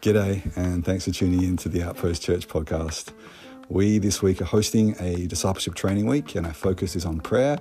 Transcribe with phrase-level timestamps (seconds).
[0.00, 3.12] G'day, and thanks for tuning in to the Outpost Church podcast.
[3.68, 7.58] We this week are hosting a discipleship training week, and our focus is on prayer.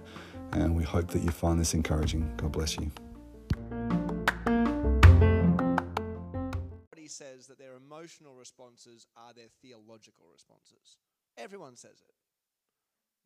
[0.54, 2.32] And we hope that you find this encouraging.
[2.38, 2.90] God bless you.
[6.96, 11.00] He says that their emotional responses are their theological responses.
[11.38, 12.14] Everyone says it.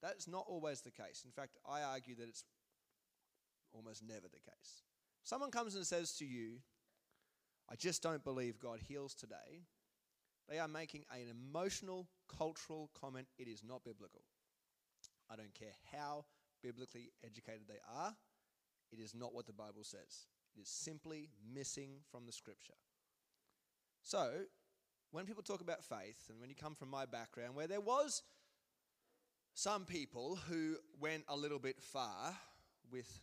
[0.02, 1.22] That's not always the case.
[1.24, 2.44] In fact, I argue that it's
[3.74, 4.84] almost never the case.
[5.24, 6.58] Someone comes and says to you,
[7.70, 9.66] I just don't believe God heals today.
[10.50, 13.28] They are making an emotional, cultural comment.
[13.38, 14.22] It is not biblical.
[15.30, 16.26] I don't care how
[16.62, 18.16] biblically educated they are,
[18.92, 20.28] it is not what the Bible says.
[20.56, 22.74] It is simply missing from the scripture.
[24.02, 24.32] So,
[25.12, 28.24] when people talk about faith, and when you come from my background, where there was
[29.54, 32.36] some people who went a little bit far
[32.92, 33.20] with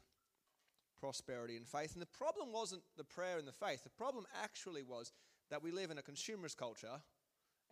[1.00, 4.82] prosperity and faith, and the problem wasn't the prayer and the faith, the problem actually
[4.82, 5.12] was
[5.50, 7.00] that we live in a consumerist culture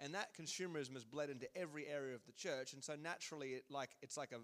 [0.00, 3.64] and that consumerism has bled into every area of the church and so naturally it
[3.68, 4.38] like it's like a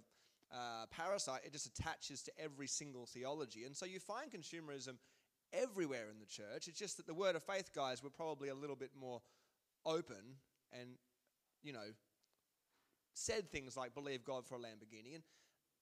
[0.52, 3.64] uh, parasite, it just attaches to every single theology.
[3.64, 4.96] And so you find consumerism
[5.52, 6.68] everywhere in the church.
[6.68, 9.20] It's just that the word of faith guys were probably a little bit more
[9.84, 10.36] open
[10.72, 10.90] and,
[11.62, 11.92] you know,
[13.14, 15.14] said things like believe God for a Lamborghini.
[15.14, 15.22] And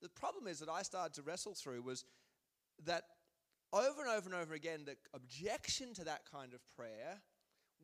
[0.00, 2.04] the problem is that I started to wrestle through was
[2.84, 3.04] that
[3.72, 7.22] over and over and over again, the objection to that kind of prayer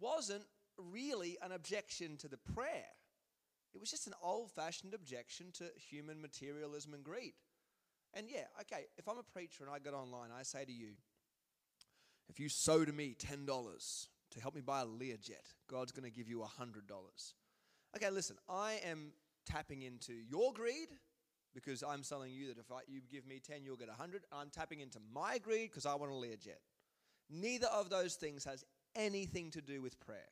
[0.00, 0.44] wasn't
[0.76, 2.86] really an objection to the prayer.
[3.74, 7.34] It was just an old fashioned objection to human materialism and greed.
[8.14, 10.92] And yeah, okay, if I'm a preacher and I get online, I say to you,
[12.28, 16.14] if you sow to me $10 to help me buy a Learjet, God's going to
[16.14, 16.82] give you $100.
[17.96, 19.12] Okay, listen, I am
[19.46, 20.88] tapping into your greed
[21.54, 24.22] because I'm telling you that if I, you give me 10, you'll get 100.
[24.32, 26.60] I'm tapping into my greed because I want a Learjet.
[27.30, 30.28] Neither of those things has anything to do with prayer.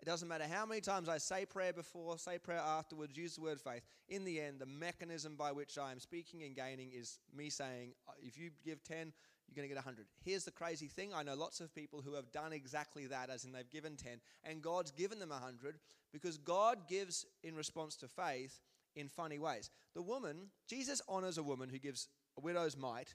[0.00, 3.42] It doesn't matter how many times I say prayer before, say prayer afterwards, use the
[3.42, 3.82] word faith.
[4.08, 7.92] In the end, the mechanism by which I am speaking and gaining is me saying,
[8.06, 9.14] uh, if you give 10,
[9.48, 10.06] you're going to get 100.
[10.22, 13.44] Here's the crazy thing I know lots of people who have done exactly that, as
[13.44, 15.78] in they've given 10, and God's given them 100
[16.12, 18.60] because God gives in response to faith
[18.96, 19.70] in funny ways.
[19.94, 23.14] The woman, Jesus honors a woman who gives a widow's mite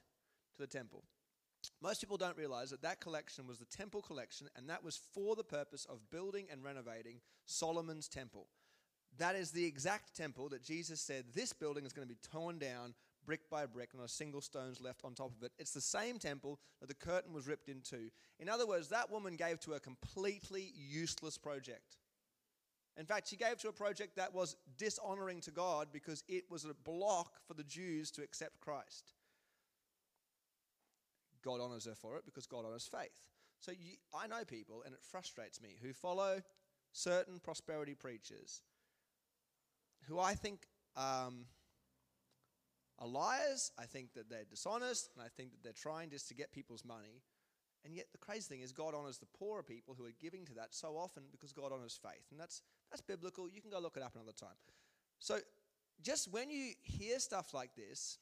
[0.54, 1.04] to the temple.
[1.82, 5.36] Most people don't realize that that collection was the temple collection, and that was for
[5.36, 8.48] the purpose of building and renovating Solomon's temple.
[9.18, 12.58] That is the exact temple that Jesus said this building is going to be torn
[12.58, 12.94] down
[13.26, 15.52] brick by brick, not a single stone's left on top of it.
[15.58, 18.10] It's the same temple that the curtain was ripped into.
[18.38, 21.98] In other words, that woman gave to a completely useless project.
[23.00, 26.64] In fact, she gave to a project that was dishonoring to God because it was
[26.64, 29.14] a block for the Jews to accept Christ.
[31.42, 33.18] God honors her for it because God honors faith.
[33.58, 36.42] So you, I know people, and it frustrates me, who follow
[36.92, 38.60] certain prosperity preachers
[40.08, 41.46] who I think um,
[42.98, 43.72] are liars.
[43.78, 46.84] I think that they're dishonest, and I think that they're trying just to get people's
[46.84, 47.22] money.
[47.84, 50.54] And yet, the crazy thing is, God honors the poorer people who are giving to
[50.54, 52.26] that so often because God honors faith.
[52.30, 53.48] And that's, that's biblical.
[53.48, 54.56] You can go look it up another time.
[55.18, 55.38] So,
[56.02, 58.18] just when you hear stuff like this,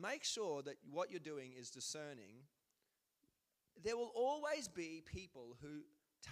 [0.00, 2.44] make sure that what you're doing is discerning.
[3.82, 5.80] There will always be people who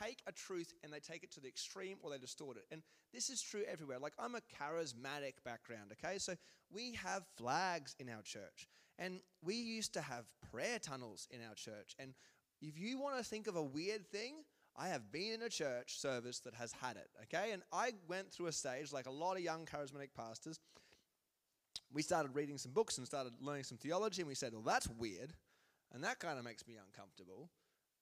[0.00, 2.64] take a truth and they take it to the extreme or they distort it.
[2.70, 2.82] And
[3.12, 3.98] this is true everywhere.
[3.98, 6.18] Like, I'm a charismatic background, okay?
[6.18, 6.34] So
[6.72, 8.68] we have flags in our church.
[8.98, 11.96] And we used to have prayer tunnels in our church.
[11.98, 12.14] And
[12.62, 14.36] if you want to think of a weird thing,
[14.76, 17.52] I have been in a church service that has had it, okay?
[17.52, 20.58] And I went through a stage like a lot of young charismatic pastors
[21.94, 24.88] we started reading some books and started learning some theology, and we said, well, that's
[24.88, 25.32] weird,
[25.92, 27.48] and that kind of makes me uncomfortable,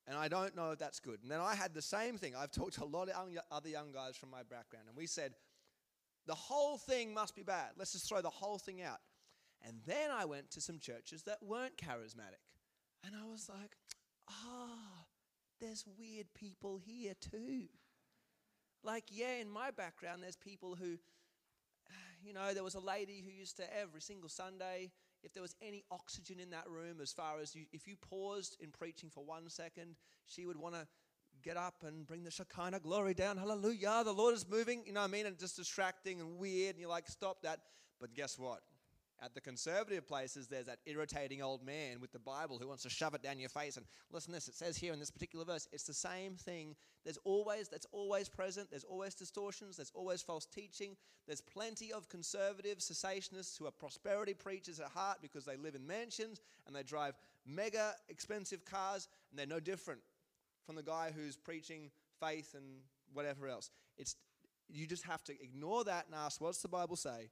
[0.07, 1.19] and I don't know if that's good.
[1.21, 2.33] And then I had the same thing.
[2.35, 3.15] I've talked to a lot of
[3.51, 5.35] other young guys from my background, and we said,
[6.25, 7.71] the whole thing must be bad.
[7.77, 8.99] Let's just throw the whole thing out.
[9.65, 12.41] And then I went to some churches that weren't charismatic,
[13.05, 13.77] and I was like,
[14.29, 15.02] ah, oh,
[15.63, 17.67] there's weird people here too.
[18.83, 20.97] Like, yeah, in my background, there's people who
[22.23, 24.91] you know, there was a lady who used to every single Sunday,
[25.23, 28.57] if there was any oxygen in that room, as far as you, if you paused
[28.59, 29.95] in preaching for one second,
[30.25, 30.85] she would want to
[31.41, 33.37] get up and bring the Shekinah glory down.
[33.37, 34.83] Hallelujah, the Lord is moving.
[34.85, 35.25] You know what I mean?
[35.25, 36.71] And just distracting and weird.
[36.71, 37.59] And you're like, stop that.
[37.99, 38.61] But guess what?
[39.23, 42.89] At the conservative places, there's that irritating old man with the Bible who wants to
[42.89, 45.65] shove it down your face and listen this, it says here in this particular verse.
[45.71, 46.75] It's the same thing.
[47.05, 48.69] There's always, that's always present.
[48.69, 49.77] There's always distortions.
[49.77, 50.97] There's always false teaching.
[51.25, 55.87] There's plenty of conservative cessationists who are prosperity preachers at heart because they live in
[55.87, 57.13] mansions and they drive
[57.45, 60.01] mega expensive cars and they're no different
[60.65, 62.65] from the guy who's preaching faith and
[63.13, 63.71] whatever else.
[63.97, 64.17] It's,
[64.67, 67.29] you just have to ignore that and ask, what's the Bible say?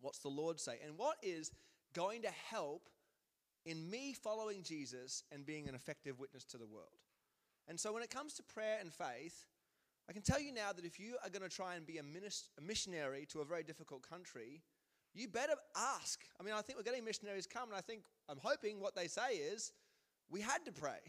[0.00, 0.78] What's the Lord say?
[0.84, 1.50] And what is
[1.94, 2.88] going to help
[3.64, 7.02] in me following Jesus and being an effective witness to the world?
[7.66, 9.44] And so when it comes to prayer and faith,
[10.08, 12.02] I can tell you now that if you are going to try and be a,
[12.02, 14.62] a missionary to a very difficult country,
[15.14, 16.20] you better ask.
[16.40, 19.06] I mean, I think we're getting missionaries come, and I think, I'm hoping what they
[19.06, 19.72] say is,
[20.30, 21.00] we had to pray.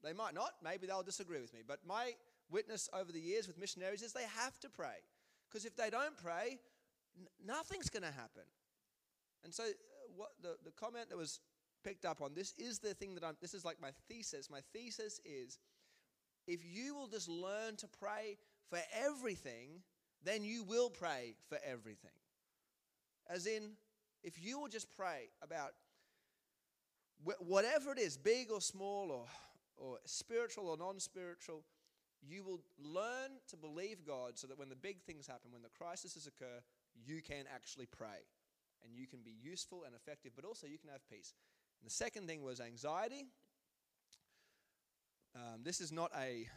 [0.00, 2.12] They might not, maybe they'll disagree with me, but my
[2.48, 5.02] witness over the years with missionaries is they have to pray.
[5.48, 6.60] Because if they don't pray,
[7.44, 8.44] nothing's going to happen.
[9.44, 9.66] And so, uh,
[10.16, 11.40] what the, the comment that was
[11.84, 14.50] picked up on this is the thing that I'm, this is like my thesis.
[14.50, 15.58] My thesis is
[16.46, 18.38] if you will just learn to pray
[18.70, 19.82] for everything,
[20.24, 22.10] then you will pray for everything.
[23.28, 23.72] As in,
[24.24, 25.72] if you will just pray about
[27.40, 29.24] whatever it is, big or small, or,
[29.76, 31.62] or spiritual or non spiritual,
[32.26, 35.68] you will learn to believe God so that when the big things happen, when the
[35.68, 36.60] crises occur,
[37.04, 38.26] you can actually pray
[38.84, 41.34] and you can be useful and effective, but also you can have peace.
[41.80, 43.26] And the second thing was anxiety.
[45.34, 46.48] Um, this is not a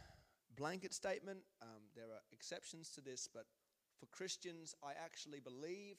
[0.55, 3.45] blanket statement, um, there are exceptions to this, but
[3.99, 5.97] for Christians, I actually believe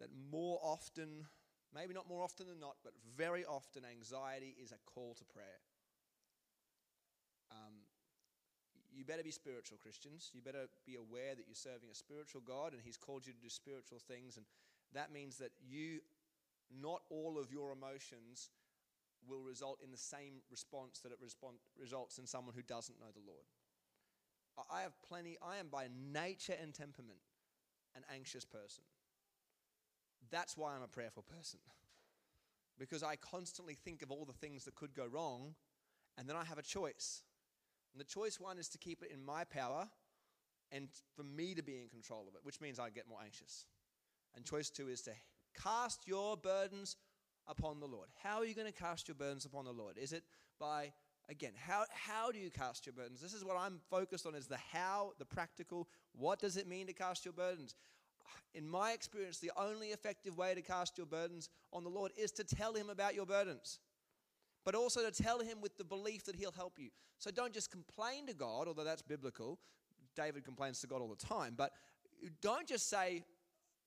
[0.00, 1.26] that more often,
[1.74, 5.60] maybe not more often than not, but very often, anxiety is a call to prayer.
[7.50, 7.75] Um,
[8.96, 10.30] you better be spiritual Christians.
[10.32, 13.40] You better be aware that you're serving a spiritual God and He's called you to
[13.40, 14.36] do spiritual things.
[14.36, 14.46] And
[14.94, 16.00] that means that you,
[16.72, 18.50] not all of your emotions
[19.28, 23.12] will result in the same response that it respond, results in someone who doesn't know
[23.12, 23.44] the Lord.
[24.70, 27.18] I have plenty, I am by nature and temperament
[27.94, 28.84] an anxious person.
[30.30, 31.60] That's why I'm a prayerful person.
[32.78, 35.54] Because I constantly think of all the things that could go wrong,
[36.18, 37.22] and then I have a choice.
[37.96, 39.88] And the choice one is to keep it in my power
[40.70, 43.64] and for me to be in control of it, which means I get more anxious.
[44.34, 45.12] And choice two is to
[45.62, 46.96] cast your burdens
[47.48, 48.08] upon the Lord.
[48.22, 49.96] How are you going to cast your burdens upon the Lord?
[49.96, 50.24] Is it
[50.60, 50.92] by
[51.30, 53.22] again, how, how do you cast your burdens?
[53.22, 55.88] This is what I'm focused on is the how, the practical.
[56.12, 57.76] What does it mean to cast your burdens?
[58.52, 62.30] In my experience, the only effective way to cast your burdens on the Lord is
[62.32, 63.78] to tell him about your burdens
[64.66, 66.90] but also to tell him with the belief that he'll help you.
[67.18, 69.60] So don't just complain to God, although that's biblical.
[70.16, 71.70] David complains to God all the time, but
[72.42, 73.22] don't just say,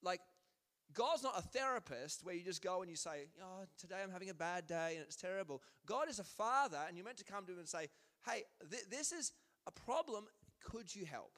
[0.01, 0.21] like,
[0.93, 4.29] God's not a therapist where you just go and you say, Oh, today I'm having
[4.29, 5.61] a bad day and it's terrible.
[5.85, 7.89] God is a father, and you're meant to come to him and say,
[8.25, 9.33] Hey, th- this is
[9.67, 10.25] a problem.
[10.63, 11.33] Could you help?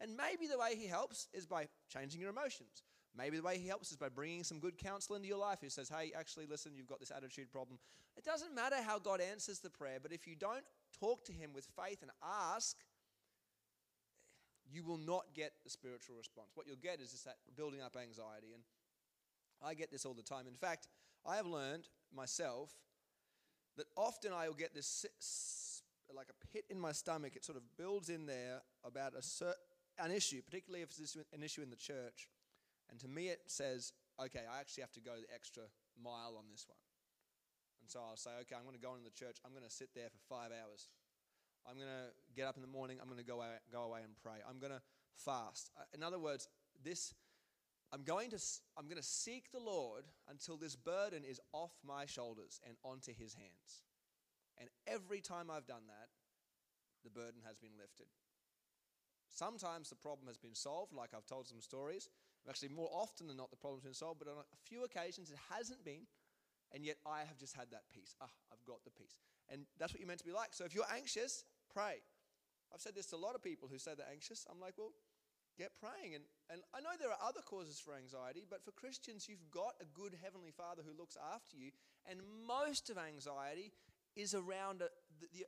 [0.00, 2.82] And maybe the way he helps is by changing your emotions.
[3.16, 5.58] Maybe the way he helps is by bringing some good counsel into your life.
[5.60, 7.78] who says, hey, actually, listen, you've got this attitude problem.
[8.16, 10.64] It doesn't matter how God answers the prayer, but if you don't
[10.98, 12.76] talk to him with faith and ask,
[14.72, 16.50] you will not get the spiritual response.
[16.54, 18.52] What you'll get is just that building up anxiety.
[18.54, 18.62] And
[19.62, 20.46] I get this all the time.
[20.46, 20.86] In fact,
[21.26, 22.70] I have learned myself
[23.76, 25.04] that often I will get this
[26.14, 27.34] like a pit in my stomach.
[27.36, 29.54] It sort of builds in there about a, certain
[29.98, 32.28] an issue, particularly if it's an issue in the church.
[32.90, 35.62] And to me, it says, okay, I actually have to go the extra
[36.02, 36.78] mile on this one.
[37.80, 39.38] And so I'll say, okay, I'm going to go into the church.
[39.44, 40.88] I'm going to sit there for five hours.
[41.68, 42.98] I'm going to get up in the morning.
[43.00, 44.42] I'm going to go away, go away and pray.
[44.48, 44.82] I'm going to
[45.14, 45.70] fast.
[45.78, 46.48] Uh, in other words,
[46.82, 47.14] this,
[47.92, 48.40] I'm going to,
[48.76, 53.12] I'm going to seek the Lord until this burden is off my shoulders and onto
[53.14, 53.84] His hands.
[54.58, 56.08] And every time I've done that,
[57.04, 58.06] the burden has been lifted.
[59.28, 62.08] Sometimes the problem has been solved, like I've told some stories.
[62.48, 65.38] Actually, more often than not, the problem's been solved, but on a few occasions it
[65.52, 66.06] hasn't been,
[66.72, 68.14] and yet I have just had that peace.
[68.20, 69.18] Ah, I've got the peace.
[69.50, 70.50] And that's what you're meant to be like.
[70.52, 72.00] So if you're anxious, pray.
[72.72, 74.46] I've said this to a lot of people who say they're anxious.
[74.50, 74.94] I'm like, well,
[75.58, 76.14] get praying.
[76.14, 79.74] And, and I know there are other causes for anxiety, but for Christians, you've got
[79.82, 81.74] a good Heavenly Father who looks after you.
[82.08, 83.72] And most of anxiety
[84.16, 84.88] is around a,
[85.20, 85.44] the, the,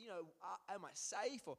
[0.00, 1.56] you know, uh, am I safe or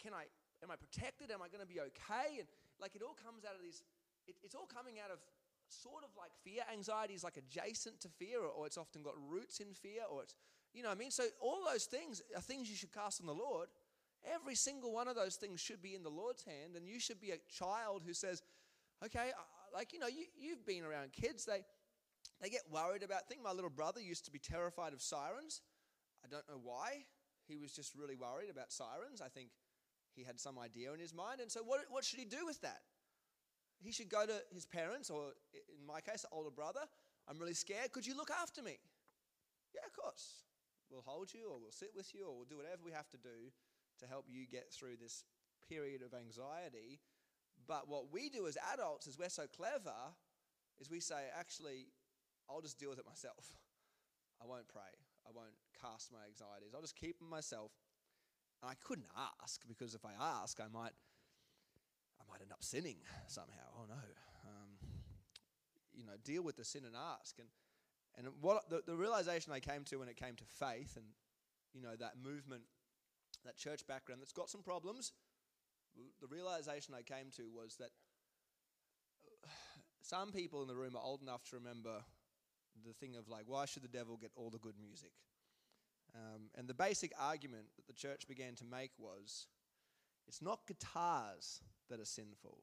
[0.00, 0.26] can I,
[0.64, 1.30] am I protected?
[1.30, 2.40] Am I going to be okay?
[2.40, 2.48] And
[2.80, 3.82] like it all comes out of these
[4.28, 5.18] it, it's all coming out of
[5.68, 6.62] sort of like fear.
[6.72, 10.22] Anxiety is like adjacent to fear, or, or it's often got roots in fear, or
[10.22, 10.34] it's,
[10.74, 11.10] you know what I mean?
[11.10, 13.68] So all those things are things you should cast on the Lord.
[14.34, 17.20] Every single one of those things should be in the Lord's hand, and you should
[17.20, 18.42] be a child who says,
[19.04, 19.30] okay,
[19.74, 21.64] like, you know, you, you've been around kids, they,
[22.40, 23.40] they get worried about things.
[23.42, 25.60] My little brother used to be terrified of sirens.
[26.24, 27.04] I don't know why.
[27.46, 29.22] He was just really worried about sirens.
[29.24, 29.50] I think
[30.14, 31.40] he had some idea in his mind.
[31.40, 32.80] And so, what, what should he do with that?
[33.80, 36.80] He should go to his parents, or in my case, older brother.
[37.28, 37.92] I'm really scared.
[37.92, 38.78] Could you look after me?
[39.74, 40.44] Yeah, of course.
[40.90, 43.18] We'll hold you, or we'll sit with you, or we'll do whatever we have to
[43.18, 43.52] do
[44.00, 45.24] to help you get through this
[45.68, 47.00] period of anxiety.
[47.66, 50.16] But what we do as adults is we're so clever,
[50.80, 51.88] is we say, actually,
[52.48, 53.52] I'll just deal with it myself.
[54.42, 54.94] I won't pray.
[55.26, 56.72] I won't cast my anxieties.
[56.74, 57.72] I'll just keep them myself.
[58.62, 59.10] And I couldn't
[59.42, 60.92] ask because if I ask, I might,
[62.28, 63.68] Might end up sinning somehow.
[63.78, 64.02] Oh no.
[64.46, 64.70] Um,
[65.94, 67.38] you know, deal with the sin and ask.
[67.38, 67.48] And
[68.16, 71.06] and what the, the realization I came to when it came to faith and
[71.72, 72.62] you know that movement,
[73.44, 75.12] that church background that's got some problems.
[76.20, 77.90] The realization I came to was that
[80.02, 82.02] some people in the room are old enough to remember
[82.86, 85.12] the thing of like, why should the devil get all the good music?
[86.14, 89.46] Um, and the basic argument that the church began to make was
[90.26, 92.58] it's not guitars that are sinful,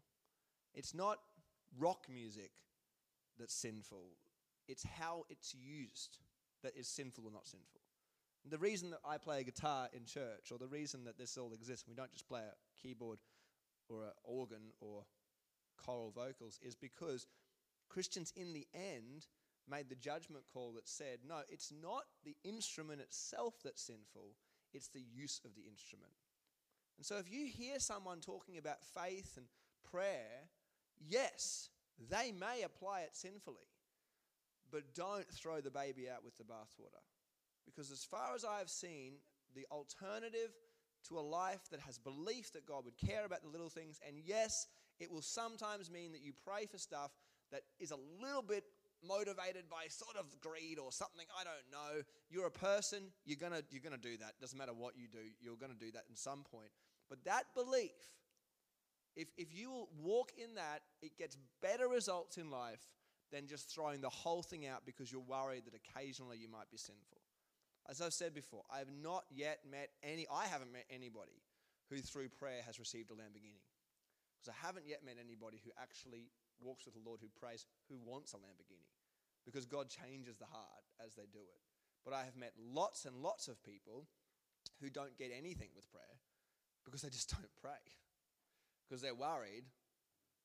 [0.74, 1.20] it's not
[1.78, 2.52] rock music
[3.40, 4.18] that's sinful,
[4.68, 6.20] it's how it's used
[6.64, 7.82] that is sinful or not sinful.
[8.44, 11.38] And the reason that I play a guitar in church, or the reason that this
[11.38, 13.20] all exists, we don't just play a keyboard
[13.90, 15.04] or an organ or
[15.84, 17.28] choral vocals, is because
[17.90, 19.28] Christians in the end
[19.70, 24.36] made the judgment call that said, no, it's not the instrument itself that's sinful,
[24.74, 26.12] it's the use of the instrument.
[26.98, 29.46] And so if you hear someone talking about faith and
[29.90, 30.50] prayer,
[31.00, 31.70] yes,
[32.10, 33.68] they may apply it sinfully,
[34.72, 37.04] but don't throw the baby out with the bathwater.
[37.66, 39.14] Because as far as I have seen,
[39.56, 40.52] the alternative
[41.08, 44.18] to a life that has belief that God would care about the little things, and
[44.26, 44.68] yes,
[45.00, 47.12] it will sometimes mean that you pray for stuff
[47.52, 48.64] that is a little bit
[49.04, 52.02] motivated by sort of greed or something i don't know.
[52.30, 54.40] You're a person you're gonna you're gonna do that.
[54.40, 56.70] Doesn't matter what you do you're gonna do that in some point.
[57.10, 57.92] But that belief
[59.16, 62.82] if if you will walk in that it gets better results in life
[63.32, 66.78] than just throwing the whole thing out because you're worried that occasionally you might be
[66.78, 67.22] sinful.
[67.90, 71.44] As i've said before i have not yet met any i haven't met anybody
[71.90, 73.62] who through prayer has received a lamborghini.
[74.36, 76.32] Because i haven't yet met anybody who actually
[76.62, 78.92] walks with the Lord who prays, who wants a Lamborghini.
[79.46, 81.62] Because God changes the heart as they do it.
[82.04, 84.08] But I have met lots and lots of people
[84.82, 86.20] who don't get anything with prayer
[86.84, 87.82] because they just don't pray.
[88.88, 89.66] Because they're worried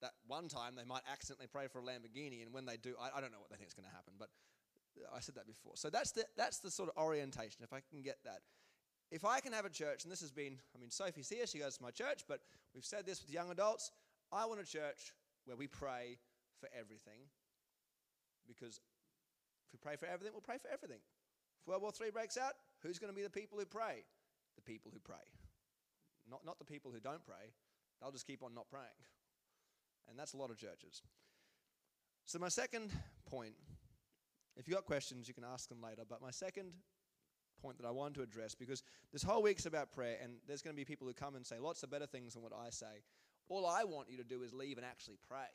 [0.00, 3.18] that one time they might accidentally pray for a Lamborghini, and when they do, I,
[3.18, 4.28] I don't know what they think is going to happen, but
[5.14, 5.72] I said that before.
[5.76, 8.40] So that's the, that's the sort of orientation, if I can get that.
[9.10, 11.58] If I can have a church, and this has been, I mean, Sophie's here, she
[11.58, 12.40] goes to my church, but
[12.74, 13.90] we've said this with young adults.
[14.32, 15.12] I want a church
[15.44, 16.18] where we pray
[16.60, 17.28] for everything.
[18.46, 18.80] Because
[19.66, 21.00] if we pray for everything, we'll pray for everything.
[21.60, 24.04] If World War III breaks out, who's going to be the people who pray?
[24.56, 25.24] The people who pray.
[26.28, 27.52] Not, not the people who don't pray.
[28.00, 29.00] They'll just keep on not praying.
[30.08, 31.02] And that's a lot of churches.
[32.26, 32.92] So, my second
[33.28, 33.54] point,
[34.56, 36.02] if you've got questions, you can ask them later.
[36.08, 36.72] But my second
[37.60, 38.82] point that I want to address, because
[39.12, 41.58] this whole week's about prayer, and there's going to be people who come and say
[41.58, 43.02] lots of better things than what I say.
[43.50, 45.50] All I want you to do is leave and actually pray.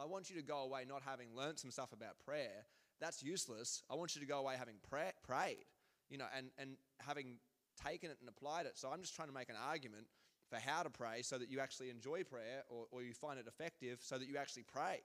[0.00, 2.66] I want you to go away not having learned some stuff about prayer.
[3.00, 3.82] That's useless.
[3.90, 5.64] I want you to go away having pray, prayed,
[6.10, 7.36] you know, and, and having
[7.82, 8.72] taken it and applied it.
[8.76, 10.06] So I'm just trying to make an argument
[10.50, 13.46] for how to pray so that you actually enjoy prayer or, or you find it
[13.48, 15.00] effective so that you actually pray.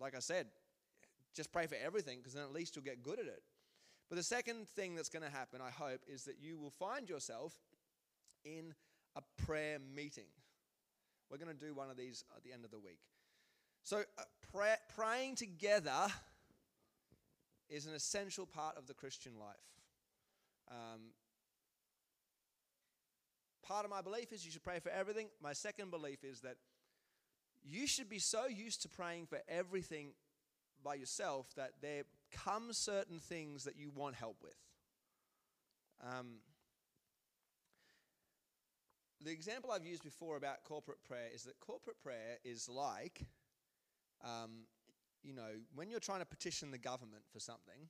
[0.00, 0.46] Like I said,
[1.36, 3.42] just pray for everything because then at least you'll get good at it.
[4.08, 7.08] But the second thing that's going to happen, I hope, is that you will find
[7.10, 7.52] yourself
[8.44, 8.74] in
[9.16, 10.28] a prayer meeting.
[11.30, 13.00] We're going to do one of these at the end of the week.
[13.82, 16.06] So, uh, pray, praying together
[17.68, 19.56] is an essential part of the Christian life.
[20.70, 21.12] Um,
[23.62, 25.28] part of my belief is you should pray for everything.
[25.42, 26.56] My second belief is that
[27.62, 30.12] you should be so used to praying for everything
[30.84, 34.56] by yourself that there come certain things that you want help with.
[36.02, 36.36] Um,
[39.22, 43.26] the example I've used before about corporate prayer is that corporate prayer is like,
[44.24, 44.66] um,
[45.22, 47.88] you know, when you're trying to petition the government for something,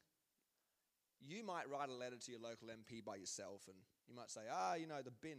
[1.20, 3.76] you might write a letter to your local MP by yourself, and
[4.06, 5.38] you might say, ah, you know, the bin,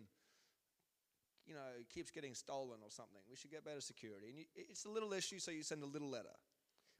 [1.45, 3.21] you know, keeps getting stolen or something.
[3.29, 4.27] We should get better security.
[4.29, 6.35] And you, it's a little issue, so you send a little letter.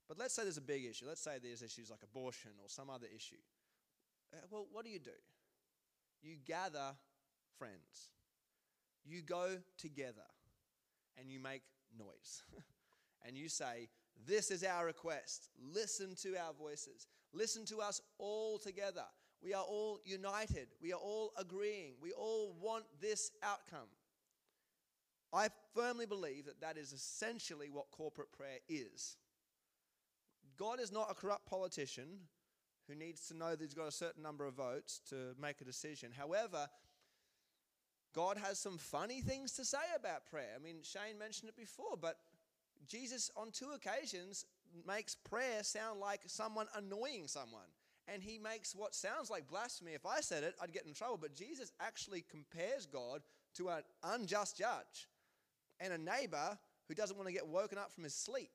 [0.08, 1.06] But let's say there's a big issue.
[1.08, 3.42] Let's say there's issues like abortion or some other issue.
[4.32, 5.18] Uh, well, what do you do?
[6.22, 6.94] You gather
[7.58, 8.12] friends
[9.06, 10.26] you go together
[11.18, 11.62] and you make
[11.98, 12.44] noise.
[13.26, 13.90] and you say,
[14.28, 15.50] This is our request.
[15.74, 17.08] Listen to our voices.
[17.34, 19.06] Listen to us all together.
[19.44, 20.70] We are all united.
[20.82, 21.94] We are all agreeing.
[22.02, 23.90] We all want this outcome.
[25.34, 29.18] I firmly believe that that is essentially what corporate prayer is.
[30.58, 32.08] God is not a corrupt politician
[32.88, 35.66] who needs to know that he's got a certain number of votes to make a
[35.66, 36.12] decision.
[36.16, 36.68] However,
[38.16, 40.54] God has some funny things to say about prayer.
[40.56, 42.18] I mean, Shane mentioned it before, but
[42.88, 44.46] Jesus, on two occasions,
[44.88, 47.68] makes prayer sound like someone annoying someone.
[48.08, 49.94] And he makes what sounds like blasphemy.
[49.94, 51.18] If I said it, I'd get in trouble.
[51.20, 53.22] But Jesus actually compares God
[53.56, 55.10] to an unjust judge
[55.80, 56.58] and a neighbor
[56.88, 58.52] who doesn't want to get woken up from his sleep.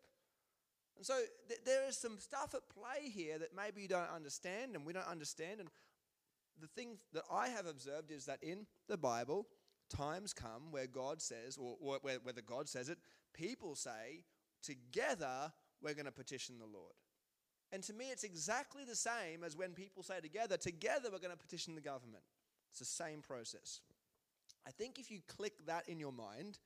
[0.97, 4.77] And so th- there is some stuff at play here that maybe you don't understand
[4.77, 5.61] and we don't understand.
[5.61, 5.69] And
[6.61, 9.47] the thing that I have observed is that in the Bible,
[9.89, 12.99] times come where God says, or, whether God says it,
[13.35, 14.25] people say,
[14.63, 15.53] together
[15.83, 16.95] we're going to petition the Lord.
[17.73, 21.31] And to me, it's exactly the same as when people say together, together we're going
[21.31, 22.25] to petition the government.
[22.71, 23.81] It's the same process.
[24.67, 26.59] I think if you click that in your mind,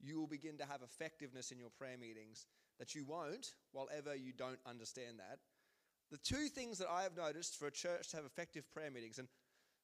[0.00, 2.46] you will begin to have effectiveness in your prayer meetings
[2.78, 5.38] that you won't while ever you don't understand that.
[6.10, 9.18] The two things that I have noticed for a church to have effective prayer meetings,
[9.18, 9.28] and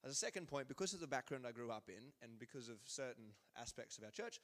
[0.04, 2.76] as a second point, because of the background I grew up in and because of
[2.84, 4.40] certain aspects of our church,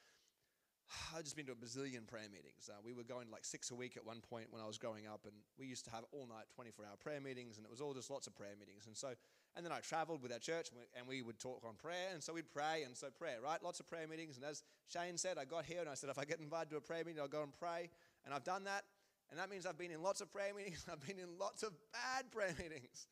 [1.15, 2.69] I've just been to a bazillion prayer meetings.
[2.69, 5.07] Uh, we were going like six a week at one point when I was growing
[5.07, 7.81] up, and we used to have all night, 24 hour prayer meetings, and it was
[7.81, 8.87] all just lots of prayer meetings.
[8.87, 9.13] And so,
[9.55, 12.09] and then I traveled with our church, and we, and we would talk on prayer,
[12.13, 13.61] and so we'd pray, and so prayer, right?
[13.63, 14.37] Lots of prayer meetings.
[14.37, 16.77] And as Shane said, I got here and I said, if I get invited to
[16.77, 17.89] a prayer meeting, I'll go and pray.
[18.25, 18.83] And I've done that,
[19.31, 21.71] and that means I've been in lots of prayer meetings, I've been in lots of
[21.93, 23.07] bad prayer meetings.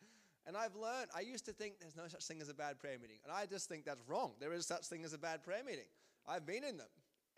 [0.45, 2.97] And I've learned, I used to think there's no such thing as a bad prayer
[2.99, 3.17] meeting.
[3.23, 4.33] And I just think that's wrong.
[4.39, 5.85] There is such thing as a bad prayer meeting.
[6.27, 6.87] I've been in them.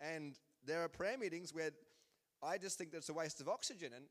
[0.00, 0.34] And
[0.64, 1.70] there are prayer meetings where
[2.42, 3.92] I just think that's a waste of oxygen.
[3.94, 4.06] And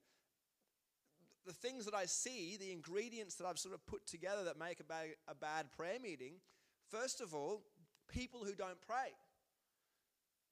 [1.46, 4.80] the things that I see, the ingredients that I've sort of put together that make
[4.80, 6.34] a bad, a bad prayer meeting,
[6.90, 7.64] first of all,
[8.08, 9.16] people who don't pray.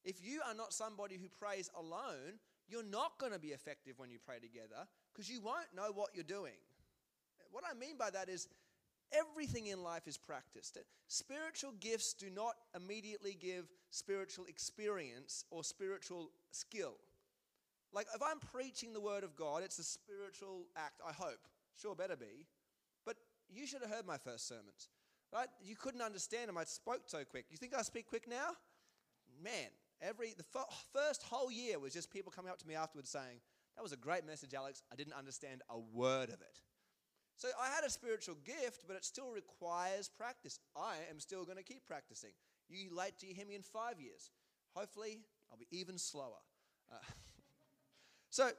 [0.03, 4.09] If you are not somebody who prays alone, you're not going to be effective when
[4.09, 6.53] you pray together because you won't know what you're doing.
[7.51, 8.47] What I mean by that is
[9.11, 10.77] everything in life is practiced.
[11.07, 16.93] Spiritual gifts do not immediately give spiritual experience or spiritual skill.
[17.91, 21.39] Like if I'm preaching the word of God, it's a spiritual act, I hope.
[21.81, 22.45] Sure, better be.
[23.05, 23.15] But
[23.49, 24.89] you should have heard my first sermons,
[25.33, 25.47] right?
[25.63, 26.57] You couldn't understand them.
[26.57, 27.45] I spoke so quick.
[27.49, 28.51] You think I speak quick now?
[29.43, 29.69] Man,
[30.01, 30.45] every the
[30.93, 33.41] first whole year was just people coming up to me afterwards saying,
[33.75, 34.81] "That was a great message, Alex.
[34.91, 36.61] I didn't understand a word of it."
[37.35, 40.59] So I had a spiritual gift, but it still requires practice.
[40.75, 42.31] I am still going to keep practicing.
[42.67, 44.29] You late to hear me in five years.
[44.75, 46.41] Hopefully, I'll be even slower.
[46.91, 46.97] Uh,
[48.29, 48.49] so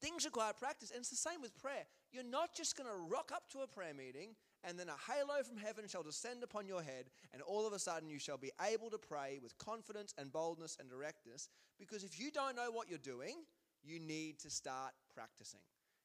[0.00, 1.84] things require practice, and it's the same with prayer.
[2.12, 5.42] You're not just going to rock up to a prayer meeting and then a halo
[5.42, 8.52] from heaven shall descend upon your head, and all of a sudden you shall be
[8.70, 11.48] able to pray with confidence and boldness and directness.
[11.78, 13.44] Because if you don't know what you're doing,
[13.82, 15.60] you need to start practicing.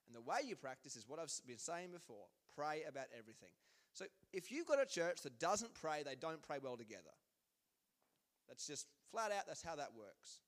[0.08, 3.52] And the way you practice is what I've been saying before pray about everything.
[3.94, 7.14] So if you've got a church that doesn't pray, they don't pray well together.
[8.48, 10.40] That's just flat out, that's how that works.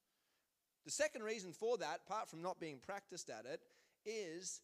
[0.86, 3.62] The second reason for that, apart from not being practiced at it,
[4.06, 4.62] is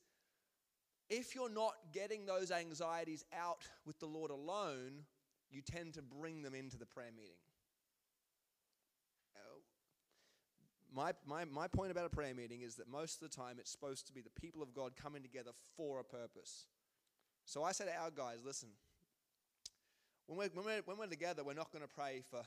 [1.10, 5.04] if you're not getting those anxieties out with the Lord alone,
[5.52, 7.38] you tend to bring them into the prayer meeting.
[9.36, 9.60] Uh,
[10.94, 13.72] my, my, my point about a prayer meeting is that most of the time it's
[13.72, 16.66] supposed to be the people of God coming together for a purpose.
[17.46, 18.70] So I say to our guys, listen,
[20.26, 22.42] when we're, when we're, when we're together, we're not going to pray for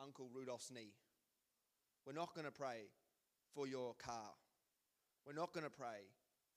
[0.00, 0.92] Uncle Rudolph's knee.
[2.06, 2.90] We're not going to pray
[3.54, 4.32] for your car.
[5.26, 6.06] We're not going to pray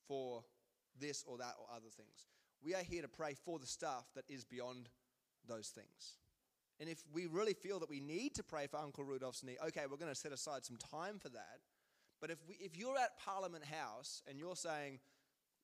[0.08, 0.44] for
[1.00, 2.28] this or that or other things.
[2.64, 4.90] We are here to pray for the stuff that is beyond
[5.48, 6.18] those things.
[6.80, 9.84] And if we really feel that we need to pray for Uncle Rudolph's knee, okay,
[9.90, 11.60] we're going to set aside some time for that.
[12.20, 15.00] But if, we, if you're at Parliament House and you're saying,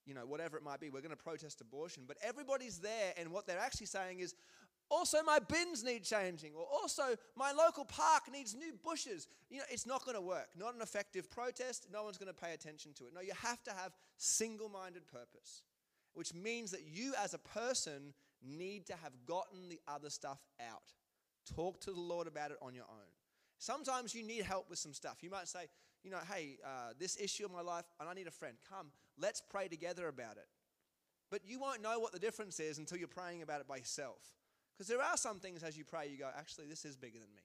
[0.05, 3.31] you know, whatever it might be, we're going to protest abortion, but everybody's there and
[3.31, 4.33] what they're actually saying is,
[4.89, 7.03] also my bins need changing, or also
[7.35, 9.27] my local park needs new bushes.
[9.49, 10.47] You know, it's not going to work.
[10.57, 11.87] Not an effective protest.
[11.91, 13.13] No one's going to pay attention to it.
[13.13, 15.63] No, you have to have single minded purpose,
[16.13, 20.93] which means that you as a person need to have gotten the other stuff out.
[21.55, 23.07] Talk to the Lord about it on your own.
[23.59, 25.17] Sometimes you need help with some stuff.
[25.21, 25.67] You might say,
[26.03, 28.55] you know, hey, uh, this issue in my life, and I need a friend.
[28.69, 28.87] Come,
[29.19, 30.47] let's pray together about it.
[31.29, 34.19] But you won't know what the difference is until you're praying about it by yourself.
[34.77, 37.33] Because there are some things as you pray, you go, actually, this is bigger than
[37.35, 37.41] me.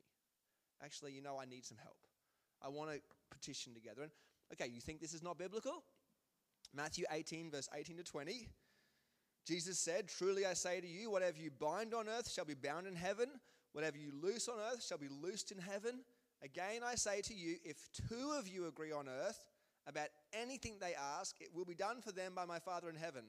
[0.84, 1.96] Actually, you know, I need some help.
[2.60, 4.02] I want to petition together.
[4.02, 4.10] And
[4.52, 5.82] Okay, you think this is not biblical?
[6.74, 8.48] Matthew 18, verse 18 to 20.
[9.46, 12.86] Jesus said, Truly I say to you, whatever you bind on earth shall be bound
[12.86, 13.28] in heaven,
[13.72, 16.00] whatever you loose on earth shall be loosed in heaven.
[16.42, 19.46] Again I say to you, if two of you agree on earth
[19.86, 23.24] about anything they ask, it will be done for them by my Father in heaven.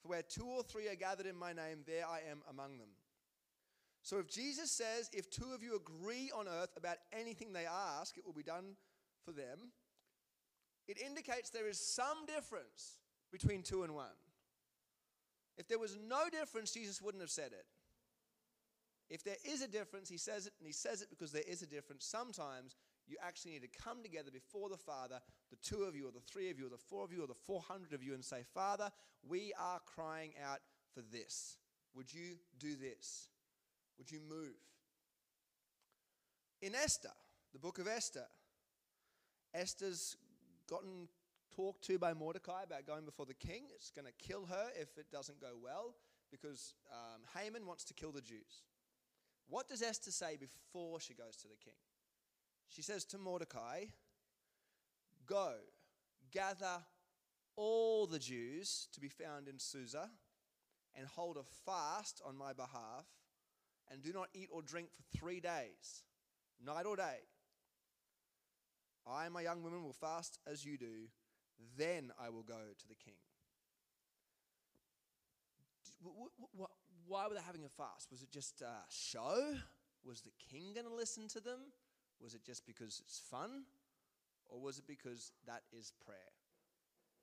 [0.00, 2.88] For where two or three are gathered in my name, there I am among them.
[4.06, 8.16] So if Jesus says, if two of you agree on earth about anything they ask,
[8.16, 8.76] it will be done
[9.24, 9.72] for them,
[10.86, 13.00] it indicates there is some difference
[13.32, 14.14] between two and one.
[15.58, 17.66] If there was no difference, Jesus wouldn't have said it.
[19.10, 21.62] If there is a difference, he says it, and he says it because there is
[21.62, 22.06] a difference.
[22.06, 22.76] Sometimes
[23.08, 25.18] you actually need to come together before the Father,
[25.50, 27.26] the two of you, or the three of you, or the four of you, or
[27.26, 28.88] the 400 of you, and say, Father,
[29.28, 30.60] we are crying out
[30.94, 31.56] for this.
[31.96, 33.30] Would you do this?
[33.98, 34.56] Would you move?
[36.62, 37.12] In Esther,
[37.52, 38.26] the book of Esther,
[39.54, 40.16] Esther's
[40.68, 41.08] gotten
[41.54, 43.64] talked to by Mordecai about going before the king.
[43.74, 45.94] It's going to kill her if it doesn't go well
[46.30, 48.64] because um, Haman wants to kill the Jews.
[49.48, 51.78] What does Esther say before she goes to the king?
[52.68, 53.84] She says to Mordecai,
[55.26, 55.54] Go,
[56.32, 56.82] gather
[57.56, 60.10] all the Jews to be found in Susa,
[60.94, 63.06] and hold a fast on my behalf,
[63.90, 66.02] and do not eat or drink for three days,
[66.64, 67.18] night or day.
[69.06, 71.08] I and my young women will fast as you do,
[71.78, 73.14] then I will go to the king.
[77.06, 78.10] Why were they having a fast?
[78.10, 79.54] Was it just a show?
[80.04, 81.60] Was the king going to listen to them?
[82.20, 83.64] Was it just because it's fun?
[84.48, 86.18] Or was it because that is prayer?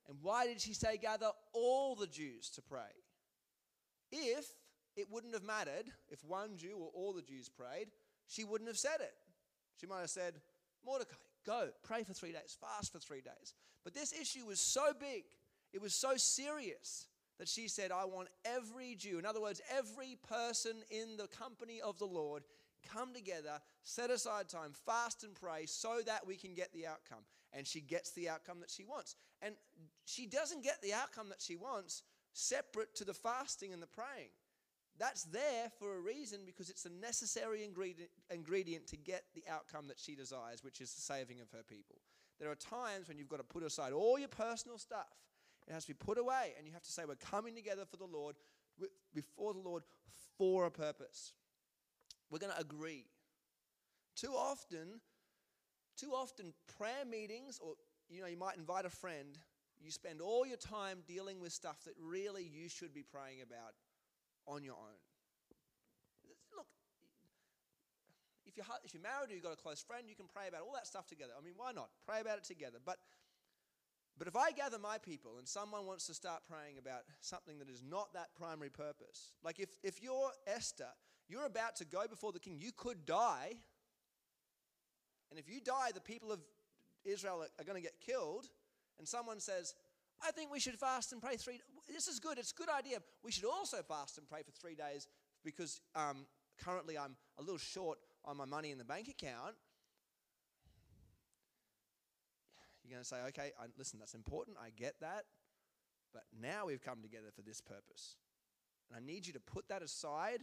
[0.08, 2.92] And why did she say, gather all the Jews to pray?
[4.12, 4.46] If
[4.96, 7.88] it wouldn't have mattered, if one Jew or all the Jews prayed,
[8.26, 9.14] she wouldn't have said it.
[9.80, 10.34] She might have said,
[10.84, 13.54] Mordecai, go, pray for three days, fast for three days.
[13.82, 15.24] But this issue was so big,
[15.72, 17.06] it was so serious
[17.38, 21.80] that she said, I want every Jew, in other words, every person in the company
[21.80, 22.44] of the Lord,
[22.92, 27.24] come together, set aside time, fast and pray so that we can get the outcome.
[27.52, 29.16] And she gets the outcome that she wants.
[29.42, 29.54] And
[30.04, 32.02] she doesn't get the outcome that she wants
[32.32, 34.30] separate to the fasting and the praying.
[34.98, 39.98] That's there for a reason because it's a necessary ingredient, to get the outcome that
[39.98, 41.96] she desires, which is the saving of her people.
[42.38, 45.10] There are times when you've got to put aside all your personal stuff.
[45.66, 47.96] It has to be put away, and you have to say, We're coming together for
[47.96, 48.36] the Lord,
[49.14, 49.82] before the Lord,
[50.36, 51.32] for a purpose.
[52.30, 53.06] We're going to agree.
[54.14, 55.00] Too often,
[55.96, 57.74] too often, prayer meetings, or
[58.08, 59.38] you know, you might invite a friend,
[59.82, 63.72] you spend all your time dealing with stuff that really you should be praying about
[64.46, 65.00] on your own.
[66.56, 66.66] Look,
[68.46, 70.62] if you're, if you're married or you've got a close friend, you can pray about
[70.62, 71.32] all that stuff together.
[71.38, 71.90] I mean, why not?
[72.06, 72.78] Pray about it together.
[72.84, 72.98] But,
[74.18, 77.68] but if I gather my people and someone wants to start praying about something that
[77.68, 80.92] is not that primary purpose, like if, if you're Esther,
[81.28, 83.56] you're about to go before the king, you could die.
[85.30, 86.40] And if you die, the people of
[87.04, 88.46] Israel are, are going to get killed.
[88.98, 89.74] And someone says,
[90.26, 91.60] I think we should fast and pray three.
[91.92, 92.38] This is good.
[92.38, 92.98] It's a good idea.
[93.22, 95.06] We should also fast and pray for three days
[95.44, 96.26] because um,
[96.64, 99.54] currently I'm a little short on my money in the bank account.
[102.82, 104.56] You're going to say, okay, I, listen, that's important.
[104.62, 105.24] I get that.
[106.12, 108.16] But now we've come together for this purpose.
[108.88, 110.40] And I need you to put that aside.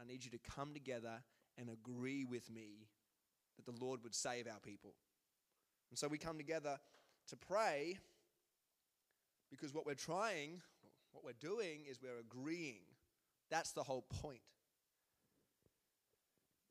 [0.00, 1.22] I need you to come together
[1.58, 2.86] and agree with me
[3.56, 4.94] that the Lord would save our people.
[5.90, 6.78] And so we come together
[7.28, 7.98] to pray
[9.50, 10.60] because what we're trying,
[11.12, 12.80] what we're doing is we're agreeing.
[13.50, 14.42] That's the whole point.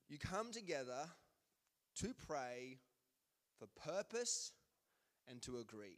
[0.07, 1.09] You come together
[1.95, 2.79] to pray
[3.57, 4.51] for purpose
[5.27, 5.97] and to agree.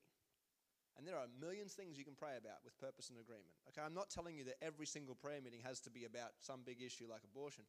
[0.97, 3.53] And there are millions of things you can pray about with purpose and agreement.
[3.69, 6.61] Okay, I'm not telling you that every single prayer meeting has to be about some
[6.65, 7.65] big issue like abortion.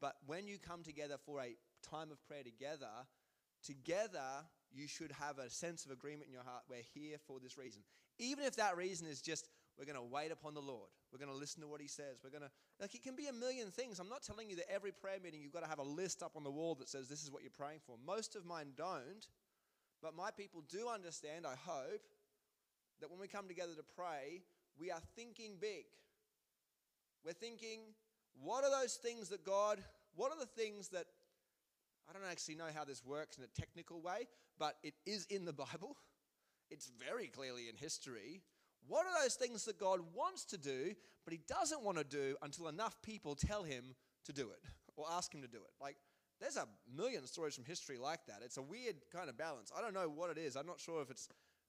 [0.00, 2.88] But when you come together for a time of prayer together,
[3.62, 6.62] together you should have a sense of agreement in your heart.
[6.70, 7.82] We're here for this reason.
[8.20, 9.48] Even if that reason is just
[9.80, 10.90] we're going to wait upon the Lord.
[11.10, 12.20] We're going to listen to what he says.
[12.22, 13.98] We're going to, like, it can be a million things.
[13.98, 16.32] I'm not telling you that every prayer meeting you've got to have a list up
[16.36, 17.96] on the wall that says this is what you're praying for.
[18.06, 19.26] Most of mine don't,
[20.02, 22.02] but my people do understand, I hope,
[23.00, 24.42] that when we come together to pray,
[24.78, 25.86] we are thinking big.
[27.24, 27.80] We're thinking,
[28.38, 29.82] what are those things that God,
[30.14, 31.06] what are the things that,
[32.06, 34.28] I don't actually know how this works in a technical way,
[34.58, 35.96] but it is in the Bible.
[36.70, 38.42] It's very clearly in history.
[38.86, 42.36] What are those things that God wants to do, but He doesn't want to do
[42.42, 44.62] until enough people tell Him to do it
[44.96, 45.72] or ask Him to do it?
[45.80, 45.96] Like,
[46.40, 48.40] There's a million stories from history like that.
[48.42, 49.70] It's a weird kind of balance.
[49.76, 50.56] I don't know what it is.
[50.56, 51.28] I'm not sure if it's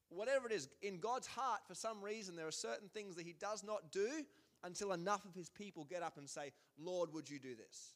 [0.10, 0.70] whatever it is.
[0.82, 4.08] In God's heart, for some reason, there are certain things that He does not do
[4.64, 7.94] until enough of His people get up and say, Lord, would you do this?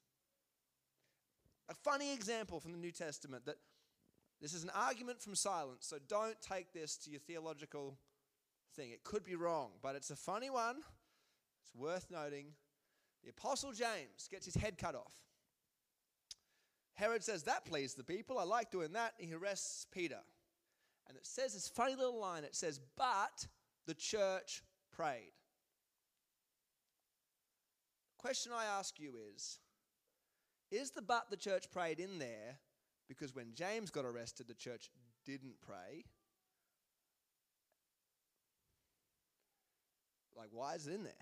[1.69, 3.55] A funny example from the New Testament that
[4.41, 7.97] this is an argument from silence, so don't take this to your theological
[8.75, 8.91] thing.
[8.91, 10.77] It could be wrong, but it's a funny one.
[11.63, 12.47] It's worth noting.
[13.23, 15.13] The Apostle James gets his head cut off.
[16.95, 18.37] Herod says, That pleased the people.
[18.37, 19.13] I like doing that.
[19.17, 20.19] He arrests Peter.
[21.07, 23.47] And it says this funny little line it says, But
[23.85, 25.33] the church prayed.
[28.17, 29.59] The question I ask you is
[30.71, 32.59] Is the but the church prayed in there
[33.07, 34.89] because when James got arrested, the church
[35.25, 36.05] didn't pray?
[40.35, 41.13] Like, why is it in there?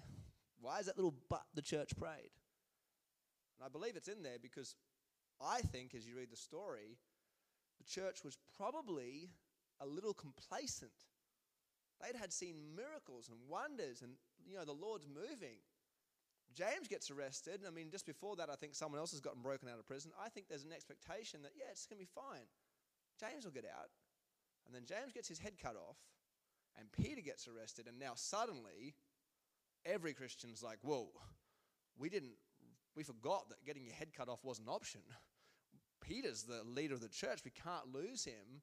[0.61, 2.31] Why is that little but the church prayed?
[3.57, 4.75] And I believe it's in there because
[5.41, 6.97] I think, as you read the story,
[7.77, 9.31] the church was probably
[9.81, 10.91] a little complacent.
[12.01, 14.13] They'd had seen miracles and wonders, and
[14.45, 15.59] you know the Lord's moving.
[16.53, 17.61] James gets arrested.
[17.67, 20.11] I mean, just before that, I think someone else has gotten broken out of prison.
[20.23, 22.45] I think there's an expectation that yeah, it's going to be fine.
[23.19, 23.89] James will get out,
[24.65, 25.97] and then James gets his head cut off,
[26.77, 28.95] and Peter gets arrested, and now suddenly,
[29.85, 31.09] every Christian's like, "Whoa,
[31.97, 32.37] we didn't,
[32.95, 35.01] we forgot that getting your head cut off was an option."
[36.01, 37.39] Peter's the leader of the church.
[37.45, 38.61] We can't lose him.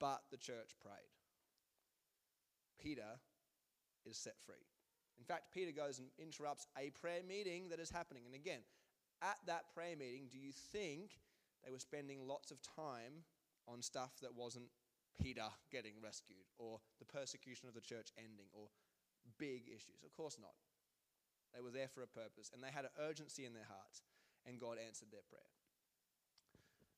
[0.00, 1.14] But the church prayed.
[2.80, 3.20] Peter
[4.04, 4.66] is set free.
[5.18, 8.24] In fact, Peter goes and interrupts a prayer meeting that is happening.
[8.26, 8.60] And again,
[9.22, 11.18] at that prayer meeting, do you think
[11.64, 13.24] they were spending lots of time
[13.66, 14.66] on stuff that wasn't
[15.20, 18.68] Peter getting rescued or the persecution of the church ending or
[19.38, 20.02] big issues?
[20.04, 20.54] Of course not.
[21.54, 24.02] They were there for a purpose and they had an urgency in their hearts,
[24.44, 25.48] and God answered their prayer.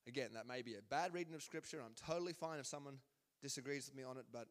[0.09, 1.83] Again, that may be a bad reading of Scripture.
[1.85, 2.99] I'm totally fine if someone
[3.43, 4.47] disagrees with me on it, but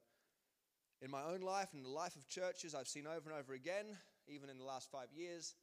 [1.01, 3.85] in my own life and the life of churches, I've seen over and over again,
[4.27, 5.55] even in the last five years,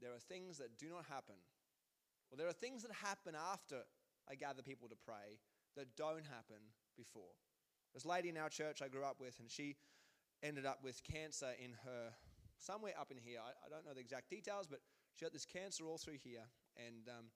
[0.00, 1.36] there are things that do not happen.
[2.30, 3.82] Well, there are things that happen after
[4.28, 5.38] I gather people to pray
[5.76, 6.60] that don't happen
[6.96, 7.34] before.
[7.94, 9.76] A lady in our church I grew up with, and she
[10.42, 12.10] ended up with cancer in her,
[12.58, 13.38] somewhere up in here.
[13.38, 14.80] I, I don't know the exact details, but
[15.14, 16.42] she had this cancer all through here.
[16.76, 17.30] And um,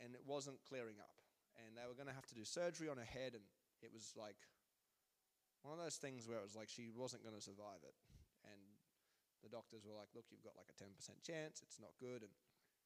[0.00, 1.14] and it wasn't clearing up.
[1.60, 3.44] And they were going to have to do surgery on her head, and
[3.82, 4.40] it was like
[5.62, 7.94] one of those things where it was like she wasn't going to survive it.
[8.46, 8.60] And
[9.42, 10.90] the doctors were like, look, you've got like a 10%
[11.22, 12.22] chance, it's not good.
[12.22, 12.34] And,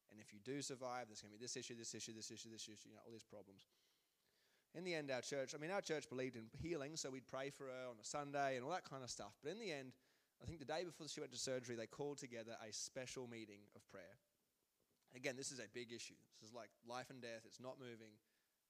[0.09, 2.49] and if you do survive, there's going to be this issue, this issue, this issue,
[2.49, 3.65] this issue, you know, all these problems.
[4.75, 7.49] In the end, our church, I mean, our church believed in healing, so we'd pray
[7.49, 9.33] for her on a Sunday and all that kind of stuff.
[9.41, 9.93] But in the end,
[10.41, 13.65] I think the day before she went to surgery, they called together a special meeting
[13.75, 14.21] of prayer.
[15.15, 16.19] Again, this is a big issue.
[16.41, 17.41] This is like life and death.
[17.45, 18.13] It's not moving.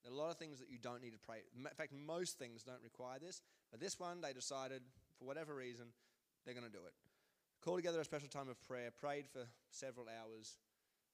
[0.03, 1.43] There are a lot of things that you don't need to pray.
[1.55, 3.41] In fact, most things don't require this.
[3.71, 4.81] But this one, they decided,
[5.19, 5.87] for whatever reason,
[6.45, 6.93] they're going to do it.
[7.61, 10.57] Called together a special time of prayer, prayed for several hours,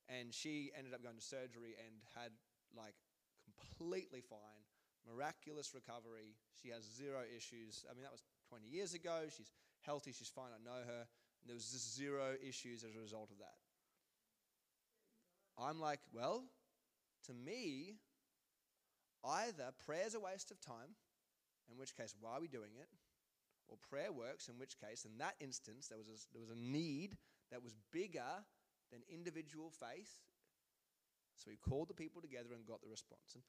[0.09, 2.31] and she ended up going to surgery and had
[2.75, 2.95] like
[3.43, 4.63] completely fine,
[5.07, 6.35] miraculous recovery.
[6.61, 7.85] She has zero issues.
[7.89, 9.23] I mean, that was 20 years ago.
[9.35, 10.11] She's healthy.
[10.11, 10.51] She's fine.
[10.53, 11.07] I know her.
[11.41, 13.57] And there was just zero issues as a result of that.
[15.57, 16.45] I'm like, well,
[17.27, 17.95] to me,
[19.23, 20.95] either prayer's a waste of time,
[21.71, 22.89] in which case, why are we doing it?
[23.67, 26.59] Or prayer works, in which case, in that instance, there was a, there was a
[26.59, 27.17] need
[27.51, 28.43] that was bigger
[28.91, 30.19] than individual faith.
[31.35, 33.33] So he called the people together and got the response.
[33.33, 33.43] And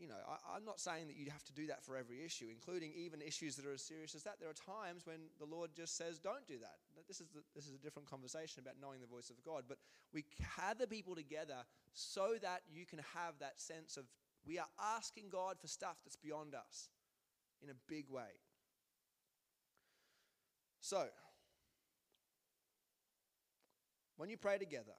[0.00, 2.46] you know, I, am not saying that you have to do that for every issue,
[2.48, 4.40] including even issues that are as serious as that.
[4.40, 6.80] There are times when the Lord just says, don't do that.
[7.06, 9.64] This is, the, this is a different conversation about knowing the voice of God.
[9.68, 9.76] But
[10.14, 10.24] we
[10.56, 14.04] gather people together so that you can have that sense of
[14.50, 16.88] we are asking God for stuff that's beyond us
[17.62, 18.42] in a big way.
[20.80, 21.04] So,
[24.16, 24.98] when you pray together,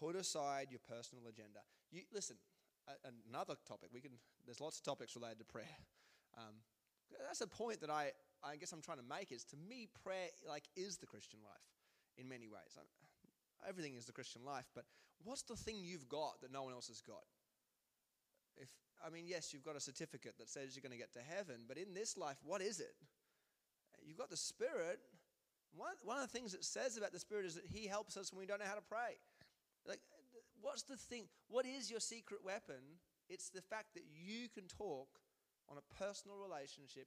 [0.00, 1.60] put aside your personal agenda.
[1.92, 2.36] You, listen,
[3.28, 3.90] another topic.
[3.94, 4.18] We can.
[4.44, 5.64] There's lots of topics related to prayer.
[6.34, 6.64] Um,
[7.28, 8.10] that's a point that I,
[8.42, 9.32] I guess I'm trying to make.
[9.32, 11.60] Is to me, prayer like is the Christian life,
[12.16, 12.74] in many ways.
[13.68, 14.86] Everything is the Christian life, but
[15.22, 17.24] what's the thing you've got that no one else has got?
[18.56, 18.68] If
[19.04, 21.64] I mean, yes, you've got a certificate that says you're going to get to heaven,
[21.66, 22.94] but in this life, what is it?
[24.06, 25.00] You've got the Spirit.
[25.74, 28.32] One, one of the things it says about the Spirit is that He helps us
[28.32, 29.18] when we don't know how to pray.
[29.86, 30.00] Like
[30.62, 31.24] what's the thing?
[31.48, 33.00] What is your secret weapon?
[33.28, 35.08] It's the fact that you can talk
[35.68, 37.06] on a personal relationship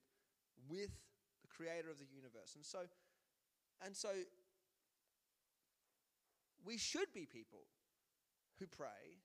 [0.69, 0.91] with
[1.41, 2.55] the creator of the universe.
[2.55, 2.79] And so,
[3.85, 4.09] and so
[6.65, 7.65] we should be people
[8.59, 9.21] who pray.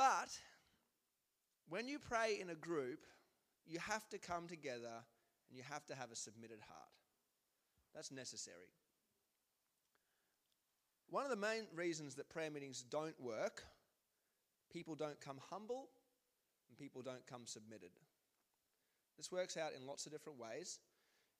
[0.00, 0.30] But
[1.68, 3.00] when you pray in a group,
[3.66, 5.04] you have to come together
[5.50, 6.88] and you have to have a submitted heart.
[7.94, 8.72] That's necessary.
[11.10, 13.62] One of the main reasons that prayer meetings don't work,
[14.72, 15.90] people don't come humble
[16.70, 17.90] and people don't come submitted.
[19.18, 20.78] This works out in lots of different ways.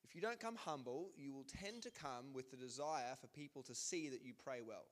[0.04, 3.62] If you don't come humble, you will tend to come with the desire for people
[3.62, 4.84] to see that you pray well.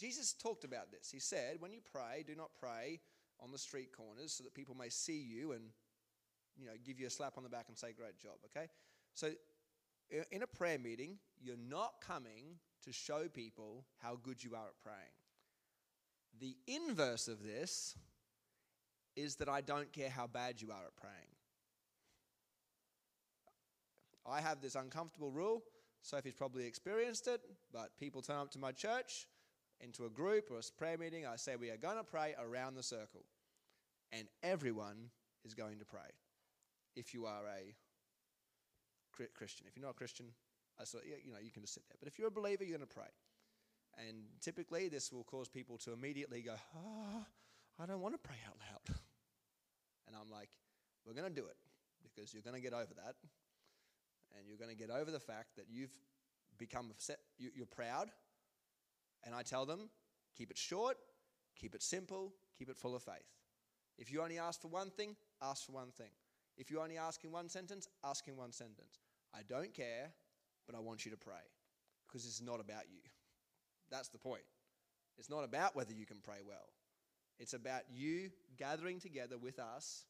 [0.00, 1.10] Jesus talked about this.
[1.12, 3.00] He said, When you pray, do not pray
[3.38, 5.64] on the street corners so that people may see you and
[6.58, 8.68] you know, give you a slap on the back and say, Great job, okay?
[9.14, 9.30] So,
[10.32, 14.82] in a prayer meeting, you're not coming to show people how good you are at
[14.82, 14.98] praying.
[16.40, 17.94] The inverse of this
[19.16, 21.14] is that I don't care how bad you are at praying.
[24.26, 25.62] I have this uncomfortable rule.
[26.02, 29.26] Sophie's probably experienced it, but people turn up to my church
[29.80, 31.26] into a group or a prayer meeting.
[31.26, 33.24] I say, We are going to pray around the circle.
[34.12, 35.10] And everyone
[35.44, 36.10] is going to pray
[36.96, 37.74] if you are a
[39.34, 39.66] Christian.
[39.68, 40.26] If you're not a Christian,
[40.80, 41.96] I so, you know, you can just sit there.
[42.00, 43.12] But if you're a believer, you're going to pray.
[43.98, 47.24] And typically, this will cause people to immediately go, oh,
[47.78, 48.96] I don't want to pray out loud.
[50.08, 50.48] And I'm like,
[51.06, 51.54] We're going to do it
[52.02, 53.14] because you're going to get over that
[54.36, 55.94] and you're going to get over the fact that you've
[56.58, 58.10] become upset, you're proud.
[59.24, 59.90] And I tell them,
[60.36, 60.96] keep it short,
[61.56, 63.28] keep it simple, keep it full of faith.
[63.98, 66.10] If you only ask for one thing, ask for one thing.
[66.56, 68.98] If you only ask in one sentence, ask in one sentence.
[69.34, 70.10] I don't care,
[70.66, 71.44] but I want you to pray
[72.06, 73.00] because it's not about you.
[73.90, 74.42] That's the point.
[75.18, 76.70] It's not about whether you can pray well.
[77.38, 80.04] It's about you gathering together with us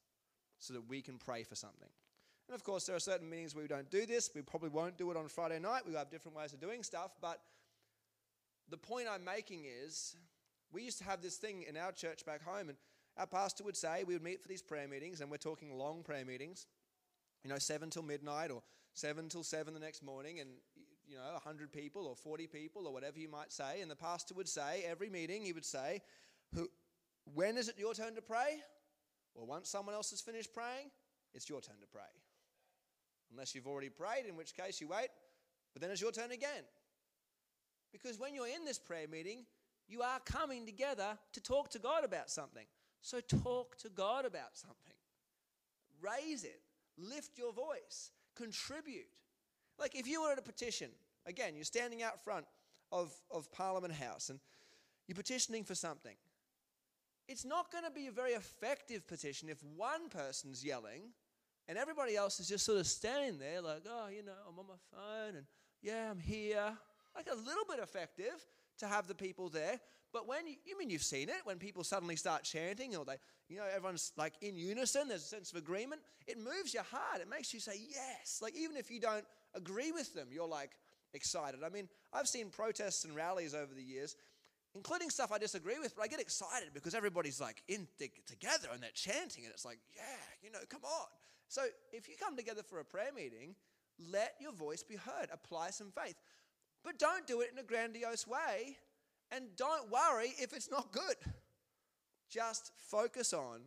[0.58, 1.88] so that we can pray for something.
[2.48, 4.30] And of course, there are certain meetings where we don't do this.
[4.34, 5.82] We probably won't do it on Friday night.
[5.86, 7.12] We have different ways of doing stuff.
[7.20, 7.40] But
[8.70, 10.16] the point I'm making is
[10.72, 12.78] we used to have this thing in our church back home, and
[13.16, 16.02] our pastor would say we would meet for these prayer meetings, and we're talking long
[16.02, 16.66] prayer meetings,
[17.44, 18.62] you know, 7 till midnight or
[18.94, 20.50] 7 till 7 the next morning, and,
[21.06, 23.80] you know, 100 people or 40 people or whatever you might say.
[23.80, 26.02] And the pastor would say, every meeting, he would say,
[27.34, 28.62] When is it your turn to pray?
[29.34, 30.90] Well, once someone else has finished praying,
[31.34, 32.02] it's your turn to pray.
[33.30, 35.08] Unless you've already prayed, in which case you wait,
[35.72, 36.64] but then it's your turn again.
[37.92, 39.44] Because when you're in this prayer meeting,
[39.88, 42.66] you are coming together to talk to God about something.
[43.02, 44.94] So talk to God about something.
[46.00, 46.60] Raise it.
[46.96, 48.10] Lift your voice.
[48.36, 49.08] Contribute.
[49.78, 50.90] Like if you were at a petition,
[51.26, 52.46] again, you're standing out front
[52.92, 54.38] of, of Parliament House and
[55.08, 56.14] you're petitioning for something.
[57.28, 61.02] It's not going to be a very effective petition if one person's yelling
[61.68, 64.66] and everybody else is just sort of standing there, like, oh, you know, I'm on
[64.66, 65.46] my phone and
[65.82, 66.72] yeah, I'm here.
[67.20, 68.46] Like a little bit effective
[68.78, 69.78] to have the people there.
[70.12, 73.16] But when you, you mean you've seen it, when people suddenly start chanting or they,
[73.48, 77.20] you know, everyone's like in unison, there's a sense of agreement, it moves your heart.
[77.20, 78.40] It makes you say yes.
[78.42, 80.70] Like even if you don't agree with them, you're like
[81.12, 81.60] excited.
[81.64, 84.16] I mean, I've seen protests and rallies over the years,
[84.74, 87.86] including stuff I disagree with, but I get excited because everybody's like in
[88.26, 90.02] together and they're chanting, and it's like, yeah,
[90.42, 91.06] you know, come on.
[91.48, 93.54] So if you come together for a prayer meeting,
[94.10, 95.28] let your voice be heard.
[95.32, 96.16] Apply some faith.
[96.84, 98.78] But don't do it in a grandiose way
[99.30, 101.16] and don't worry if it's not good.
[102.28, 103.60] Just focus on,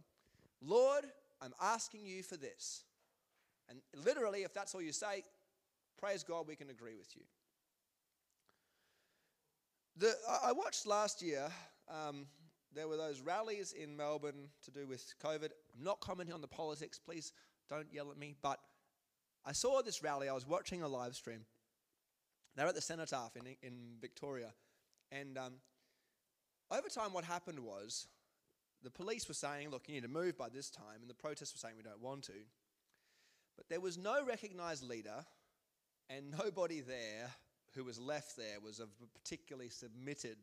[0.61, 1.05] Lord,
[1.41, 2.83] I'm asking you for this.
[3.69, 5.23] And literally, if that's all you say,
[5.97, 7.23] praise God, we can agree with you.
[9.97, 11.49] The, I watched last year,
[11.89, 12.25] um,
[12.73, 15.49] there were those rallies in Melbourne to do with COVID.
[15.77, 17.31] I'm not commenting on the politics, please
[17.69, 18.35] don't yell at me.
[18.41, 18.59] But
[19.45, 20.29] I saw this rally.
[20.29, 21.41] I was watching a live stream.
[22.55, 24.53] They're at the Cenotaph in, in Victoria.
[25.11, 25.53] And um,
[26.71, 28.07] over time, what happened was
[28.83, 31.01] the police were saying, look, you need to move by this time.
[31.01, 32.33] And the protests were saying, we don't want to.
[33.55, 35.25] But there was no recognized leader
[36.09, 37.29] and nobody there
[37.75, 40.37] who was left there was of a particularly submitted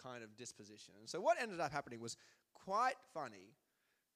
[0.00, 0.94] kind of disposition.
[0.98, 2.16] And so what ended up happening was
[2.54, 3.54] quite funny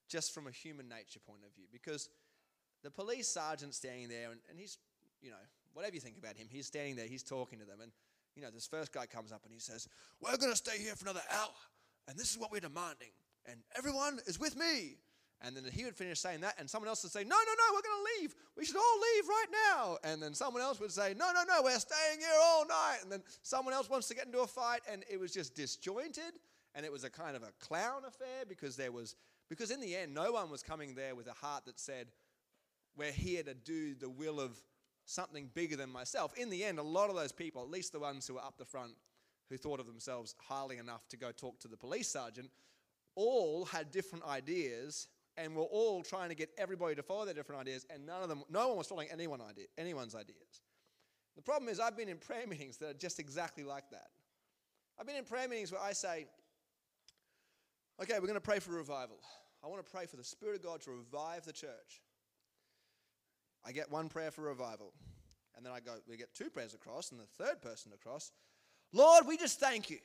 [0.09, 2.09] just from a human nature point of view because
[2.83, 4.79] the police sergeant standing there, and, and he's,
[5.21, 5.37] you know,
[5.75, 7.81] whatever you think about him, he's standing there, he's talking to them.
[7.81, 7.93] And,
[8.37, 9.89] you know, this first guy comes up and he says,
[10.21, 11.55] We're going to stay here for another hour,
[12.09, 13.13] and this is what we're demanding.
[13.47, 14.97] And everyone is with me.
[15.45, 17.75] And then he would finish saying that, and someone else would say, No, no, no,
[17.75, 18.35] we're going to leave.
[18.57, 19.99] We should all leave right now.
[20.05, 22.99] And then someone else would say, No, no, no, we're staying here all night.
[23.03, 26.35] And then someone else wants to get into a fight, and it was just disjointed.
[26.75, 29.17] And it was a kind of a clown affair because there was,
[29.51, 32.07] because in the end, no one was coming there with a heart that said,
[32.97, 34.59] we're here to do the will of
[35.13, 36.33] something bigger than myself.
[36.37, 38.59] In the end, a lot of those people, at least the ones who were up
[38.59, 38.93] the front,
[39.51, 42.51] who thought of themselves highly enough to go talk to the police sergeant
[43.15, 47.61] all had different ideas and were all trying to get everybody to follow their different
[47.61, 50.63] ideas, and none of them, no one was following anyone idea, anyone's ideas.
[51.37, 54.09] The problem is, I've been in prayer meetings that are just exactly like that.
[54.99, 56.27] I've been in prayer meetings where I say,
[58.03, 59.17] okay, we're going to pray for revival.
[59.65, 62.03] I want to pray for the Spirit of God to revive the church.
[63.65, 64.93] I get one prayer for revival.
[65.57, 68.33] And then I go, we get two prayers across, and the third person across.
[68.93, 69.99] Lord, we just thank you.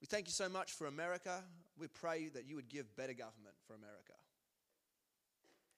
[0.00, 1.42] We thank you so much for America.
[1.78, 4.12] We pray that you would give better government for America.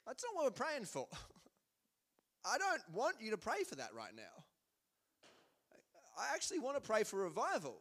[0.06, 1.06] That's not what we're praying for.
[2.44, 4.44] I don't want you to pray for that right now.
[6.18, 7.76] I actually want to pray for revival.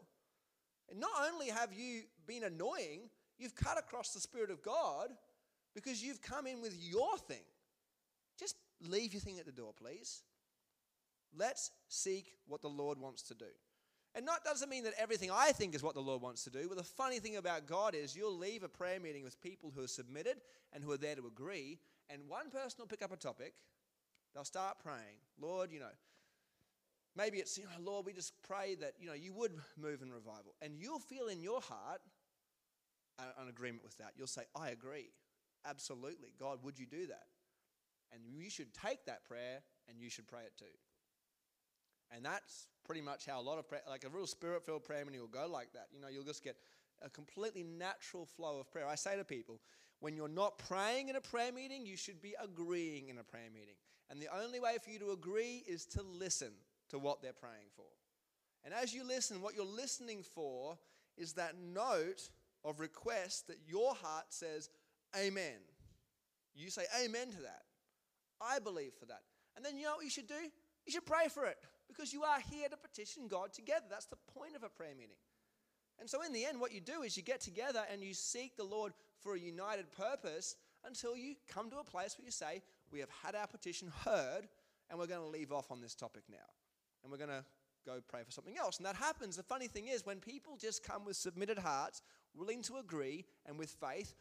[0.89, 5.09] And not only have you been annoying, you've cut across the Spirit of God
[5.73, 7.43] because you've come in with your thing.
[8.81, 10.21] Leave your thing at the door, please.
[11.35, 13.45] Let's seek what the Lord wants to do.
[14.15, 16.67] And that doesn't mean that everything I think is what the Lord wants to do.
[16.67, 19.83] But the funny thing about God is you'll leave a prayer meeting with people who
[19.83, 20.37] are submitted
[20.73, 23.53] and who are there to agree, and one person will pick up a topic.
[24.33, 25.19] They'll start praying.
[25.39, 25.93] Lord, you know,
[27.15, 30.11] maybe it's, you know, Lord, we just pray that, you know, you would move in
[30.11, 30.55] revival.
[30.61, 32.01] And you'll feel in your heart
[33.19, 34.13] an agreement with that.
[34.15, 35.09] You'll say, I agree.
[35.65, 36.29] Absolutely.
[36.39, 37.25] God, would you do that?
[38.13, 40.65] And you should take that prayer and you should pray it too.
[42.15, 45.03] And that's pretty much how a lot of prayer, like a real spirit filled prayer
[45.05, 45.87] meeting will go like that.
[45.91, 46.55] You know, you'll just get
[47.01, 48.87] a completely natural flow of prayer.
[48.87, 49.59] I say to people,
[49.99, 53.49] when you're not praying in a prayer meeting, you should be agreeing in a prayer
[53.53, 53.75] meeting.
[54.09, 56.51] And the only way for you to agree is to listen
[56.89, 57.85] to what they're praying for.
[58.63, 60.77] And as you listen, what you're listening for
[61.17, 62.29] is that note
[62.63, 64.69] of request that your heart says,
[65.15, 65.59] Amen.
[66.55, 67.63] You say amen to that.
[68.41, 69.21] I believe for that.
[69.55, 70.51] And then you know what you should do?
[70.85, 71.57] You should pray for it
[71.87, 73.85] because you are here to petition God together.
[73.89, 75.17] That's the point of a prayer meeting.
[75.99, 78.55] And so, in the end, what you do is you get together and you seek
[78.55, 82.61] the Lord for a united purpose until you come to a place where you say,
[82.91, 84.47] We have had our petition heard,
[84.89, 86.37] and we're going to leave off on this topic now.
[87.01, 87.43] And we're going to
[87.85, 88.77] go pray for something else.
[88.77, 89.37] And that happens.
[89.37, 92.01] The funny thing is, when people just come with submitted hearts,
[92.35, 94.13] willing to agree, and with faith,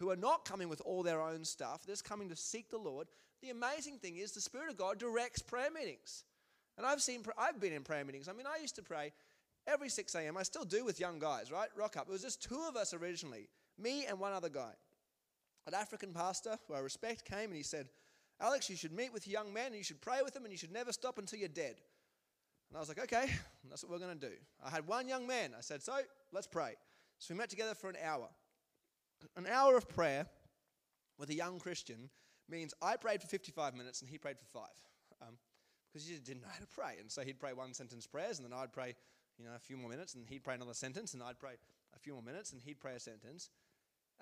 [0.00, 2.78] who are not coming with all their own stuff, they're just coming to seek the
[2.78, 3.06] Lord,
[3.42, 6.24] the amazing thing is the Spirit of God directs prayer meetings.
[6.76, 8.26] And I've seen, I've been in prayer meetings.
[8.26, 9.12] I mean, I used to pray
[9.66, 10.38] every 6 a.m.
[10.38, 11.68] I still do with young guys, right?
[11.76, 12.08] Rock up.
[12.08, 13.48] It was just two of us originally,
[13.78, 14.72] me and one other guy.
[15.66, 17.88] An African pastor who I respect came and he said,
[18.40, 20.56] Alex, you should meet with young men and you should pray with them and you
[20.58, 21.76] should never stop until you're dead.
[22.70, 23.30] And I was like, okay,
[23.68, 24.34] that's what we're going to do.
[24.64, 25.50] I had one young man.
[25.56, 25.98] I said, so
[26.32, 26.76] let's pray.
[27.18, 28.28] So we met together for an hour.
[29.36, 30.26] An hour of prayer
[31.18, 32.10] with a young Christian
[32.48, 34.76] means I prayed for 55 minutes and he prayed for five.
[35.22, 35.36] Um,
[35.92, 36.96] because he didn't know how to pray.
[37.00, 38.94] And so he'd pray one sentence prayers, and then I'd pray,
[39.38, 41.54] you know, a few more minutes, and he'd pray another sentence, and I'd pray
[41.94, 43.50] a few more minutes, and he'd pray a sentence.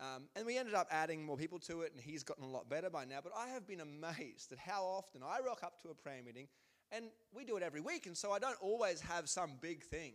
[0.00, 2.70] Um, and we ended up adding more people to it, and he's gotten a lot
[2.70, 3.18] better by now.
[3.22, 6.46] But I have been amazed at how often I rock up to a prayer meeting,
[6.90, 10.14] and we do it every week, and so I don't always have some big thing.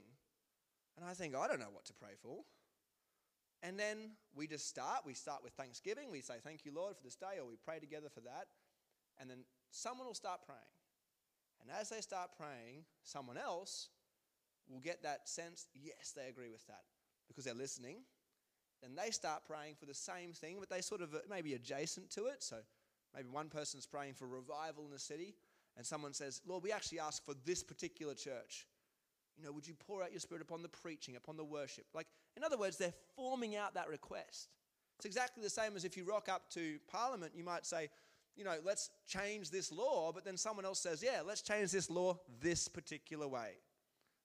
[0.98, 2.44] And I think, I don't know what to pray for.
[3.64, 5.00] And then we just start.
[5.06, 6.12] We start with thanksgiving.
[6.12, 8.48] We say, Thank you, Lord, for this day, or we pray together for that.
[9.20, 9.40] And then
[9.72, 10.60] someone will start praying.
[11.62, 13.88] And as they start praying, someone else
[14.70, 16.84] will get that sense, yes, they agree with that
[17.28, 17.98] because they're listening.
[18.82, 22.10] Then they start praying for the same thing, but they sort of uh, maybe adjacent
[22.12, 22.44] to it.
[22.44, 22.58] So
[23.16, 25.36] maybe one person's praying for revival in the city,
[25.78, 28.68] and someone says, Lord, we actually ask for this particular church.
[29.38, 31.86] You know, would you pour out your spirit upon the preaching, upon the worship?
[31.94, 32.08] Like,
[32.38, 34.50] in other words, they're forming out that request.
[34.98, 37.90] It's exactly the same as if you rock up to Parliament, you might say,
[38.36, 41.90] you know, let's change this law, but then someone else says, yeah, let's change this
[41.90, 43.52] law this particular way.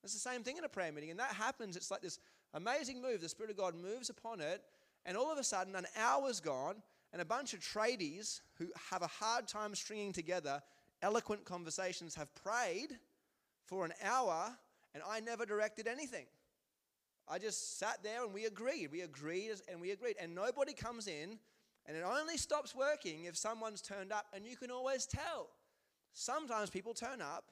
[0.04, 1.76] It's the same thing in a prayer meeting, and that happens.
[1.76, 2.18] It's like this
[2.54, 3.20] amazing move.
[3.20, 4.62] The Spirit of God moves upon it,
[5.04, 6.76] and all of a sudden, an hour's gone,
[7.12, 10.62] and a bunch of tradies who have a hard time stringing together
[11.02, 12.98] eloquent conversations have prayed
[13.64, 14.56] for an hour,
[14.94, 16.26] and I never directed anything.
[17.28, 18.90] I just sat there and we agreed.
[18.90, 20.16] We agreed and we agreed.
[20.20, 21.38] And nobody comes in
[21.86, 25.48] and it only stops working if someone's turned up, and you can always tell.
[26.12, 27.44] Sometimes people turn up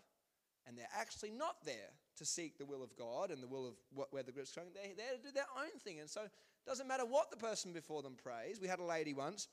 [0.67, 3.75] and they're actually not there to seek the will of God and the will of
[3.95, 4.69] what, where the group's going.
[4.75, 6.01] They're there to do their own thing.
[6.01, 6.31] And so it
[6.67, 8.61] doesn't matter what the person before them prays.
[8.61, 9.49] We had a lady once,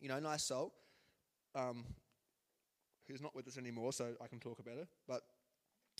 [0.00, 0.72] you know, nice soul,
[1.54, 1.84] um,
[3.08, 4.86] who's not with us anymore, so I can talk about her.
[5.08, 5.22] But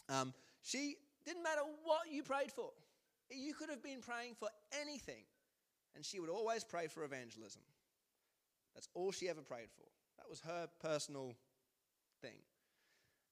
[0.09, 0.33] um,
[0.65, 2.71] she didn't matter what you prayed for.
[3.31, 4.49] You could have been praying for
[4.83, 5.25] anything,
[5.95, 7.63] and she would always pray for evangelism.
[8.75, 9.85] That's all she ever prayed for.
[10.19, 11.35] That was her personal
[12.21, 12.39] thing.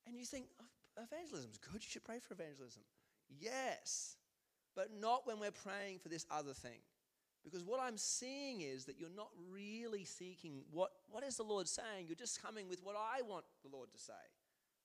[0.06, 1.82] And you think, oh, evangelism's good.
[1.82, 2.82] You should pray for evangelism.
[3.40, 4.16] Yes,
[4.76, 6.80] but not when we're praying for this other thing.
[7.44, 11.66] Because what I'm seeing is that you're not really seeking what, what is the Lord
[11.66, 12.06] saying?
[12.06, 14.12] You're just coming with what I want the Lord to say.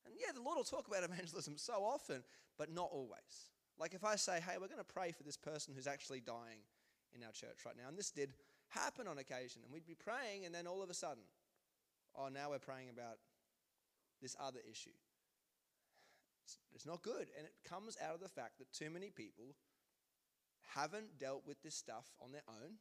[0.08, 2.24] And yeah, the Lord will talk about evangelism so often,
[2.58, 3.51] but not always.
[3.78, 6.66] Like if I say, hey, we're going to pray for this person who's actually dying
[7.14, 8.34] in our church right now, and this did
[8.70, 11.24] happen on occasion, and we'd be praying, and then all of a sudden,
[12.16, 13.18] oh, now we're praying about
[14.22, 14.95] this other issue.
[16.74, 19.55] It's, not good, and it comes out of the fact that too many people
[20.76, 22.76] haven't dealt with this stuff on their own.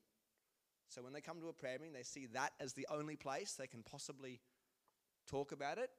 [0.88, 3.54] So when they come to a prayer meeting, they see that as the only place
[3.54, 4.40] they can possibly
[5.26, 5.90] talk about it.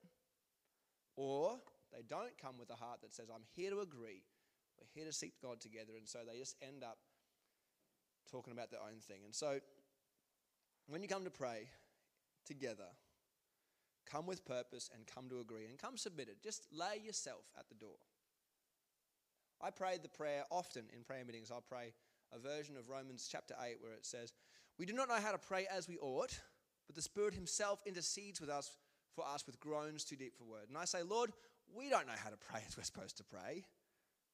[1.17, 1.57] Or
[1.91, 4.23] they don't come with a heart that says, I'm here to agree.
[4.79, 5.93] We're here to seek God together.
[5.97, 6.99] And so they just end up
[8.31, 9.21] talking about their own thing.
[9.25, 9.59] And so
[10.87, 11.69] when you come to pray
[12.45, 12.87] together,
[14.09, 16.35] come with purpose and come to agree and come submitted.
[16.43, 17.97] Just lay yourself at the door.
[19.59, 21.51] I pray the prayer often in prayer meetings.
[21.51, 21.93] I'll pray
[22.31, 24.33] a version of Romans chapter 8 where it says,
[24.77, 26.39] We do not know how to pray as we ought,
[26.85, 28.77] but the Spirit Himself intercedes with us
[29.17, 30.69] for us with groans too deep for word.
[30.69, 31.31] And I say, Lord,
[31.75, 33.65] we don't know how to pray as we're supposed to pray.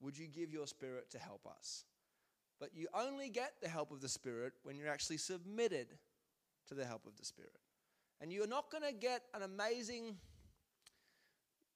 [0.01, 1.85] Would you give your Spirit to help us?
[2.59, 5.87] But you only get the help of the Spirit when you're actually submitted
[6.67, 7.57] to the help of the Spirit.
[8.19, 10.17] And you're not going to get an amazing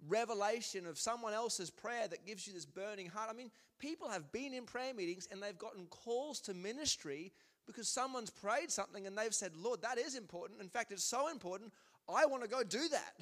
[0.10, 3.30] revelation of someone else's prayer that gives you this burning heart.
[3.32, 7.32] I mean, people have been in prayer meetings and they've gotten calls to ministry
[7.66, 10.62] because someone's prayed something and they've said, Lord, that is important.
[10.62, 11.74] In fact, it's so important,
[12.10, 13.14] I want to go do that.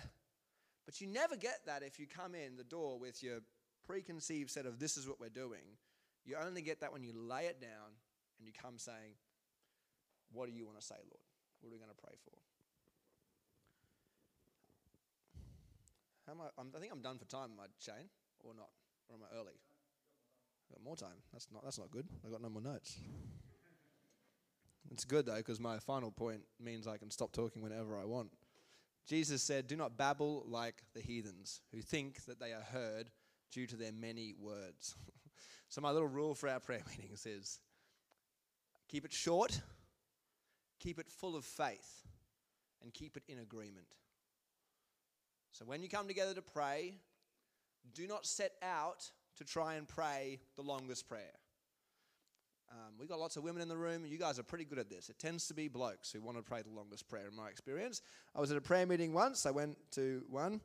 [0.86, 3.40] But you never get that if you come in the door with your
[3.88, 5.78] preconceived set of this is what we're doing.
[6.26, 7.94] You only get that when you lay it down
[8.38, 9.18] and you come saying,
[10.32, 11.26] What do you want to say, Lord?
[11.62, 12.38] What are we going to pray for?
[16.28, 18.10] How am I, I think I'm done for time, I, Shane?
[18.40, 18.70] Or not?
[19.10, 19.54] Or am I early?
[20.70, 21.18] I've got more time.
[21.32, 22.08] That's not, that's not good.
[22.26, 22.98] I've got no more notes.
[24.92, 28.32] It's good, though, because my final point means I can stop talking whenever I want.
[29.06, 33.12] Jesus said, Do not babble like the heathens who think that they are heard
[33.52, 34.96] due to their many words.
[35.70, 37.60] so, my little rule for our prayer meetings is
[38.90, 39.62] keep it short,
[40.80, 42.06] keep it full of faith,
[42.82, 43.88] and keep it in agreement.
[45.56, 46.96] So when you come together to pray,
[47.94, 51.32] do not set out to try and pray the longest prayer.
[52.72, 54.90] Um, we've got lots of women in the room, you guys are pretty good at
[54.90, 55.10] this.
[55.10, 58.02] It tends to be blokes who want to pray the longest prayer, in my experience.
[58.36, 60.62] I was at a prayer meeting once, I went to one,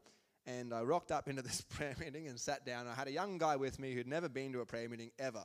[0.47, 2.87] and I rocked up into this prayer meeting and sat down.
[2.87, 5.45] I had a young guy with me who'd never been to a prayer meeting ever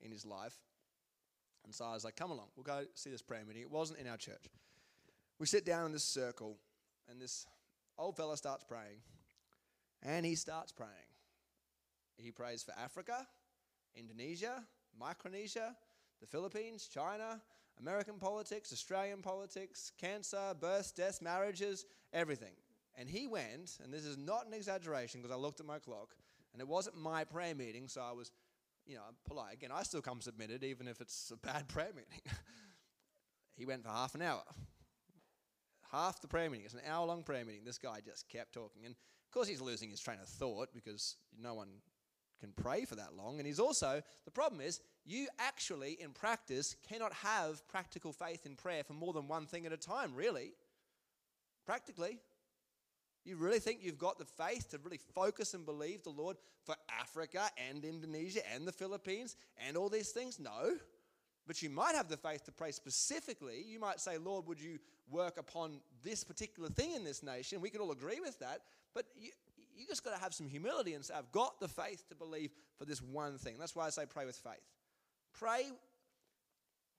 [0.00, 0.56] in his life.
[1.64, 3.62] And so I was like, come along, we'll go see this prayer meeting.
[3.62, 4.44] It wasn't in our church.
[5.38, 6.56] We sit down in this circle,
[7.08, 7.46] and this
[7.98, 9.00] old fella starts praying,
[10.02, 10.92] and he starts praying.
[12.16, 13.26] He prays for Africa,
[13.94, 14.64] Indonesia,
[14.98, 15.76] Micronesia,
[16.20, 17.40] the Philippines, China,
[17.78, 22.52] American politics, Australian politics, cancer, births, deaths, marriages, everything.
[22.96, 26.14] And he went, and this is not an exaggeration because I looked at my clock,
[26.52, 28.32] and it wasn't my prayer meeting, so I was,
[28.86, 29.54] you know, polite.
[29.54, 32.20] Again, I still come submitted, even if it's a bad prayer meeting.
[33.56, 34.42] he went for half an hour
[35.90, 36.64] half the prayer meeting.
[36.64, 37.64] It's an hour long prayer meeting.
[37.64, 38.84] This guy just kept talking.
[38.84, 41.68] And of course, he's losing his train of thought because no one
[42.40, 43.38] can pray for that long.
[43.38, 48.56] And he's also, the problem is, you actually, in practice, cannot have practical faith in
[48.56, 50.52] prayer for more than one thing at a time, really.
[51.66, 52.18] Practically.
[53.24, 56.74] You really think you've got the faith to really focus and believe the Lord for
[57.00, 59.36] Africa and Indonesia and the Philippines
[59.66, 60.40] and all these things?
[60.40, 60.76] No.
[61.46, 63.62] But you might have the faith to pray specifically.
[63.66, 64.78] You might say, Lord, would you
[65.10, 67.60] work upon this particular thing in this nation?
[67.60, 68.60] We can all agree with that.
[68.94, 69.30] But you,
[69.80, 72.50] you just got to have some humility and say, I've got the faith to believe
[72.78, 73.56] for this one thing.
[73.58, 74.60] That's why I say pray with faith.
[75.32, 75.62] Pray.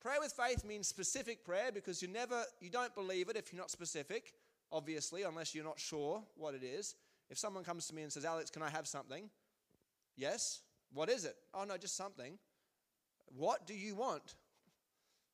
[0.01, 3.61] Pray with faith means specific prayer because you never you don't believe it if you're
[3.61, 4.33] not specific,
[4.71, 6.95] obviously, unless you're not sure what it is.
[7.29, 9.29] If someone comes to me and says, Alex, can I have something?
[10.17, 10.61] Yes.
[10.91, 11.35] What is it?
[11.53, 12.37] Oh no, just something.
[13.37, 14.35] What do you want?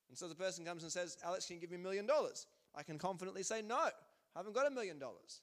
[0.09, 2.45] And so the person comes and says, Alex, can you give me a million dollars?
[2.75, 3.91] I can confidently say, no, I
[4.35, 5.41] haven't got a million dollars.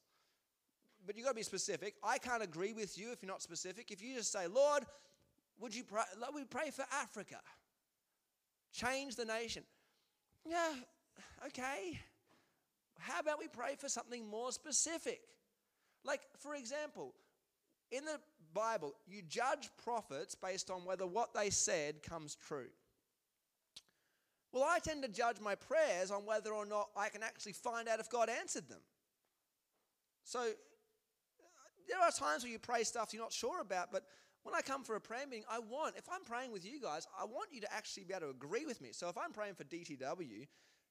[1.07, 1.95] But you've got to be specific.
[2.03, 3.91] I can't agree with you if you're not specific.
[3.91, 4.85] If you just say, Lord,
[5.61, 6.03] would you pray,
[6.35, 7.37] we pray for Africa?
[8.73, 9.65] Change the nation.
[10.47, 10.73] Yeah,
[11.47, 11.99] okay.
[12.99, 15.21] How about we pray for something more specific?
[16.05, 17.15] Like, for example,
[17.91, 18.19] in the
[18.53, 22.69] Bible, you judge prophets based on whether what they said comes true.
[24.53, 27.89] Well, I tend to judge my prayers on whether or not I can actually find
[27.89, 28.81] out if God answered them.
[30.23, 30.51] So
[31.89, 34.05] there are times where you pray stuff you're not sure about, but
[34.45, 37.07] when I come for a prayer meeting, I want, if I'm praying with you guys,
[37.19, 38.91] I want you to actually be able to agree with me.
[38.93, 40.47] So if I'm praying for DTW,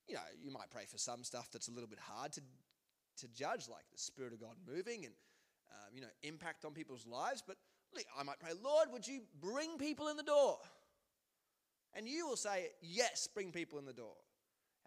[0.07, 2.41] you know, you might pray for some stuff that's a little bit hard to,
[3.17, 5.13] to judge, like the Spirit of God moving and,
[5.71, 7.43] um, you know, impact on people's lives.
[7.45, 7.57] But
[8.17, 10.57] I might pray, Lord, would you bring people in the door?
[11.93, 14.15] And you will say, Yes, bring people in the door.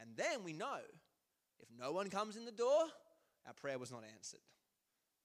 [0.01, 0.81] And then we know
[1.61, 2.83] if no one comes in the door,
[3.47, 4.41] our prayer was not answered.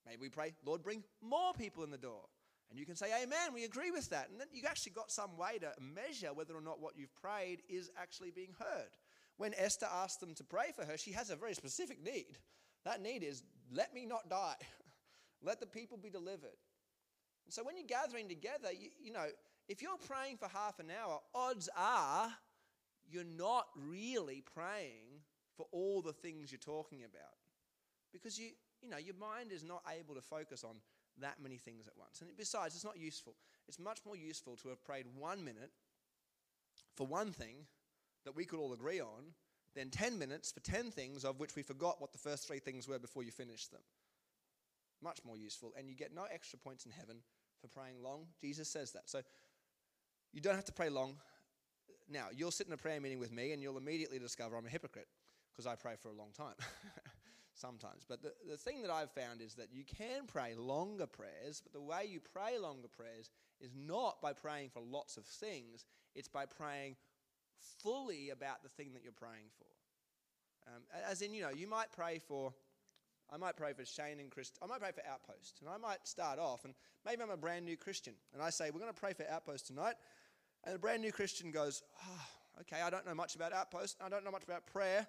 [0.06, 2.24] Maybe we pray, Lord, bring more people in the door.
[2.70, 4.30] And you can say, Amen, we agree with that.
[4.30, 7.62] And then you actually got some way to measure whether or not what you've prayed
[7.70, 8.90] is actually being heard.
[9.38, 12.38] When Esther asked them to pray for her, she has a very specific need.
[12.86, 14.56] That need is, Let me not die,
[15.44, 16.58] let the people be delivered.
[17.46, 19.28] And so when you're gathering together, you, you know,
[19.68, 22.32] if you're praying for half an hour, odds are
[23.10, 25.22] you're not really praying
[25.58, 27.36] for all the things you're talking about.
[28.14, 28.52] Because you,
[28.82, 30.76] you know, your mind is not able to focus on
[31.20, 32.22] that many things at once.
[32.22, 33.36] And besides, it's not useful.
[33.68, 35.72] It's much more useful to have prayed one minute
[36.96, 37.68] for one thing
[38.26, 39.34] that we could all agree on
[39.76, 42.88] than 10 minutes for 10 things of which we forgot what the first three things
[42.88, 43.82] were before you finished them.
[45.02, 45.74] Much more useful.
[45.78, 47.18] And you get no extra points in heaven
[47.62, 48.26] for praying long.
[48.42, 49.10] Jesus says that.
[49.10, 49.22] So
[50.34, 51.16] you don't have to pray long.
[52.10, 54.70] Now, you'll sit in a prayer meeting with me and you'll immediately discover I'm a
[54.70, 55.08] hypocrite
[55.52, 56.56] because I pray for a long time
[57.62, 58.04] sometimes.
[58.08, 61.72] But the, the thing that I've found is that you can pray longer prayers, but
[61.72, 63.30] the way you pray longer prayers
[63.62, 65.86] is not by praying for lots of things,
[66.16, 66.96] it's by praying
[67.84, 70.72] fully about the thing that you're praying for.
[70.74, 72.54] Um, as in, you know, you might pray for,
[73.32, 76.08] I might pray for Shane and Chris, I might pray for Outpost, and I might
[76.08, 76.74] start off, and
[77.06, 79.68] maybe I'm a brand new Christian, and I say, we're going to pray for Outpost
[79.68, 79.96] tonight,
[80.64, 84.10] and a brand new Christian goes, oh, okay, I don't know much about Outpost, I
[84.10, 85.08] don't know much about prayer.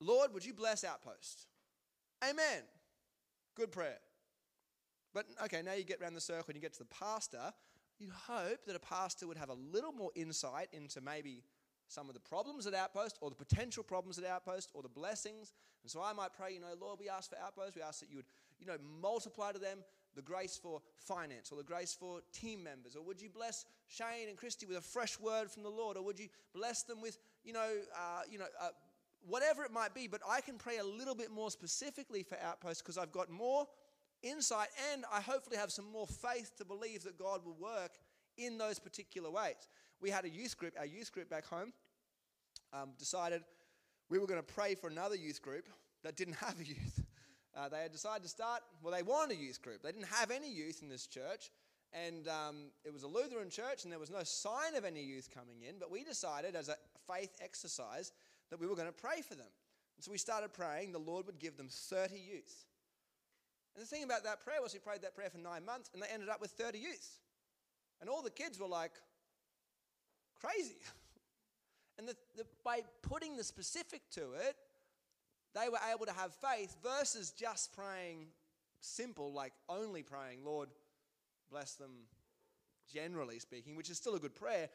[0.00, 1.47] Lord, would you bless Outpost?
[2.22, 2.62] Amen.
[3.54, 3.98] Good prayer.
[5.14, 7.52] But okay, now you get around the circle and you get to the pastor.
[7.98, 11.42] You hope that a pastor would have a little more insight into maybe
[11.88, 15.54] some of the problems at Outpost or the potential problems at Outpost or the blessings.
[15.82, 17.74] And so I might pray, you know, Lord, we ask for Outpost.
[17.74, 18.26] We ask that you would,
[18.60, 19.78] you know, multiply to them
[20.14, 22.96] the grace for finance or the grace for team members?
[22.96, 25.96] Or would you bless Shane and Christy with a fresh word from the Lord?
[25.96, 28.70] Or would you bless them with, you know, uh, you know, uh,
[29.26, 30.06] whatever it might be?
[30.08, 33.66] But I can pray a little bit more specifically for outposts because I've got more
[34.22, 37.92] insight and I hopefully have some more faith to believe that God will work
[38.36, 39.68] in those particular ways.
[40.00, 41.72] We had a youth group, our youth group back home
[42.72, 43.42] um, decided
[44.08, 45.68] we were going to pray for another youth group
[46.04, 47.04] that didn't have a youth.
[47.56, 49.82] Uh, they had decided to start, well, they wanted a youth group.
[49.82, 51.50] They didn't have any youth in this church.
[51.92, 55.30] And um, it was a Lutheran church, and there was no sign of any youth
[55.34, 55.76] coming in.
[55.78, 56.76] But we decided, as a
[57.10, 58.12] faith exercise,
[58.50, 59.50] that we were going to pray for them.
[59.96, 62.66] And so we started praying the Lord would give them 30 youth.
[63.74, 66.02] And the thing about that prayer was we prayed that prayer for nine months, and
[66.02, 67.18] they ended up with 30 youth.
[68.00, 68.92] And all the kids were like,
[70.40, 70.78] crazy.
[71.98, 74.56] and the, the, by putting the specific to it,
[75.54, 78.26] they were able to have faith versus just praying
[78.80, 80.68] simple, like only praying, Lord,
[81.50, 81.90] bless them,
[82.92, 84.68] generally speaking, which is still a good prayer.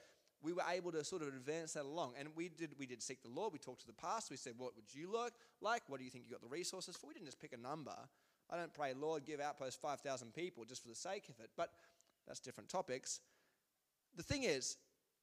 [0.43, 2.13] We were able to sort of advance that along.
[2.19, 3.53] And we did we did seek the Lord.
[3.53, 4.33] We talked to the pastor.
[4.33, 5.83] We said, What would you look like?
[5.87, 7.07] What do you think you got the resources for?
[7.07, 7.95] We didn't just pick a number.
[8.49, 11.49] I don't pray, Lord, give Outpost 5,000 people just for the sake of it.
[11.55, 11.71] But
[12.27, 13.21] that's different topics.
[14.15, 14.77] The thing is,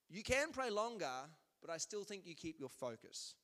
[0.09, 1.29] you can pray longer,
[1.61, 3.35] but I still think you keep your focus.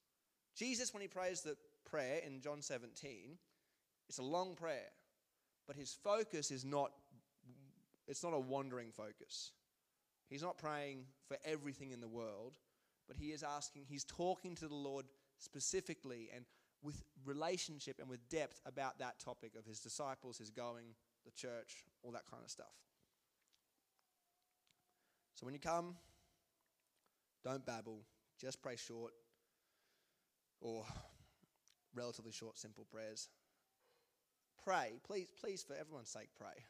[0.56, 3.38] Jesus, when he prays the prayer in John 17,
[4.08, 4.88] it's a long prayer,
[5.66, 6.90] but his focus is not
[8.08, 9.50] it's not a wandering focus.
[10.28, 12.58] He's not praying for everything in the world,
[13.06, 15.06] but he is asking, he's talking to the Lord
[15.38, 16.44] specifically and
[16.82, 21.84] with relationship and with depth about that topic of his disciples, his going, the church,
[22.02, 22.74] all that kind of stuff.
[25.34, 25.96] So when you come,
[27.44, 28.00] don't babble,
[28.40, 29.12] just pray short
[30.60, 30.84] or
[31.94, 33.28] relatively short, simple prayers.
[34.64, 36.64] Pray, please, please, for everyone's sake, pray.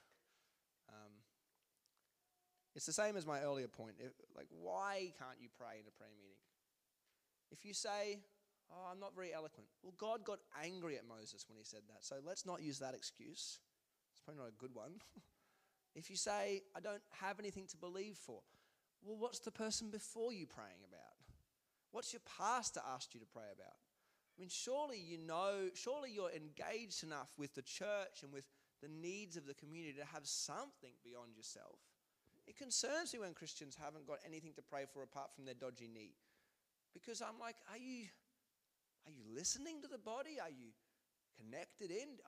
[2.76, 3.94] It's the same as my earlier point.
[4.36, 6.36] Like, why can't you pray in a prayer meeting?
[7.50, 8.20] If you say,
[8.70, 12.04] Oh, I'm not very eloquent, well, God got angry at Moses when he said that.
[12.04, 13.60] So let's not use that excuse.
[14.12, 15.00] It's probably not a good one.
[15.94, 18.40] if you say, I don't have anything to believe for,
[19.02, 21.14] well, what's the person before you praying about?
[21.92, 23.76] What's your pastor asked you to pray about?
[24.36, 28.44] I mean, surely you know, surely you're engaged enough with the church and with
[28.82, 31.78] the needs of the community to have something beyond yourself.
[32.46, 35.88] It concerns me when Christians haven't got anything to pray for apart from their dodgy
[35.92, 36.14] knee.
[36.94, 38.06] Because I'm like, are you,
[39.06, 40.38] are you listening to the body?
[40.40, 40.70] Are you
[41.36, 42.22] connected in?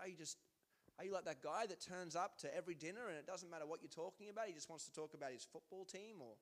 [0.00, 0.36] Are you just,
[0.98, 3.66] Are you like that guy that turns up to every dinner and it doesn't matter
[3.66, 4.46] what you're talking about?
[4.46, 6.34] He just wants to talk about his football team or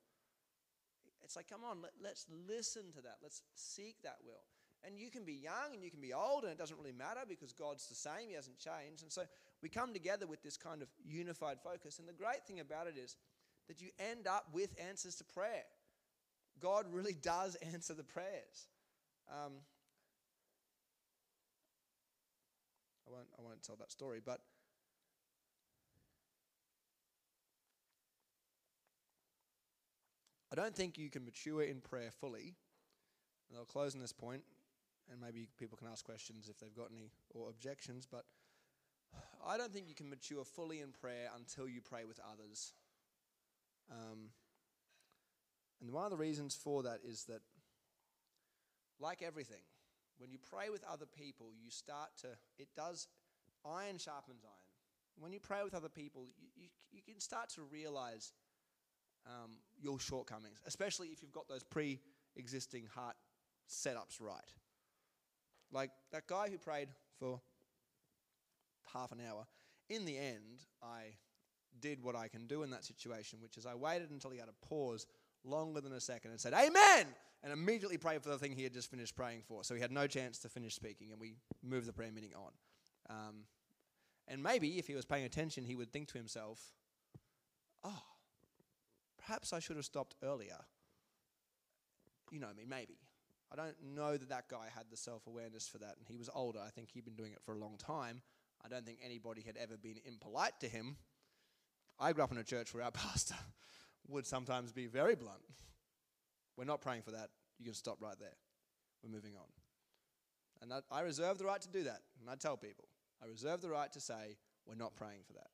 [1.23, 3.19] it's like, come on, let, us listen to that.
[3.23, 4.45] Let's seek that will.
[4.87, 7.21] And you can be young and you can be old, and it doesn't really matter
[7.29, 9.03] because God's the same, He hasn't changed.
[9.03, 9.23] And so
[9.63, 11.99] we come together with this kind of unified focus.
[11.99, 13.17] And the great thing about it is
[13.69, 15.65] that you end up with answers to prayer.
[16.61, 18.69] God really does answer the prayers.
[19.31, 19.53] Um,
[23.07, 24.41] I won't, I won't tell that story, but
[30.53, 32.55] I don't think you can mature in prayer fully.
[33.49, 34.43] And I'll close on this point,
[35.11, 38.25] and maybe people can ask questions if they've got any or objections, but
[39.47, 42.73] I don't think you can mature fully in prayer until you pray with others.
[43.91, 44.31] Um,
[45.81, 47.41] and one of the reasons for that is that,
[49.01, 49.63] like everything,
[50.19, 52.29] when you pray with other people, you start to,
[52.59, 53.07] it does,
[53.65, 54.55] iron sharpens iron.
[55.21, 58.33] When you pray with other people, you, you, you can start to realize
[59.27, 62.01] um, your shortcomings, especially if you've got those pre
[62.37, 63.17] existing heart
[63.69, 64.53] setups right.
[65.73, 66.89] Like that guy who prayed
[67.19, 67.41] for
[68.93, 69.47] half an hour,
[69.91, 71.15] in the end, I
[71.81, 74.49] did what I can do in that situation, which is I waited until he had
[74.49, 75.07] a pause
[75.45, 77.07] longer than a second and said, Amen!
[77.43, 79.63] And immediately prayed for the thing he had just finished praying for.
[79.63, 82.51] So he had no chance to finish speaking, and we moved the prayer meeting on.
[83.09, 83.45] Um,
[84.27, 86.73] and maybe if he was paying attention, he would think to himself,
[87.85, 88.03] Oh,
[89.19, 90.59] perhaps I should have stopped earlier.
[92.31, 92.99] You know me, maybe.
[93.53, 96.29] I don't know that that guy had the self awareness for that, and he was
[96.35, 96.61] older.
[96.65, 98.23] I think he'd been doing it for a long time.
[98.65, 100.97] I don't think anybody had ever been impolite to him.
[101.99, 103.37] I grew up in a church where our pastor
[104.09, 105.43] would sometimes be very blunt.
[106.57, 107.31] We're not praying for that.
[107.59, 108.37] You can stop right there.
[109.03, 109.47] We're moving on.
[110.61, 112.03] And that, I reserve the right to do that.
[112.21, 112.89] And I tell people,
[113.23, 114.37] I reserve the right to say,
[114.67, 115.49] we're not praying for that.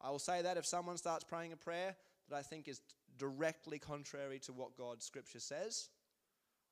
[0.00, 1.96] I will say that if someone starts praying a prayer
[2.28, 2.80] that I think is
[3.16, 5.88] directly contrary to what God's scripture says,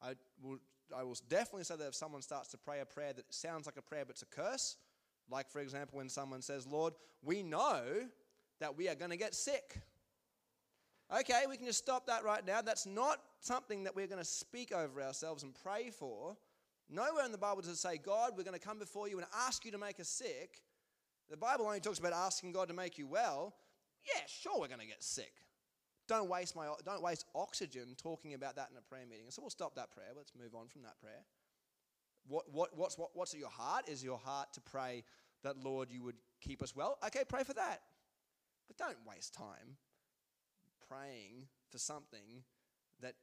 [0.02, 0.58] I will,
[0.96, 3.76] I will definitely say that if someone starts to pray a prayer that sounds like
[3.76, 4.76] a prayer but it's a curse,
[5.30, 7.82] like for example when someone says, Lord, we know
[8.60, 9.80] that we are going to get sick.
[11.14, 12.62] Okay, we can just stop that right now.
[12.62, 16.36] That's not something that we're going to speak over ourselves and pray for.
[16.88, 19.26] Nowhere in the Bible does it say, God, we're going to come before you and
[19.46, 20.62] ask you to make us sick.
[21.30, 23.54] The Bible only talks about asking God to make you well.
[24.04, 25.32] Yeah, sure, we're going to get sick.
[26.08, 29.26] Don't waste, my, don't waste oxygen talking about that in a prayer meeting.
[29.30, 30.08] So we'll stop that prayer.
[30.16, 31.24] Let's move on from that prayer.
[32.28, 33.88] What, what, what's, what, what's at your heart?
[33.88, 35.04] Is your heart to pray
[35.42, 36.98] that, Lord, you would keep us well?
[37.06, 37.80] Okay, pray for that.
[38.68, 39.76] But don't waste time
[40.88, 42.42] praying for something
[43.00, 43.14] that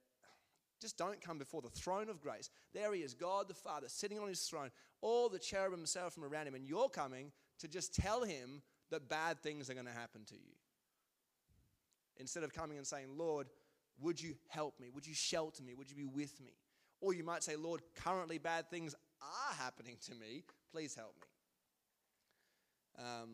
[0.81, 2.49] just don't come before the throne of grace.
[2.73, 4.69] There he is, God the Father, sitting on his throne,
[5.01, 8.61] all the cherubim seraphim around him, and you're coming to just tell him
[8.91, 10.53] that bad things are going to happen to you.
[12.23, 13.49] Instead of coming and saying, Lord,
[13.99, 14.89] would you help me?
[14.95, 15.73] Would you shelter me?
[15.73, 16.53] Would you be with me?
[17.01, 20.45] Or you might say, Lord, currently bad things are happening to me.
[20.71, 21.17] Please help
[22.97, 23.03] me.
[23.05, 23.29] Um,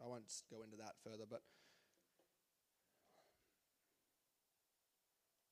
[0.00, 1.42] I won't go into that further, but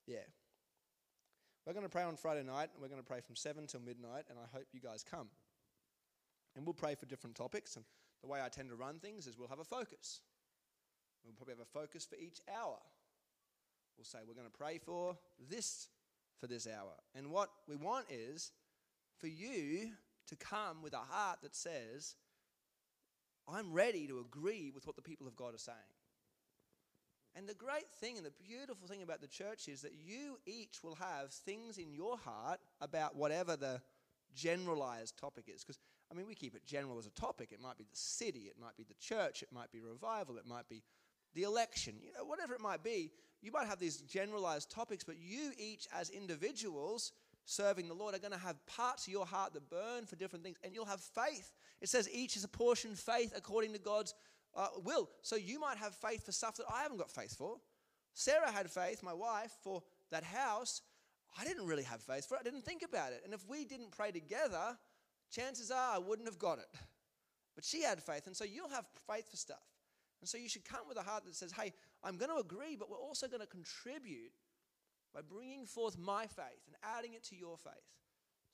[0.07, 0.19] yeah.
[1.65, 3.81] We're going to pray on Friday night, and we're going to pray from 7 till
[3.81, 5.27] midnight, and I hope you guys come.
[6.55, 7.83] And we'll pray for different topics, and
[8.25, 10.21] the way I tend to run things is we'll have a focus.
[11.23, 12.77] We'll probably have a focus for each hour.
[13.97, 15.15] We'll say we're going to pray for
[15.49, 15.87] this
[16.39, 16.93] for this hour.
[17.13, 18.51] And what we want is
[19.19, 19.91] for you
[20.27, 22.15] to come with a heart that says,
[23.47, 25.77] I'm ready to agree with what the people of God are saying.
[27.35, 30.83] And the great thing and the beautiful thing about the church is that you each
[30.83, 33.81] will have things in your heart about whatever the
[34.33, 35.63] generalized topic is.
[35.63, 35.79] Because,
[36.11, 37.49] I mean, we keep it general as a topic.
[37.51, 40.45] It might be the city, it might be the church, it might be revival, it
[40.45, 40.83] might be
[41.33, 43.11] the election, you know, whatever it might be.
[43.41, 47.11] You might have these generalized topics, but you each, as individuals,
[47.45, 50.43] serving the Lord are going to have parts of your heart that burn for different
[50.43, 51.51] things, and you'll have faith.
[51.81, 54.13] It says each is a portion faith according to God's
[54.55, 55.09] uh, will.
[55.21, 57.57] So you might have faith for stuff that I haven't got faith for.
[58.13, 60.81] Sarah had faith, my wife, for that house.
[61.37, 62.41] I didn't really have faith for it.
[62.41, 63.21] I didn't think about it.
[63.25, 64.77] And if we didn't pray together,
[65.35, 66.67] chances are I wouldn't have got it.
[67.55, 69.63] But she had faith, and so you'll have faith for stuff.
[70.21, 71.73] And so you should come with a heart that says, hey,
[72.03, 74.33] I'm going to agree, but we're also going to contribute
[75.13, 77.73] by bringing forth my faith and adding it to your faith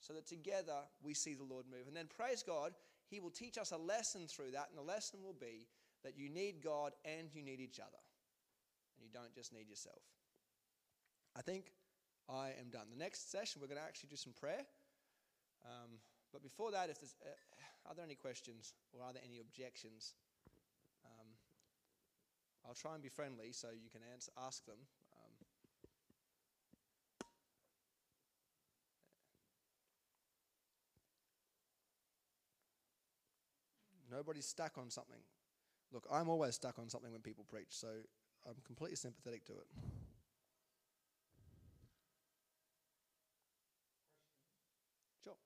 [0.00, 1.88] so that together we see the Lord move.
[1.88, 2.72] And then praise God,
[3.08, 5.66] He will teach us a lesson through that, and the lesson will be
[6.04, 8.02] that you need God and you need each other.
[8.96, 10.02] And you don't just need yourself.
[11.36, 11.72] I think
[12.28, 12.86] I am done.
[12.90, 14.66] The next session, we're going to actually do some prayer.
[15.64, 15.98] Um,
[16.32, 17.28] But before that, if there's, uh,
[17.88, 20.14] are there any questions or are there any objections?
[21.04, 21.28] Um,
[22.66, 24.78] I'll try and be friendly so you can answer, ask them.
[25.12, 25.32] Um,
[34.10, 35.20] nobody's stuck on something.
[35.92, 37.88] Look, I'm always stuck on something when people preach, so
[38.46, 39.66] I'm completely sympathetic to it.
[45.22, 45.36] Sure.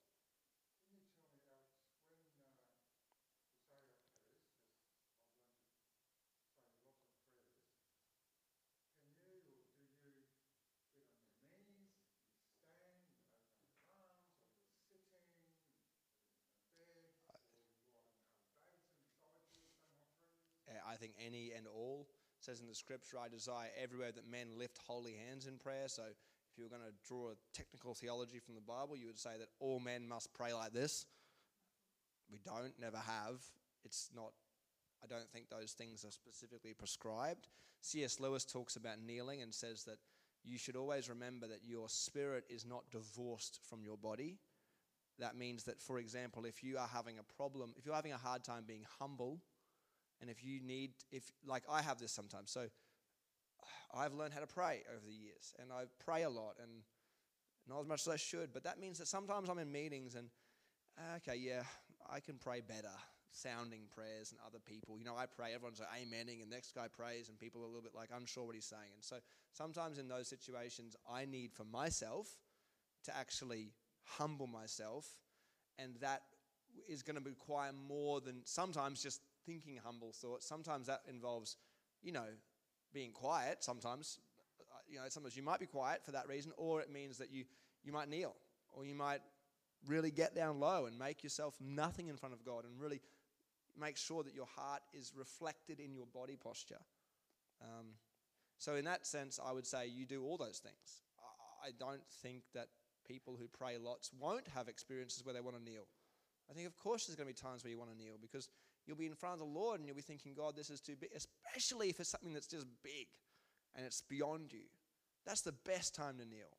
[21.24, 22.06] Any and all
[22.40, 25.88] says in the scripture, I desire everywhere that men lift holy hands in prayer.
[25.88, 29.18] So if you were going to draw a technical theology from the Bible, you would
[29.18, 31.06] say that all men must pray like this.
[32.30, 33.40] We don't, never have.
[33.84, 34.32] It's not,
[35.02, 37.48] I don't think those things are specifically prescribed.
[37.80, 38.20] C.S.
[38.20, 39.98] Lewis talks about kneeling and says that
[40.44, 44.38] you should always remember that your spirit is not divorced from your body.
[45.18, 48.18] That means that, for example, if you are having a problem, if you're having a
[48.18, 49.40] hard time being humble,
[50.20, 52.66] and if you need, if like I have this sometimes, so
[53.94, 56.82] I've learned how to pray over the years, and I pray a lot, and
[57.68, 58.52] not as much as I should.
[58.52, 60.28] But that means that sometimes I'm in meetings, and
[61.16, 61.62] okay, yeah,
[62.10, 62.92] I can pray better,
[63.30, 64.98] sounding prayers and other people.
[64.98, 67.64] You know, I pray, everyone's like amening, and the next guy prays, and people are
[67.64, 68.92] a little bit like unsure what he's saying.
[68.94, 69.16] And so
[69.52, 72.28] sometimes in those situations, I need for myself
[73.04, 73.72] to actually
[74.04, 75.06] humble myself,
[75.78, 76.22] and that
[76.88, 80.46] is going to require more than sometimes just thinking humble thoughts.
[80.46, 81.56] Sometimes that involves,
[82.02, 82.26] you know,
[82.92, 83.62] being quiet.
[83.62, 84.18] Sometimes,
[84.60, 87.30] uh, you know, sometimes you might be quiet for that reason, or it means that
[87.30, 87.44] you
[87.84, 88.34] you might kneel,
[88.74, 89.20] or you might
[89.86, 93.00] really get down low and make yourself nothing in front of God, and really
[93.78, 96.80] make sure that your heart is reflected in your body posture.
[97.62, 97.86] Um,
[98.58, 101.02] so, in that sense, I would say you do all those things.
[101.64, 102.68] I don't think that
[103.06, 105.86] people who pray lots won't have experiences where they want to kneel.
[106.50, 108.48] I think, of course, there's going to be times where you want to kneel because
[108.86, 110.94] You'll be in front of the Lord and you'll be thinking, God, this is too
[110.98, 113.06] big, especially if it's something that's just big
[113.74, 114.66] and it's beyond you.
[115.26, 116.56] That's the best time to kneel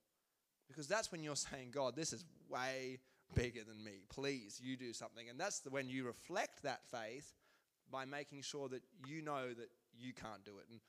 [0.67, 2.99] because that's when you're saying, God, this is way
[3.33, 4.03] bigger than me.
[4.09, 5.29] Please, you do something.
[5.29, 7.33] And that's when you reflect that faith
[7.89, 10.65] by making sure that you know that you can't do it.
[10.69, 10.81] And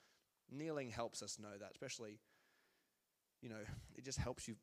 [0.50, 2.18] kneeling helps us know that, especially,
[3.40, 3.64] you know,
[3.96, 4.56] it just helps you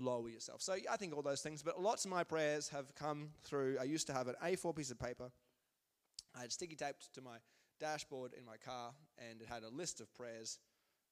[0.00, 0.62] lower yourself.
[0.62, 3.76] So I think all those things, but lots of my prayers have come through.
[3.80, 5.30] I used to have an A4 piece of paper
[6.36, 7.36] I had sticky taped to my
[7.80, 10.58] dashboard in my car, and it had a list of prayers.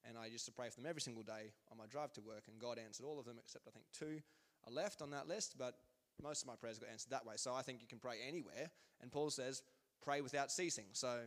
[0.09, 2.45] And I used to pray for them every single day on my drive to work,
[2.49, 4.23] and God answered all of them except I think two
[4.67, 5.75] are left on that list, but
[6.23, 7.35] most of my prayers got answered that way.
[7.37, 8.71] So I think you can pray anywhere.
[9.03, 9.63] And Paul says,
[10.03, 10.87] pray without ceasing.
[10.93, 11.21] So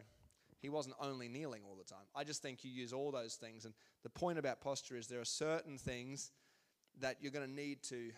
[0.59, 2.05] he wasn't only kneeling all the time.
[2.15, 3.65] I just think you use all those things.
[3.65, 3.73] And
[4.03, 6.31] the point about posture is there are certain things
[6.99, 8.11] that you're going to need to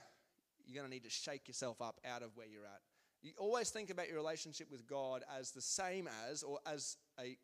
[0.68, 2.82] you're going to need to shake yourself up out of where you're at.
[3.22, 7.38] You always think about your relationship with God as the same as, or as a,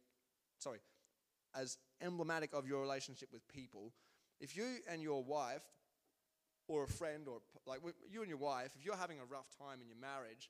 [0.59, 0.79] sorry,
[1.55, 3.91] as emblematic of your relationship with people.
[4.39, 5.63] If you and your wife,
[6.67, 9.81] or a friend, or like you and your wife, if you're having a rough time
[9.81, 10.49] in your marriage,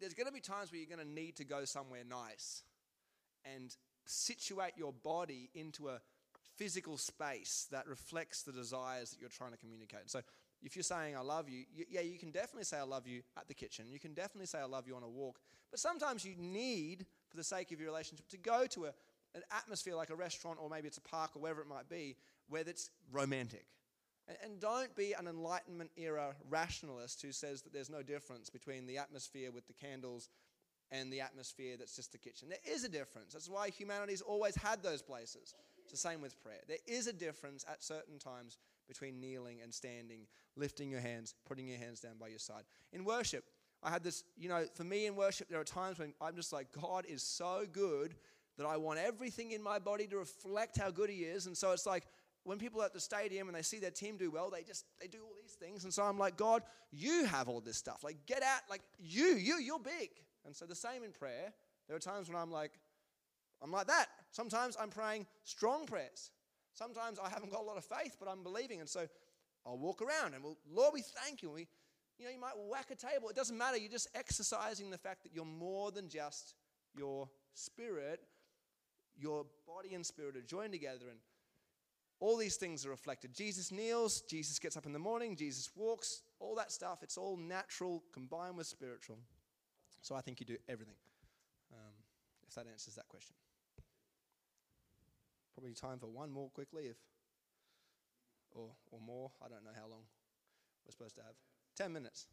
[0.00, 2.62] there's going to be times where you're going to need to go somewhere nice
[3.44, 6.00] and situate your body into a
[6.56, 10.10] physical space that reflects the desires that you're trying to communicate.
[10.10, 10.20] So
[10.66, 13.22] if you're saying I love you, you, yeah, you can definitely say I love you
[13.38, 13.86] at the kitchen.
[13.88, 15.38] You can definitely say I love you on a walk.
[15.70, 18.88] But sometimes you need, for the sake of your relationship, to go to a,
[19.36, 22.16] an atmosphere like a restaurant or maybe it's a park or wherever it might be,
[22.48, 23.66] where it's romantic.
[24.26, 28.88] And, and don't be an Enlightenment era rationalist who says that there's no difference between
[28.88, 30.28] the atmosphere with the candles
[30.90, 32.48] and the atmosphere that's just the kitchen.
[32.48, 33.34] There is a difference.
[33.34, 35.54] That's why humanity's always had those places.
[35.82, 36.60] It's the same with prayer.
[36.66, 38.58] There is a difference at certain times
[38.88, 40.26] between kneeling and standing,
[40.56, 42.64] lifting your hands, putting your hands down by your side.
[42.92, 43.44] In worship,
[43.82, 46.52] I had this, you know, for me in worship, there are times when I'm just
[46.52, 48.14] like, God is so good
[48.58, 51.46] that I want everything in my body to reflect how good He is.
[51.46, 52.04] And so it's like
[52.44, 54.84] when people are at the stadium and they see their team do well, they just
[55.00, 55.84] they do all these things.
[55.84, 58.02] And so I'm like, God, you have all this stuff.
[58.02, 60.10] Like, get out, like you, you, you're big.
[60.44, 61.52] And so the same in prayer.
[61.88, 62.72] There are times when I'm like,
[63.62, 64.06] I'm like that.
[64.30, 66.30] Sometimes I'm praying strong prayers.
[66.76, 68.80] Sometimes I haven't got a lot of faith, but I'm believing.
[68.80, 69.06] And so
[69.64, 71.50] I'll walk around and we'll, Lord, we thank you.
[71.50, 71.66] We,
[72.18, 73.30] you know, you might whack a table.
[73.30, 73.78] It doesn't matter.
[73.78, 76.54] You're just exercising the fact that you're more than just
[76.94, 78.20] your spirit.
[79.18, 81.06] Your body and spirit are joined together.
[81.08, 81.18] And
[82.20, 83.32] all these things are reflected.
[83.34, 87.02] Jesus kneels, Jesus gets up in the morning, Jesus walks, all that stuff.
[87.02, 89.16] It's all natural combined with spiritual.
[90.02, 90.94] So I think you do everything.
[91.72, 91.94] Um,
[92.46, 93.34] if that answers that question.
[95.56, 96.96] Probably time for one more quickly, if
[98.50, 99.30] or or more.
[99.42, 100.02] I don't know how long
[100.84, 101.32] we're supposed to have.
[101.74, 102.26] Ten minutes.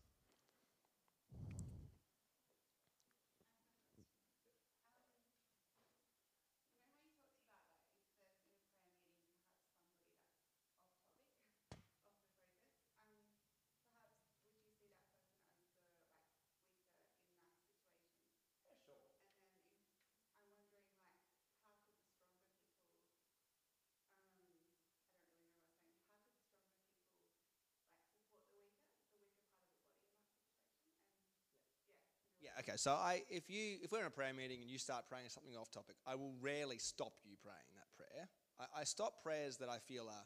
[32.60, 32.74] Okay.
[32.76, 35.56] So I if you if we're in a prayer meeting and you start praying something
[35.56, 38.28] off topic, I will rarely stop you praying that prayer.
[38.60, 40.26] I, I stop prayers that I feel are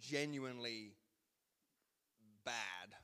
[0.00, 0.94] genuinely
[2.44, 2.94] bad,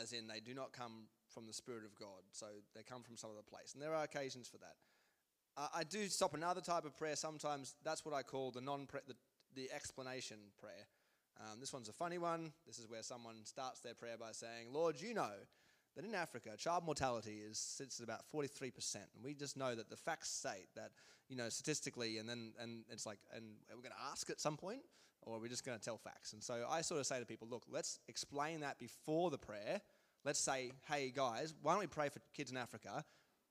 [0.00, 2.22] as in they do not come from the Spirit of God.
[2.32, 3.74] So they come from some other place.
[3.74, 4.76] And there are occasions for that.
[5.56, 7.74] Uh, I do stop another type of prayer sometimes.
[7.84, 9.14] That's what I call the non the,
[9.54, 10.86] the explanation prayer.
[11.38, 12.52] Um, this one's a funny one.
[12.66, 15.32] This is where someone starts their prayer by saying, Lord, you know
[15.96, 18.96] that in Africa, child mortality is sits at about 43%.
[18.96, 20.90] And we just know that the facts state that,
[21.28, 24.56] you know, statistically, and then and it's like, and we're going to ask at some
[24.56, 24.82] point,
[25.22, 26.32] or we're just going to tell facts.
[26.34, 29.80] And so I sort of say to people, look, let's explain that before the prayer.
[30.24, 33.04] Let's say, hey guys, why don't we pray for kids in Africa?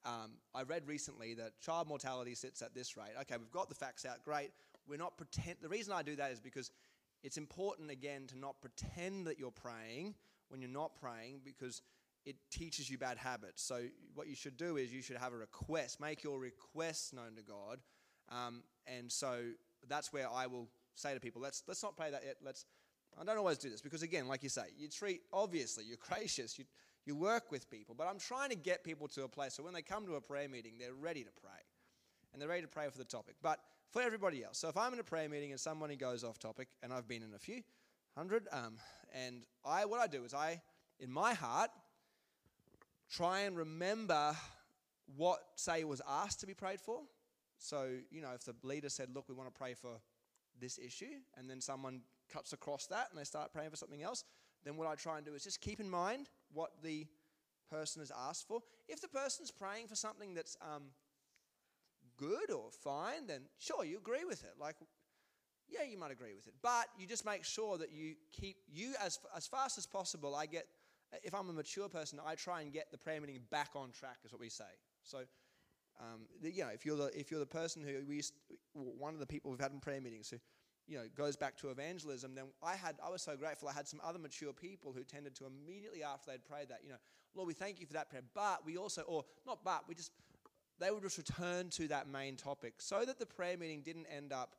[0.06, 3.14] Um, I read recently that child mortality sits at this rate.
[3.22, 4.24] Okay, we've got the facts out.
[4.24, 4.52] Great.
[4.88, 5.58] We're not pretend.
[5.62, 6.70] The reason I do that is because
[7.24, 10.14] it's important again to not pretend that you're praying
[10.50, 11.82] when you're not praying because
[12.26, 13.62] it teaches you bad habits.
[13.62, 17.36] So, what you should do is you should have a request, make your requests known
[17.36, 17.80] to God.
[18.30, 19.42] Um, and so
[19.88, 22.38] that's where I will say to people, let's, let's not pray that yet.
[22.44, 22.66] Let's,
[23.20, 26.58] I don't always do this because, again, like you say, you treat, obviously, you're gracious,
[26.58, 26.66] you,
[27.06, 29.74] you work with people, but I'm trying to get people to a place so when
[29.74, 31.60] they come to a prayer meeting, they're ready to pray.
[32.34, 33.36] And they're ready to pray for the topic.
[33.42, 33.60] But
[33.92, 36.68] for everybody else, so if I'm in a prayer meeting and somebody goes off topic,
[36.84, 37.62] and I've been in a few,
[38.18, 38.76] hundred, um,
[39.14, 40.62] and I, what I do is I,
[41.00, 41.70] in my heart,
[43.16, 44.36] try and remember
[45.16, 47.00] what, say, was asked to be prayed for.
[47.58, 50.00] So, you know, if the leader said, Look, we want to pray for
[50.60, 52.02] this issue, and then someone
[52.32, 54.24] cuts across that and they start praying for something else,
[54.64, 57.06] then what I try and do is just keep in mind what the
[57.70, 58.62] person has asked for.
[58.88, 60.84] If the person's praying for something that's um,
[62.18, 64.54] good or fine, then sure, you agree with it.
[64.60, 64.76] Like,
[65.68, 66.54] yeah, you might agree with it.
[66.62, 70.46] But you just make sure that you keep, you as, as fast as possible, I
[70.46, 70.68] get
[71.24, 74.18] if I'm a mature person, I try and get the prayer meeting back on track,
[74.24, 74.64] is what we say.
[75.04, 75.20] So,
[76.00, 78.34] um, you know, if you're the if you're the person who we used,
[78.74, 80.38] one of the people we've had in prayer meetings who,
[80.88, 83.70] you know, goes back to evangelism, then I had I was so grateful.
[83.70, 86.90] I had some other mature people who tended to immediately after they'd prayed that, you
[86.90, 86.98] know,
[87.36, 90.12] Lord, we thank you for that prayer, but we also, or not, but we just
[90.80, 94.34] they would just return to that main topic so that the prayer meeting didn't end
[94.34, 94.56] up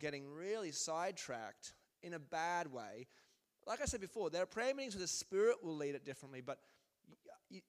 [0.00, 3.06] getting really sidetracked in a bad way
[3.66, 6.40] like I said before, there are prayer meetings where the Spirit will lead it differently,
[6.40, 6.58] but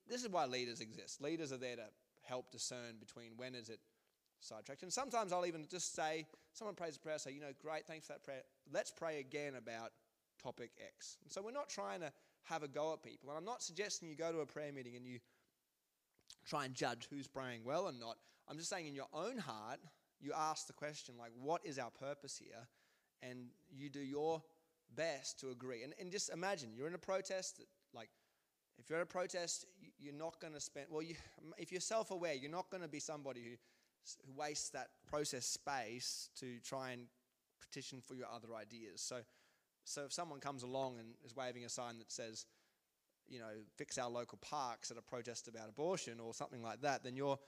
[0.08, 1.22] this is why leaders exist.
[1.22, 1.86] Leaders are there to
[2.24, 3.80] help discern between when is it
[4.40, 4.84] sidetracked.
[4.84, 7.86] And sometimes I'll even just say, someone prays a prayer, I say, you know, great,
[7.88, 8.42] thanks for that prayer.
[8.72, 9.92] Let's pray again about
[10.42, 11.18] topic X.
[11.24, 12.12] And so we're not trying to
[12.44, 13.30] have a go at people.
[13.30, 15.20] And I'm not suggesting you go to a prayer meeting and you
[16.46, 18.18] try and judge who's praying well and not.
[18.48, 19.80] I'm just saying in your own heart,
[20.20, 22.68] you ask the question, like, what is our purpose here?
[23.22, 24.42] And you do your
[24.96, 25.84] best to agree.
[25.84, 27.62] And, and just imagine you're in a protest,
[27.94, 28.10] like,
[28.80, 29.66] if you're at a protest,
[30.00, 31.16] you're not going to spend, well, you,
[31.58, 33.56] if you're self aware, you're not going to be somebody who,
[34.26, 37.08] who wastes that process space to try and
[37.60, 39.02] petition for your other ideas.
[39.02, 39.18] So,
[39.84, 42.46] so if someone comes along and is waving a sign that says,
[43.28, 47.04] you know, fix our local parks at a protest about abortion or something like that,
[47.04, 47.40] then you're,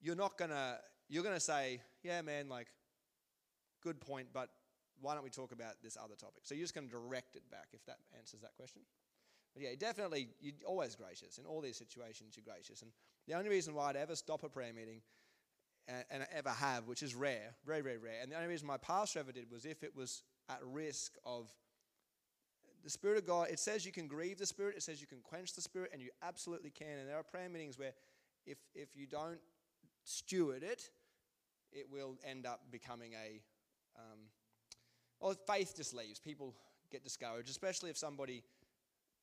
[0.00, 0.78] you're not to,
[1.08, 2.66] you're to say, yeah, man, like,
[3.82, 4.48] good point, but
[5.02, 6.42] why don't we talk about this other topic?
[6.44, 8.82] So you're just going to direct it back if that answers that question.
[9.52, 11.36] But yeah, definitely, you're always gracious.
[11.36, 12.80] In all these situations, you're gracious.
[12.80, 12.90] And
[13.28, 15.02] the only reason why I'd ever stop a prayer meeting,
[15.88, 18.76] and, and ever have, which is rare, very, very rare, and the only reason my
[18.76, 21.52] pastor ever did was if it was at risk of
[22.84, 23.48] the Spirit of God.
[23.50, 26.02] It says you can grieve the Spirit, it says you can quench the Spirit, and
[26.02, 26.98] you absolutely can.
[26.98, 27.92] And there are prayer meetings where
[28.46, 29.38] if, if you don't
[30.04, 30.90] steward it,
[31.72, 33.40] it will end up becoming a.
[33.96, 34.18] Um,
[35.22, 36.18] well, faith just leaves.
[36.18, 36.54] People
[36.90, 38.42] get discouraged, especially if somebody,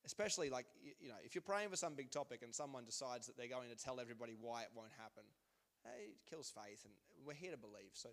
[0.05, 0.65] especially like,
[0.99, 3.69] you know, if you're praying for some big topic and someone decides that they're going
[3.69, 5.23] to tell everybody why it won't happen,
[5.85, 6.83] it kills faith.
[6.85, 6.93] And
[7.25, 7.91] we're here to believe.
[7.93, 8.09] So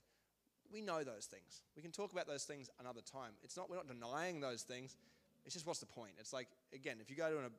[0.73, 1.63] we know those things.
[1.77, 3.33] We can talk about those things another time.
[3.43, 4.97] It's not we're not denying those things.
[5.45, 6.13] It's just what's the point?
[6.19, 7.51] It's like again, if you go to a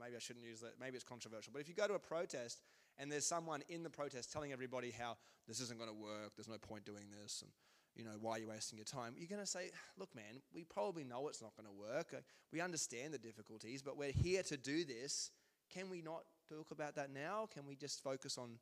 [0.00, 0.80] maybe I shouldn't use that.
[0.80, 1.52] Maybe it's controversial.
[1.52, 2.62] But if you go to a protest
[2.98, 6.48] and there's someone in the protest telling everybody how this isn't going to work, there's
[6.48, 7.50] no point doing this, and
[7.96, 9.14] you know why are you wasting your time?
[9.16, 12.14] You're going to say, look, man, we probably know it's not going to work.
[12.52, 15.30] We understand the difficulties, but we're here to do this.
[15.72, 17.48] Can we not talk about that now?
[17.52, 18.58] Can we just focus on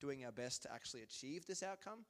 [0.00, 2.04] doing our best to actually achieve this outcome?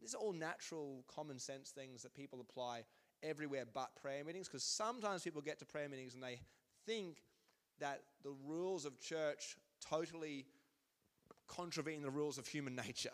[0.00, 2.84] These are all natural, common sense things that people apply
[3.22, 6.38] everywhere but prayer meetings because sometimes people get to prayer meetings and they
[6.84, 7.22] think
[7.80, 10.46] that the rules of church totally
[11.48, 13.10] contravene the rules of human nature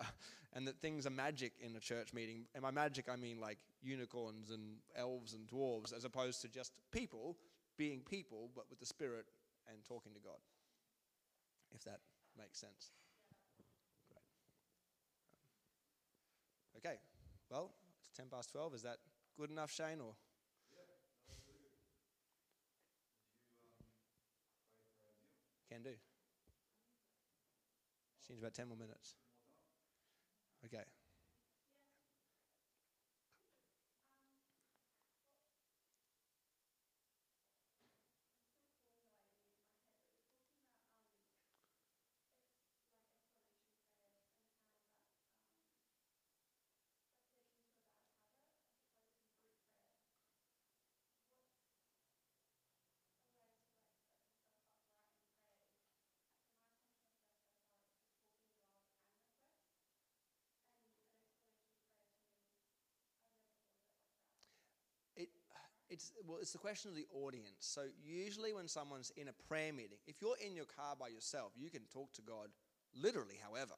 [0.53, 2.45] and that things are magic in a church meeting.
[2.55, 6.73] And by magic, I mean like unicorns and elves and dwarves, as opposed to just
[6.91, 7.37] people
[7.79, 9.27] being people, but with the Spirit
[9.69, 10.39] and talking to God.
[11.75, 12.01] If that
[12.39, 12.91] makes sense.
[14.11, 14.21] Great.
[16.77, 16.99] Okay,
[17.51, 18.75] well, it's 10 past 12.
[18.75, 18.99] Is that
[19.39, 20.01] good enough, Shane?
[20.01, 20.15] Or?
[25.71, 25.93] Can do.
[28.27, 29.17] Seems about 10 more minutes.
[30.65, 30.85] Okay.
[65.93, 67.61] It's well, it's the question of the audience.
[67.61, 71.53] So usually when someone's in a prayer meeting, if you're in your car by yourself,
[71.55, 72.49] you can talk to God
[72.95, 73.39] literally.
[73.43, 73.75] However,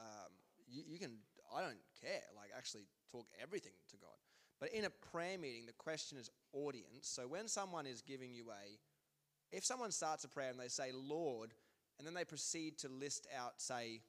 [0.00, 0.32] um,
[0.66, 1.18] you, you can.
[1.54, 2.22] I don't care.
[2.34, 4.18] Like actually talk everything to God.
[4.58, 7.06] But in a prayer meeting, the question is audience.
[7.06, 10.90] So when someone is giving you a, if someone starts a prayer and they say
[10.92, 11.52] Lord,
[11.98, 14.00] and then they proceed to list out, say,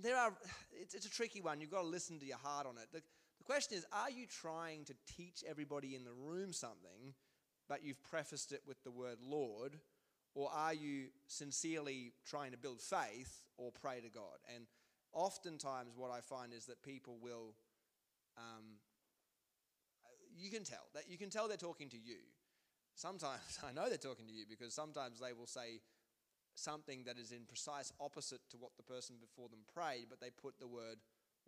[0.00, 0.32] there are.
[0.76, 1.60] It's, a tricky one.
[1.60, 2.88] You've got to listen to your heart on it.
[2.92, 3.00] The,
[3.44, 7.14] the question is are you trying to teach everybody in the room something,
[7.68, 9.78] but you've prefaced it with the word Lord?
[10.34, 14.38] Or are you sincerely trying to build faith or pray to God?
[14.54, 14.66] And
[15.12, 17.54] oftentimes, what I find is that people will,
[18.36, 18.80] um,
[20.36, 22.18] you can tell that you can tell they're talking to you.
[22.96, 25.80] Sometimes I know they're talking to you because sometimes they will say
[26.56, 30.30] something that is in precise opposite to what the person before them prayed, but they
[30.30, 30.98] put the word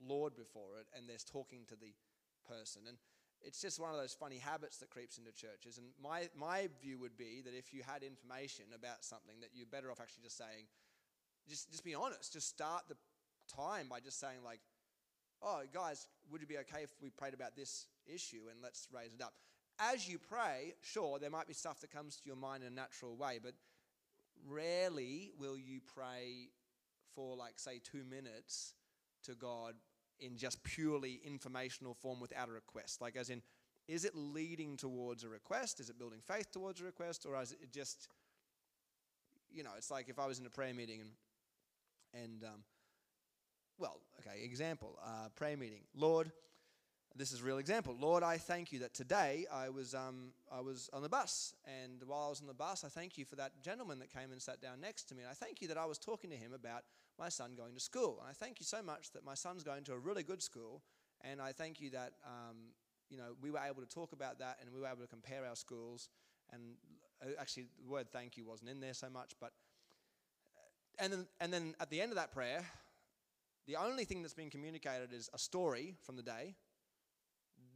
[0.00, 1.94] Lord before it, and there's talking to the
[2.48, 2.82] person.
[2.88, 2.96] And
[3.42, 5.78] it's just one of those funny habits that creeps into churches.
[5.78, 9.66] And my, my view would be that if you had information about something, that you're
[9.66, 10.66] better off actually just saying,
[11.48, 12.32] just, just be honest.
[12.32, 12.96] Just start the
[13.54, 14.60] time by just saying, like,
[15.42, 19.14] oh, guys, would it be okay if we prayed about this issue and let's raise
[19.14, 19.34] it up?
[19.78, 22.74] As you pray, sure, there might be stuff that comes to your mind in a
[22.74, 23.52] natural way, but
[24.48, 26.48] rarely will you pray
[27.14, 28.74] for, like, say, two minutes
[29.24, 29.74] to God
[30.20, 33.00] in just purely informational form without a request?
[33.00, 33.42] Like, as in,
[33.88, 35.80] is it leading towards a request?
[35.80, 37.26] Is it building faith towards a request?
[37.26, 38.08] Or is it just,
[39.50, 41.10] you know, it's like if I was in a prayer meeting and,
[42.24, 42.64] and um,
[43.78, 45.82] well, okay, example, uh, prayer meeting.
[45.94, 46.32] Lord,
[47.16, 47.96] this is a real example.
[47.98, 51.54] Lord, I thank you that today I was, um, I was on the bus.
[51.64, 54.32] And while I was on the bus, I thank you for that gentleman that came
[54.32, 55.22] and sat down next to me.
[55.22, 56.82] And I thank you that I was talking to him about
[57.18, 58.18] my son going to school.
[58.20, 60.82] And I thank you so much that my son's going to a really good school.
[61.22, 62.56] And I thank you that, um,
[63.08, 65.46] you know, we were able to talk about that and we were able to compare
[65.46, 66.10] our schools.
[66.52, 66.62] And
[67.22, 69.32] uh, actually, the word thank you wasn't in there so much.
[69.40, 69.52] But,
[70.54, 72.64] uh, and then, and then at the end of that prayer,
[73.66, 76.54] the only thing that's been communicated is a story from the day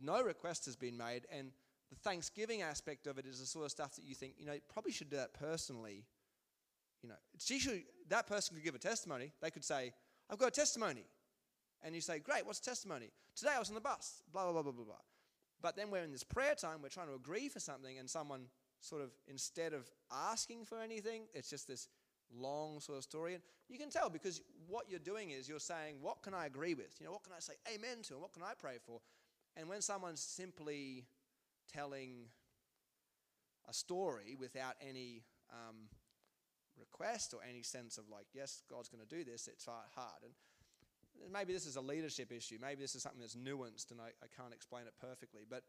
[0.03, 1.53] no request has been made, and
[1.91, 4.57] the thanksgiving aspect of it is the sort of stuff that you think, you know,
[4.73, 6.05] probably should do that personally.
[7.03, 9.33] You know, it's usually that person could give a testimony.
[9.41, 9.93] They could say,
[10.29, 11.05] I've got a testimony.
[11.83, 13.11] And you say, Great, what's the testimony?
[13.35, 14.95] Today I was on the bus, blah, blah, blah, blah, blah, blah.
[15.63, 18.47] But then we're in this prayer time, we're trying to agree for something, and someone
[18.81, 21.89] sort of, instead of asking for anything, it's just this
[22.35, 23.35] long sort of story.
[23.35, 26.75] And you can tell because what you're doing is you're saying, What can I agree
[26.75, 26.97] with?
[27.01, 28.15] You know, what can I say amen to?
[28.15, 29.01] And what can I pray for?
[29.61, 31.05] And when someone's simply
[31.71, 32.25] telling
[33.69, 35.23] a story without any
[35.53, 35.77] um,
[36.79, 40.23] request or any sense of like, yes, God's going to do this, it's hard.
[40.25, 42.57] And maybe this is a leadership issue.
[42.59, 45.43] Maybe this is something that's nuanced and I, I can't explain it perfectly.
[45.49, 45.63] But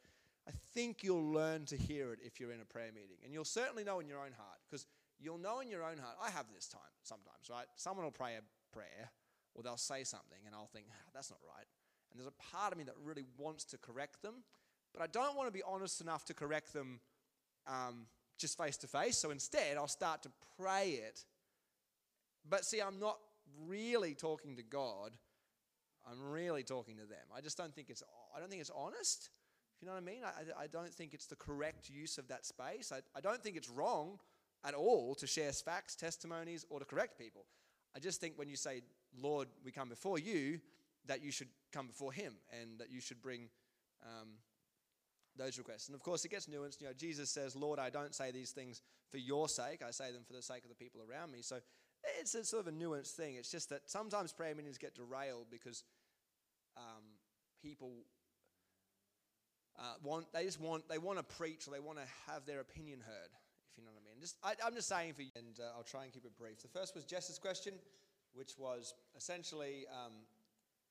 [0.47, 3.17] I think you'll learn to hear it if you're in a prayer meeting.
[3.25, 4.87] And you'll certainly know in your own heart because
[5.19, 6.15] you'll know in your own heart.
[6.23, 7.65] I have this time sometimes, right?
[7.75, 9.11] Someone will pray a prayer
[9.53, 11.67] or they'll say something and I'll think, ah, that's not right.
[12.11, 14.35] And there's a part of me that really wants to correct them,
[14.93, 16.99] but I don't want to be honest enough to correct them
[17.67, 18.05] um,
[18.37, 19.17] just face to face.
[19.17, 21.23] So instead, I'll start to pray it.
[22.49, 23.17] But see, I'm not
[23.65, 25.11] really talking to God.
[26.09, 27.25] I'm really talking to them.
[27.35, 28.03] I just don't think it's.
[28.35, 29.29] I don't think it's honest.
[29.75, 32.27] If you know what I mean, I, I don't think it's the correct use of
[32.27, 32.91] that space.
[32.91, 34.19] I, I don't think it's wrong
[34.63, 37.45] at all to share facts, testimonies, or to correct people.
[37.95, 38.81] I just think when you say,
[39.19, 40.59] Lord, we come before you,
[41.07, 43.49] that you should come before Him and that you should bring
[44.03, 44.29] um,
[45.37, 45.87] those requests.
[45.87, 46.81] And of course, it gets nuanced.
[46.81, 50.11] You know, Jesus says, Lord, I don't say these things for your sake, I say
[50.11, 51.41] them for the sake of the people around me.
[51.41, 51.57] So
[52.19, 53.35] it's a sort of a nuanced thing.
[53.35, 55.83] It's just that sometimes prayer meetings get derailed because
[56.77, 57.03] um,
[57.61, 57.91] people
[59.77, 62.59] uh, want, they just want, they want to preach or they want to have their
[62.59, 63.31] opinion heard
[63.71, 64.19] if you know what I mean.
[64.19, 66.61] Just, I, am just saying for you, and uh, I'll try and keep it brief.
[66.61, 67.73] The first was Jess's question,
[68.33, 70.11] which was essentially um,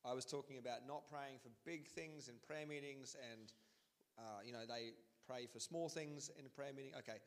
[0.04, 3.52] I was talking about not praying for big things in prayer meetings, and
[4.18, 4.92] uh, you know they
[5.26, 6.92] pray for small things in a prayer meeting.
[6.98, 7.18] Okay,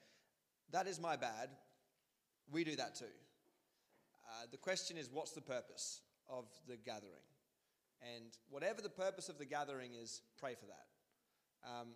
[0.72, 1.50] that is my bad.
[2.52, 3.06] We do that too.
[4.28, 7.28] Uh, the question is, what's the purpose of the gathering?
[8.16, 10.86] And whatever the purpose of the gathering is, pray for that.
[11.66, 11.90] Um,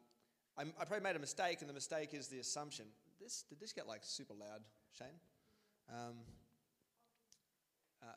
[0.57, 2.85] I, I probably made a mistake, and the mistake is the assumption
[3.19, 4.61] this did this get like super loud,
[4.97, 5.07] Shane?
[5.89, 6.15] Um,
[8.01, 8.13] uh,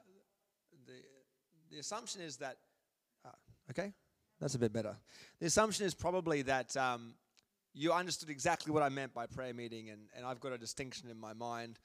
[0.87, 1.01] the
[1.71, 2.57] the assumption is that
[3.25, 3.31] uh,
[3.71, 3.93] okay,
[4.41, 4.97] that's a bit better.
[5.41, 7.15] The assumption is probably that um,
[7.75, 11.09] you understood exactly what I meant by prayer meeting, and, and I've got a distinction
[11.11, 11.79] in my mind.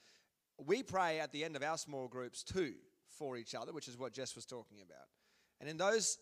[0.57, 2.73] We pray at the end of our small groups too
[3.09, 5.07] for each other, which is what Jess was talking about.
[5.61, 6.17] And in those,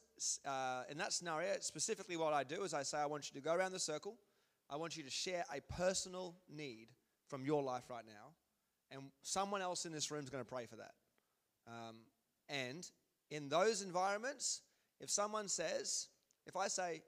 [0.45, 3.44] uh, in that scenario, specifically what I do is I say, I want you to
[3.44, 4.15] go around the circle
[4.69, 6.88] I want you to share a personal need
[7.27, 8.34] from your life right now,
[8.91, 10.94] and someone else in this room is going to pray for that.
[11.68, 11.98] Um,
[12.49, 12.90] and
[13.34, 14.62] in those environments,
[15.02, 16.08] if someone says,
[16.46, 17.02] if I say,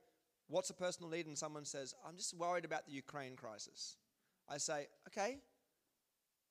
[0.48, 1.26] What's a personal need?
[1.26, 3.98] and someone says, I'm just worried about the Ukraine crisis,
[4.50, 5.38] I say, Okay,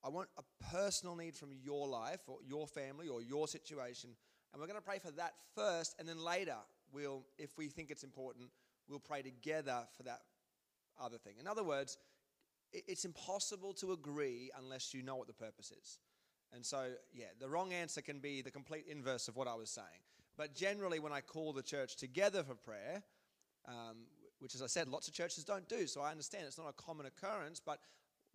[0.05, 0.43] I want a
[0.73, 4.11] personal need from your life or your family or your situation,
[4.53, 6.57] and we're going to pray for that first, and then later,
[6.93, 8.51] we'll, if we think it's important,
[8.89, 10.21] we'll pray together for that
[11.01, 11.35] other thing.
[11.41, 11.99] In other words,
[12.73, 15.99] it's impossible to agree unless you know what the purpose is.
[16.55, 19.71] And so, yeah, the wrong answer can be the complete inverse of what I was
[19.71, 20.03] saying.
[20.37, 23.03] But generally, when I call the church together for prayer,
[23.67, 24.07] um,
[24.39, 26.73] which, as I said, lots of churches don't do, so I understand it's not a
[26.73, 27.81] common occurrence, but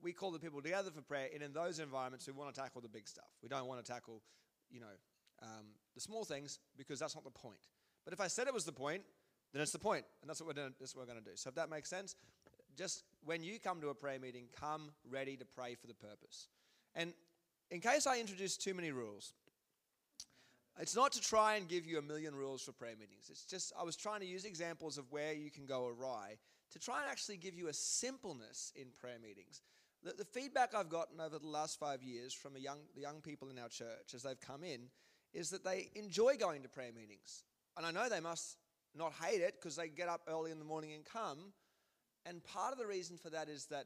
[0.01, 2.81] we call the people together for prayer, and in those environments, we want to tackle
[2.81, 3.29] the big stuff.
[3.41, 4.21] We don't want to tackle,
[4.69, 4.95] you know,
[5.41, 5.65] um,
[5.95, 7.67] the small things because that's not the point.
[8.05, 9.03] But if I said it was the point,
[9.53, 11.35] then it's the point, and that's what we're, that's what we're going to do.
[11.35, 12.15] So if that makes sense,
[12.77, 16.47] just when you come to a prayer meeting, come ready to pray for the purpose.
[16.95, 17.13] And
[17.71, 19.33] in case I introduce too many rules,
[20.79, 23.29] it's not to try and give you a million rules for prayer meetings.
[23.29, 26.37] It's just, I was trying to use examples of where you can go awry
[26.71, 29.61] to try and actually give you a simpleness in prayer meetings.
[30.03, 33.49] The, the feedback I've gotten over the last five years from young, the young people
[33.49, 34.83] in our church as they've come in
[35.33, 37.43] is that they enjoy going to prayer meetings.
[37.75, 38.57] And I know they must
[38.95, 41.53] not hate it because they get up early in the morning and come,
[42.25, 43.85] and part of the reason for that is that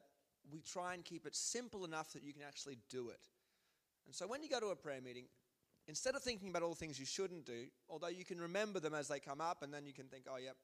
[0.52, 3.30] we try and keep it simple enough that you can actually do it.
[4.06, 5.26] And so when you go to a prayer meeting,
[5.88, 8.94] instead of thinking about all the things you shouldn't do, although you can remember them
[8.94, 10.56] as they come up and then you can think, oh, yep,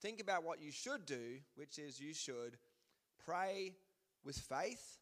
[0.00, 2.56] think about what you should do, which is you should
[3.24, 3.74] pray
[4.24, 4.98] with faith.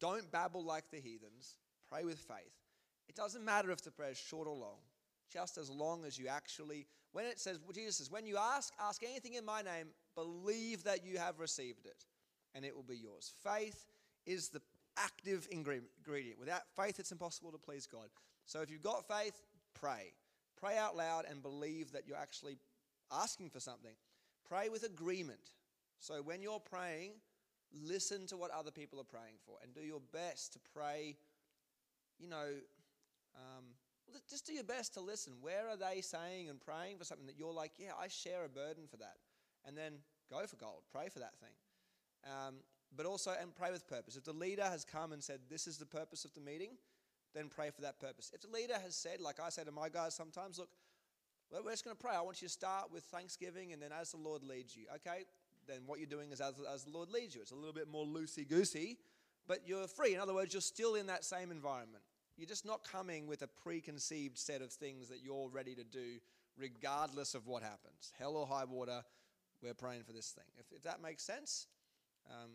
[0.00, 1.58] Don't babble like the heathens.
[1.90, 2.52] Pray with faith.
[3.08, 4.78] It doesn't matter if the prayer is short or long,
[5.32, 9.02] just as long as you actually, when it says, Jesus says, when you ask, ask
[9.02, 12.04] anything in my name, Believe that you have received it,
[12.54, 13.32] and it will be yours.
[13.42, 13.86] Faith
[14.26, 14.62] is the
[14.96, 16.38] active ingredient.
[16.38, 18.08] Without faith, it's impossible to please God.
[18.46, 19.40] So if you've got faith,
[19.74, 20.12] pray.
[20.58, 22.58] Pray out loud and believe that you're actually
[23.12, 23.94] asking for something.
[24.48, 25.52] Pray with agreement.
[25.98, 27.12] So when you're praying,
[27.72, 31.16] listen to what other people are praying for and do your best to pray,
[32.18, 32.48] you know,
[33.36, 33.64] um,
[34.28, 35.34] just do your best to listen.
[35.40, 38.48] Where are they saying and praying for something that you're like, yeah, I share a
[38.48, 39.16] burden for that?
[39.66, 39.94] and then
[40.30, 40.82] go for gold.
[40.92, 41.56] Pray for that thing.
[42.24, 42.56] Um,
[42.96, 44.16] but also, and pray with purpose.
[44.16, 46.70] If the leader has come and said, This is the purpose of the meeting,
[47.34, 48.30] then pray for that purpose.
[48.34, 50.68] If the leader has said, like I say to my guys sometimes, Look,
[51.64, 52.14] we're just going to pray.
[52.14, 54.86] I want you to start with thanksgiving and then as the Lord leads you.
[54.96, 55.24] Okay?
[55.66, 57.42] Then what you're doing is as, as the Lord leads you.
[57.42, 58.98] It's a little bit more loosey goosey,
[59.46, 60.14] but you're free.
[60.14, 62.02] In other words, you're still in that same environment.
[62.36, 66.18] You're just not coming with a preconceived set of things that you're ready to do,
[66.58, 68.12] regardless of what happens.
[68.18, 69.02] Hell or high water,
[69.62, 70.44] we're praying for this thing.
[70.58, 71.68] If, if that makes sense.
[72.28, 72.50] Um,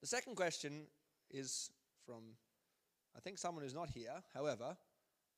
[0.00, 0.86] the second question
[1.30, 1.70] is
[2.04, 2.22] from,
[3.16, 4.22] I think, someone who's not here.
[4.34, 4.76] However,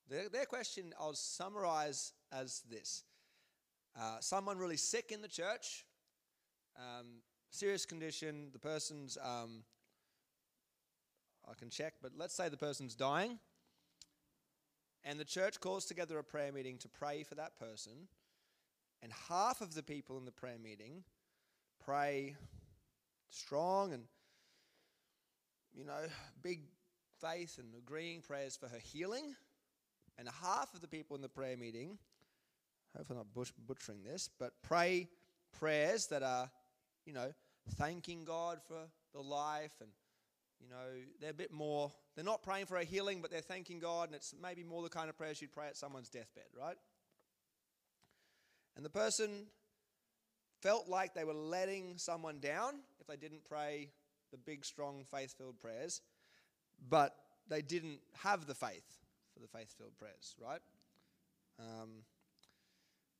[0.09, 3.03] their, their question I'll summarize as this
[3.99, 5.85] uh, someone really sick in the church,
[6.77, 7.07] um,
[7.49, 9.63] serious condition, the person's, um,
[11.49, 13.37] I can check, but let's say the person's dying,
[15.03, 18.07] and the church calls together a prayer meeting to pray for that person,
[19.01, 21.03] and half of the people in the prayer meeting
[21.83, 22.35] pray
[23.29, 24.03] strong and,
[25.75, 26.01] you know,
[26.41, 26.61] big
[27.19, 29.35] faith and agreeing prayers for her healing,
[30.17, 31.97] and half of the people in the prayer meeting,
[32.95, 35.07] hopefully not butchering this, but pray
[35.57, 36.49] prayers that are,
[37.05, 37.33] you know,
[37.75, 39.89] thanking God for the life and
[40.61, 43.79] you know, they're a bit more, they're not praying for a healing, but they're thanking
[43.79, 46.77] God, and it's maybe more the kind of prayers you'd pray at someone's deathbed, right?
[48.75, 49.47] And the person
[50.61, 53.89] felt like they were letting someone down if they didn't pray
[54.31, 56.01] the big, strong, faith filled prayers,
[56.89, 57.15] but
[57.47, 58.99] they didn't have the faith
[59.33, 60.61] for the faith filled prayers, right?
[61.59, 62.03] Um,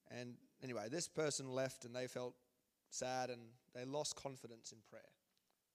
[0.10, 2.36] and anyway, this person left and they felt
[2.90, 3.42] sad and
[3.74, 5.02] they lost confidence in prayer,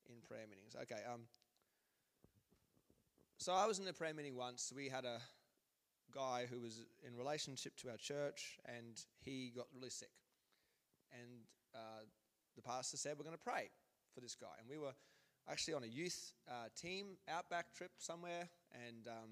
[0.09, 0.75] in prayer meetings.
[0.83, 1.23] Okay, um,
[3.39, 4.73] so I was in a prayer meeting once.
[4.75, 5.21] We had a
[6.15, 10.11] guy who was in relationship to our church and he got really sick.
[11.13, 11.45] And
[11.75, 12.05] uh,
[12.57, 13.71] the pastor said, We're going to pray
[14.15, 14.57] for this guy.
[14.59, 14.95] And we were
[15.51, 19.31] actually on a youth uh, team outback trip somewhere, and um,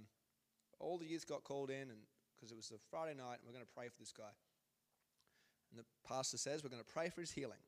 [0.80, 2.00] all the youth got called in, and
[2.36, 4.32] because it was a Friday night, and we're going to pray for this guy.
[5.70, 7.62] And the pastor says, We're going to pray for his healing.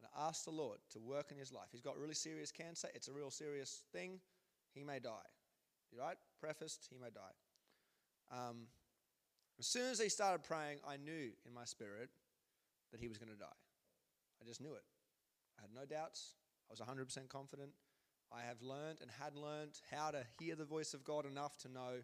[0.00, 1.68] To ask the Lord to work in his life.
[1.70, 4.20] He's got really serious cancer, it's a real serious thing.
[4.74, 5.28] He may die.
[5.96, 6.16] Right?
[6.40, 7.36] Prefaced, he may die.
[8.36, 8.66] Um,
[9.60, 12.08] as soon as he started praying, I knew in my spirit
[12.90, 13.60] that he was going to die.
[14.40, 14.82] I just knew it.
[15.58, 16.34] I had no doubts.
[16.72, 17.70] I was 100% confident.
[18.32, 21.68] I have learned and had learned how to hear the voice of God enough to
[21.68, 22.00] know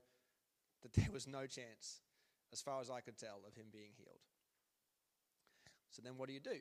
[0.82, 2.02] that there was no chance,
[2.52, 4.20] as far as I could tell, of him being healed.
[5.90, 6.58] So then what do you do?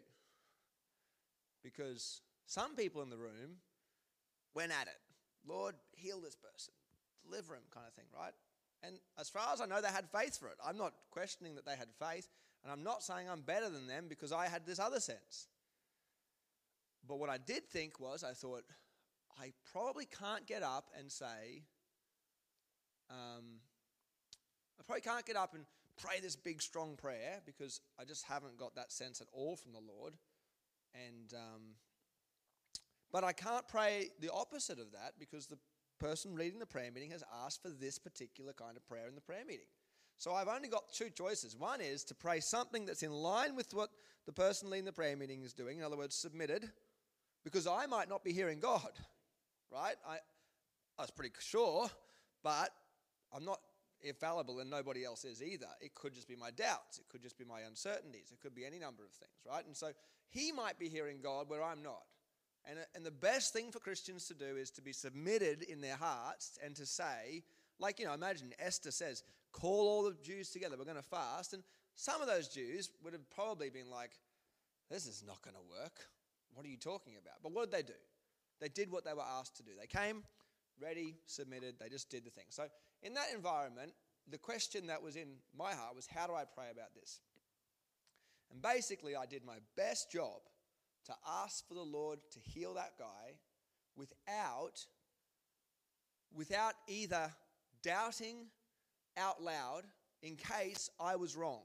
[1.63, 3.57] Because some people in the room
[4.55, 4.99] went at it.
[5.45, 6.73] Lord, heal this person,
[7.23, 8.33] deliver him, kind of thing, right?
[8.83, 10.57] And as far as I know, they had faith for it.
[10.65, 12.29] I'm not questioning that they had faith,
[12.63, 15.47] and I'm not saying I'm better than them because I had this other sense.
[17.07, 18.63] But what I did think was, I thought,
[19.39, 21.63] I probably can't get up and say,
[23.09, 23.59] um,
[24.79, 25.63] I probably can't get up and
[26.01, 29.73] pray this big, strong prayer because I just haven't got that sense at all from
[29.73, 30.13] the Lord.
[30.93, 31.61] And, um,
[33.11, 35.57] but I can't pray the opposite of that because the
[35.99, 39.21] person leading the prayer meeting has asked for this particular kind of prayer in the
[39.21, 39.65] prayer meeting.
[40.19, 41.55] So I've only got two choices.
[41.55, 43.89] One is to pray something that's in line with what
[44.25, 46.71] the person leading the prayer meeting is doing, in other words, submitted,
[47.47, 48.91] because I might not be hearing God,
[49.71, 49.95] right?
[50.05, 50.17] I,
[50.97, 51.89] I was pretty sure,
[52.43, 52.71] but
[53.33, 53.59] I'm not
[54.01, 55.67] infallible and nobody else is either.
[55.79, 58.65] It could just be my doubts, it could just be my uncertainties, it could be
[58.65, 59.65] any number of things, right?
[59.65, 59.91] And so
[60.29, 62.03] he might be hearing God where I'm not.
[62.69, 65.95] And, and the best thing for Christians to do is to be submitted in their
[65.95, 67.43] hearts and to say,
[67.79, 71.53] like, you know, imagine Esther says, call all the Jews together, we're going to fast.
[71.53, 71.63] And
[71.95, 74.11] some of those Jews would have probably been like,
[74.91, 76.07] this is not going to work.
[76.57, 77.35] What are you talking about?
[77.43, 77.99] But what did they do?
[78.59, 79.73] They did what they were asked to do.
[79.79, 80.23] They came,
[80.81, 82.45] ready, submitted, they just did the thing.
[82.49, 82.63] So,
[83.03, 83.91] in that environment,
[84.27, 87.19] the question that was in my heart was, how do I pray about this?
[88.51, 90.41] And basically, I did my best job
[91.05, 91.13] to
[91.43, 93.35] ask for the Lord to heal that guy
[93.95, 94.83] without,
[96.33, 97.29] without either
[97.83, 98.47] doubting
[99.15, 99.83] out loud
[100.23, 101.61] in case I was wrong.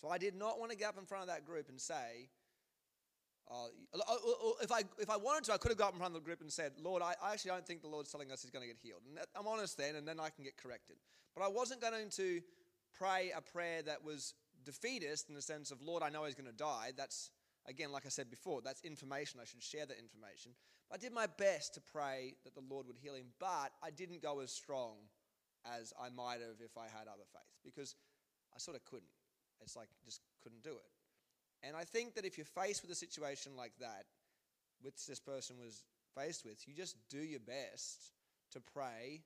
[0.00, 2.28] So I did not want to get up in front of that group and say,
[3.50, 3.66] uh,
[4.62, 6.24] if, I, if I wanted to, I could have got up in front of the
[6.24, 8.62] group and said, Lord, I, I actually don't think the Lord's telling us he's going
[8.62, 9.02] to get healed.
[9.08, 10.96] And I'm honest then, and then I can get corrected.
[11.34, 12.40] But I wasn't going to
[12.96, 16.50] pray a prayer that was defeatist in the sense of, Lord, I know he's going
[16.50, 16.92] to die.
[16.96, 17.30] That's,
[17.66, 19.40] again, like I said before, that's information.
[19.40, 20.52] I should share that information.
[20.88, 23.90] But I did my best to pray that the Lord would heal him, but I
[23.90, 24.94] didn't go as strong
[25.66, 27.96] as I might have if I had other faith because
[28.54, 29.10] I sort of couldn't.
[29.60, 30.99] It's like just couldn't do it.
[31.62, 34.04] And I think that if you're faced with a situation like that,
[34.82, 35.84] which this person was
[36.16, 38.12] faced with, you just do your best
[38.52, 39.22] to pray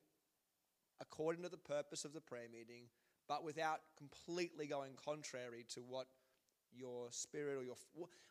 [1.00, 2.84] according to the purpose of the prayer meeting,
[3.28, 6.06] but without completely going contrary to what
[6.76, 7.76] your spirit or your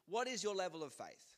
[0.08, 1.38] what is your level of faith.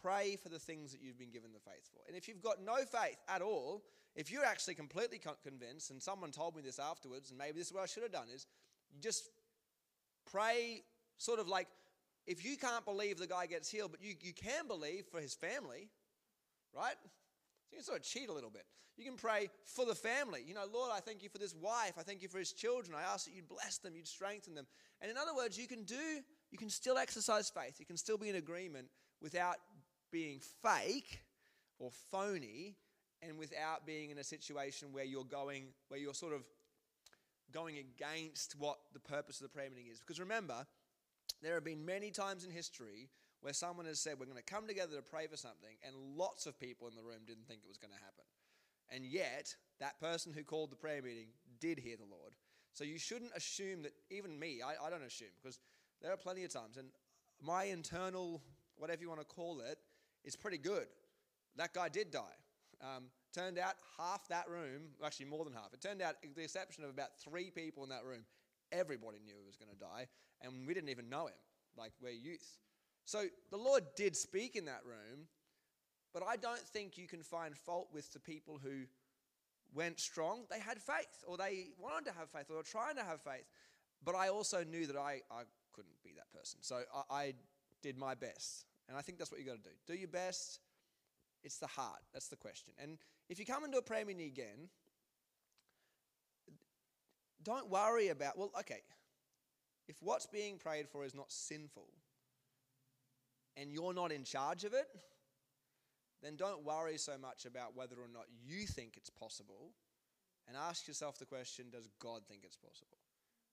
[0.00, 2.00] Pray for the things that you've been given the faith for.
[2.08, 3.84] And if you've got no faith at all,
[4.16, 7.72] if you're actually completely convinced, and someone told me this afterwards, and maybe this is
[7.72, 8.46] what I should have done, is
[9.00, 9.28] just
[10.30, 10.82] pray
[11.22, 11.68] sort of like
[12.26, 15.34] if you can't believe the guy gets healed, but you, you can believe for his
[15.34, 15.88] family,
[16.74, 16.94] right?
[17.02, 18.64] So you can sort of cheat a little bit.
[18.96, 20.44] You can pray for the family.
[20.46, 21.94] You know, Lord, I thank you for this wife.
[21.98, 22.96] I thank you for his children.
[22.96, 24.66] I ask that you'd bless them, you'd strengthen them.
[25.00, 26.20] And in other words, you can do,
[26.50, 27.80] you can still exercise faith.
[27.80, 28.88] You can still be in agreement
[29.20, 29.56] without
[30.12, 31.22] being fake
[31.78, 32.76] or phony
[33.22, 36.46] and without being in a situation where you're going, where you're sort of
[37.52, 40.00] going against what the purpose of the prayer meeting is.
[40.00, 40.66] Because remember,
[41.42, 43.10] there have been many times in history
[43.40, 46.46] where someone has said, We're going to come together to pray for something, and lots
[46.46, 48.24] of people in the room didn't think it was going to happen.
[48.88, 51.28] And yet, that person who called the prayer meeting
[51.60, 52.34] did hear the Lord.
[52.72, 55.58] So you shouldn't assume that, even me, I, I don't assume, because
[56.00, 56.88] there are plenty of times, and
[57.40, 58.42] my internal,
[58.76, 59.78] whatever you want to call it,
[60.24, 60.86] is pretty good.
[61.56, 62.20] That guy did die.
[62.80, 66.84] Um, turned out half that room, actually more than half, it turned out, the exception
[66.84, 68.24] of about three people in that room,
[68.70, 70.08] everybody knew he was going to die,
[70.42, 71.34] and we didn't even know him.
[71.76, 72.58] Like, we're youth.
[73.04, 75.26] So the Lord did speak in that room,
[76.12, 78.82] but I don't think you can find fault with the people who
[79.74, 80.44] went strong.
[80.50, 83.48] They had faith, or they wanted to have faith, or were trying to have faith.
[84.04, 85.42] But I also knew that I, I
[85.72, 86.58] couldn't be that person.
[86.62, 87.34] So I, I
[87.82, 88.66] did my best.
[88.88, 89.74] And I think that's what you got to do.
[89.86, 90.60] Do your best.
[91.42, 92.00] It's the heart.
[92.12, 92.72] That's the question.
[92.80, 92.98] And
[93.28, 94.68] if you come into a prayer meeting again,
[97.42, 98.82] don't worry about, well, okay,
[99.92, 101.86] if what's being prayed for is not sinful
[103.58, 104.86] and you're not in charge of it,
[106.22, 109.72] then don't worry so much about whether or not you think it's possible
[110.48, 112.96] and ask yourself the question does God think it's possible?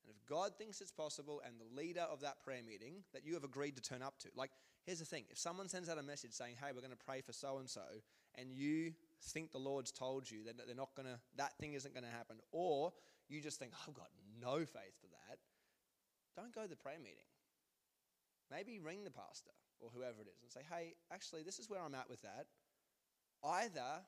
[0.01, 3.33] And if God thinks it's possible and the leader of that prayer meeting that you
[3.33, 4.51] have agreed to turn up to, like,
[4.85, 7.19] here's the thing if someone sends out a message saying, hey, we're going to pray
[7.19, 7.81] for so and so,
[8.35, 11.93] and you think the Lord's told you that they're not going to, that thing isn't
[11.93, 12.93] going to happen, or
[13.27, 14.07] you just think, I've got
[14.41, 15.18] no faith for that,
[16.39, 17.27] don't go to the prayer meeting.
[18.51, 21.81] Maybe ring the pastor or whoever it is and say, hey, actually, this is where
[21.81, 22.47] I'm at with that.
[23.43, 24.01] Either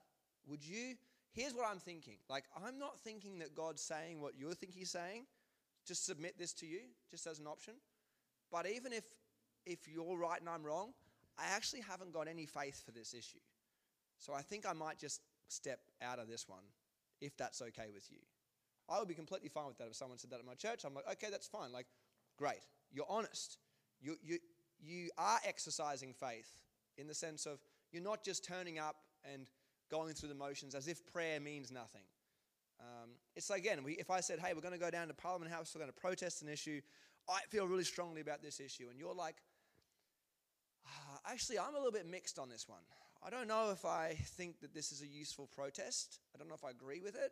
[0.48, 0.96] would you,
[1.34, 2.18] here's what I'm thinking.
[2.30, 5.26] Like, I'm not thinking that God's saying what you think He's saying.
[5.86, 7.74] Just submit this to you, just as an option.
[8.52, 9.06] But even if,
[9.66, 10.94] if you're right and I'm wrong,
[11.38, 13.40] I actually haven't got any faith for this issue.
[14.18, 16.64] So I think I might just step out of this one
[17.22, 18.18] if that's okay with you.
[18.90, 20.84] I would be completely fine with that if someone said that at my church.
[20.86, 21.72] I'm like, okay, that's fine.
[21.72, 21.88] Like,
[22.42, 22.66] great.
[22.92, 23.60] You're honest.
[24.02, 24.40] You, you,
[24.80, 26.50] you are exercising faith
[26.98, 27.60] in the sense of
[27.92, 28.96] you're not just turning up
[29.32, 29.48] and
[29.92, 32.02] going through the motions as if prayer means nothing.
[32.80, 35.14] Um, it's like, again, we, if I said, hey, we're going to go down to
[35.14, 36.82] Parliament House, we're going to protest an issue,
[37.30, 39.36] I feel really strongly about this issue, and you're like,
[40.88, 42.82] ah, actually, I'm a little bit mixed on this one.
[43.24, 46.22] I don't know if I think that this is a useful protest.
[46.34, 47.32] I don't know if I agree with it.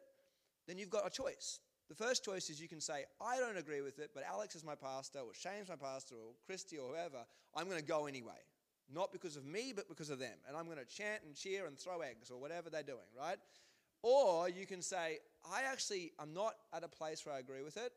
[0.68, 1.60] Then you've got a choice.
[1.90, 4.64] The first choice is you can say, I don't agree with it, but Alex is
[4.64, 7.26] my pastor, or Shane's my pastor, or Christy, or whoever.
[7.56, 8.40] I'm going to go anyway.
[8.94, 10.38] Not because of me, but because of them.
[10.48, 13.38] And I'm going to chant and cheer and throw eggs, or whatever they're doing, right?
[14.03, 15.18] Or you can say,
[15.52, 17.91] I actually, I'm not at a place where I agree with it.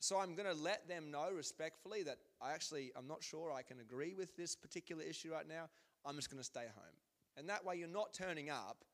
[0.00, 3.62] So I'm going to let them know respectfully that I actually, I'm not sure I
[3.62, 5.68] can agree with this particular issue right now.
[6.04, 6.94] I'm just going to stay home.
[7.36, 8.84] And that way you're not turning up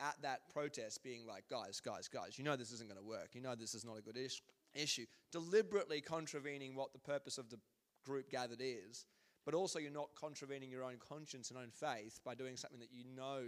[0.00, 3.30] at that protest being like, guys, guys, guys, you know this isn't going to work.
[3.34, 4.40] You know this is not a good is-
[4.74, 5.06] issue.
[5.32, 7.58] Deliberately contravening what the purpose of the
[8.04, 9.06] group gathered is,
[9.44, 12.92] but also you're not contravening your own conscience and own faith by doing something that
[12.92, 13.42] you know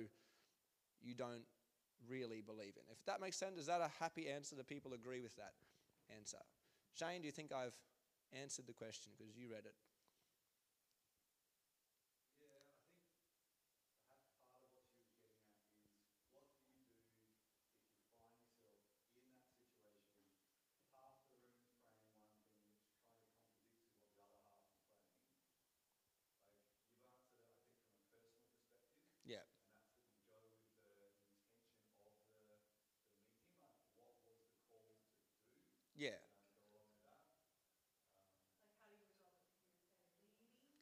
[1.03, 1.45] you don't
[2.09, 2.85] really believe in.
[2.91, 4.57] If that makes sense, is that a happy answer?
[4.57, 5.53] Do people agree with that
[6.16, 6.39] answer?
[6.95, 7.77] Shane, do you think I've
[8.41, 9.74] answered the question because you read it?
[35.97, 36.11] Yeah.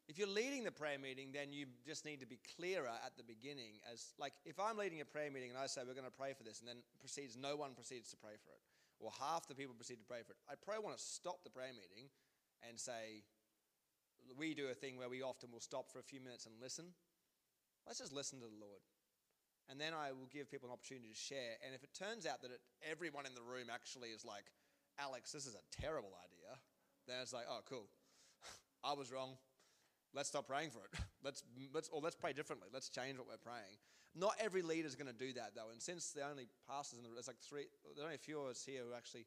[0.08, 3.24] If you're leading the prayer meeting, then you just need to be clearer at the
[3.24, 3.80] beginning.
[3.88, 6.36] As like, if I'm leading a prayer meeting and I say we're going to pray
[6.36, 8.60] for this, and then proceeds, no one proceeds to pray for it,
[9.00, 11.48] or half the people proceed to pray for it, I probably want to stop the
[11.48, 12.12] prayer meeting
[12.68, 13.24] and say,
[14.36, 16.92] we do a thing where we often will stop for a few minutes and listen.
[17.88, 18.84] Let's just listen to the Lord.
[19.72, 21.56] And then I will give people an opportunity to share.
[21.64, 24.44] And if it turns out that it, everyone in the room actually is like,
[25.00, 26.60] Alex, this is a terrible idea,
[27.08, 27.88] then it's like, oh, cool.
[28.84, 29.40] I was wrong.
[30.14, 30.98] Let's stop praying for it.
[31.22, 32.68] Let's, let's, or let's pray differently.
[32.72, 33.76] Let's change what we're praying.
[34.16, 35.70] Not every leader is going to do that, though.
[35.70, 38.46] And since the only pastors in the there's like three, there's only a few of
[38.48, 39.26] us here who are actually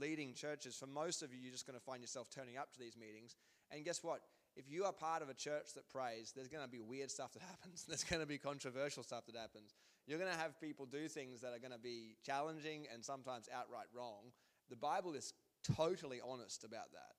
[0.00, 0.74] leading churches.
[0.76, 3.36] For most of you, you're just going to find yourself turning up to these meetings.
[3.70, 4.22] And guess what?
[4.56, 7.32] If you are part of a church that prays, there's going to be weird stuff
[7.34, 7.84] that happens.
[7.86, 9.74] There's going to be controversial stuff that happens.
[10.06, 13.48] you're going to have people do things that are going to be challenging and sometimes
[13.54, 14.32] outright wrong.
[14.70, 15.34] The Bible is
[15.76, 17.14] totally honest about that.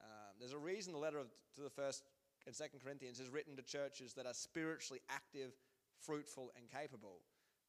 [0.00, 1.26] Um, there's a reason the letter of,
[1.56, 2.02] to the first
[2.46, 5.52] and second Corinthians is written to churches that are spiritually active,
[5.98, 7.20] fruitful, and capable.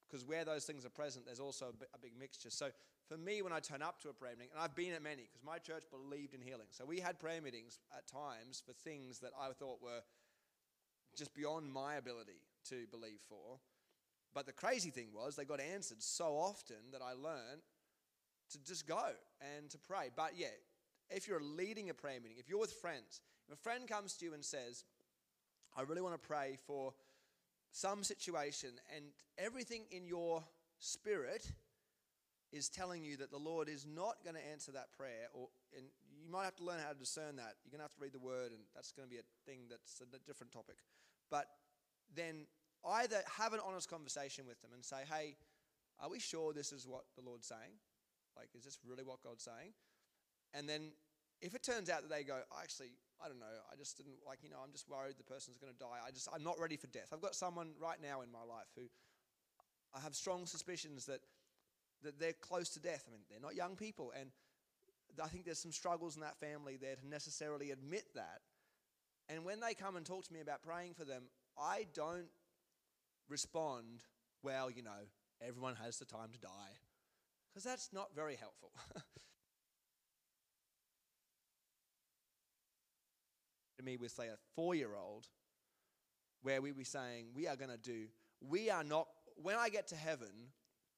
[0.07, 2.49] Because where those things are present, there's also a big mixture.
[2.49, 2.69] So
[3.07, 5.23] for me, when I turn up to a prayer meeting, and I've been at many,
[5.23, 6.67] because my church believed in healing.
[6.71, 10.01] So we had prayer meetings at times for things that I thought were
[11.17, 13.59] just beyond my ability to believe for.
[14.33, 17.61] But the crazy thing was, they got answered so often that I learned
[18.51, 19.11] to just go
[19.55, 20.09] and to pray.
[20.15, 20.47] But yeah,
[21.09, 24.25] if you're leading a prayer meeting, if you're with friends, if a friend comes to
[24.25, 24.83] you and says,
[25.77, 26.93] I really want to pray for
[27.71, 29.05] some situation, and
[29.37, 30.43] everything in your
[30.79, 31.51] spirit
[32.51, 35.85] is telling you that the Lord is not going to answer that prayer, or and
[36.09, 37.55] you might have to learn how to discern that.
[37.63, 39.67] You're going to have to read the Word, and that's going to be a thing
[39.69, 40.77] that's a different topic.
[41.29, 41.47] But
[42.15, 42.47] then
[42.87, 45.35] either have an honest conversation with them and say, "Hey,
[45.99, 47.75] are we sure this is what the Lord's saying?
[48.37, 49.73] Like, is this really what God's saying?"
[50.53, 50.93] And then
[51.41, 52.91] if it turns out that they go, actually,
[53.23, 55.71] I don't know, I just didn't like, you know, I'm just worried the person's going
[55.71, 55.99] to die.
[56.05, 57.09] I just, I'm not ready for death.
[57.13, 58.83] I've got someone right now in my life who
[59.95, 61.21] I have strong suspicions that
[62.03, 63.03] that they're close to death.
[63.07, 64.29] I mean, they're not young people, and
[65.23, 68.41] I think there's some struggles in that family there to necessarily admit that.
[69.29, 71.23] And when they come and talk to me about praying for them,
[71.57, 72.27] I don't
[73.27, 74.03] respond,
[74.43, 75.09] well, you know,
[75.41, 76.77] everyone has the time to die,
[77.49, 78.71] because that's not very helpful.
[83.85, 85.27] me with, say, a four year old,
[86.41, 88.05] where we be saying, we are going to do,
[88.41, 89.07] we are not,
[89.41, 90.51] when I get to heaven,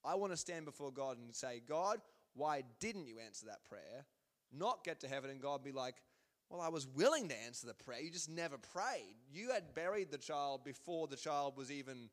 [0.04, 2.00] I want to stand before God and say, God,
[2.34, 4.06] why didn't you answer that prayer?
[4.52, 5.96] Not get to heaven and God be like,
[6.50, 8.00] well, I was willing to answer the prayer.
[8.00, 9.16] You just never prayed.
[9.32, 12.10] You had buried the child before the child was even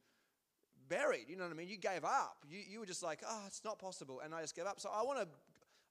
[0.89, 1.27] buried.
[1.29, 1.69] You know what I mean?
[1.69, 2.39] You gave up.
[2.49, 4.21] You, you were just like, oh, it's not possible.
[4.25, 4.81] And I just gave up.
[4.81, 5.29] So I want to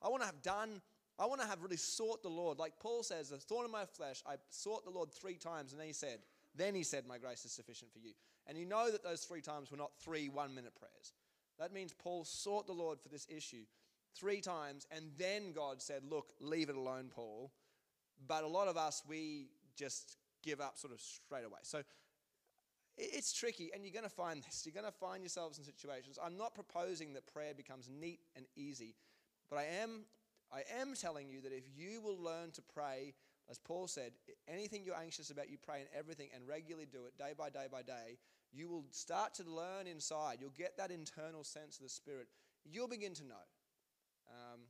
[0.01, 0.81] I want to have done,
[1.19, 2.57] I want to have really sought the Lord.
[2.57, 5.71] Like Paul says, a thorn in my flesh, I sought the Lord three times.
[5.71, 6.19] And then he said,
[6.55, 8.13] then he said, my grace is sufficient for you.
[8.47, 11.13] And you know that those three times were not three one minute prayers.
[11.59, 13.63] That means Paul sought the Lord for this issue
[14.15, 17.51] three times, and then God said, Look, leave it alone, Paul.
[18.27, 21.59] But a lot of us, we just give up sort of straight away.
[21.63, 21.83] So
[22.97, 24.63] it's tricky, and you're going to find this.
[24.65, 26.19] You're going to find yourselves in situations.
[26.23, 28.95] I'm not proposing that prayer becomes neat and easy,
[29.49, 30.01] but I am,
[30.53, 33.15] I am telling you that if you will learn to pray,
[33.49, 34.11] as Paul said,
[34.47, 37.65] anything you're anxious about, you pray in everything and regularly do it day by day
[37.71, 38.17] by day,
[38.51, 40.37] you will start to learn inside.
[40.39, 42.27] You'll get that internal sense of the Spirit.
[42.63, 43.45] You'll begin to know.
[44.29, 44.61] Um,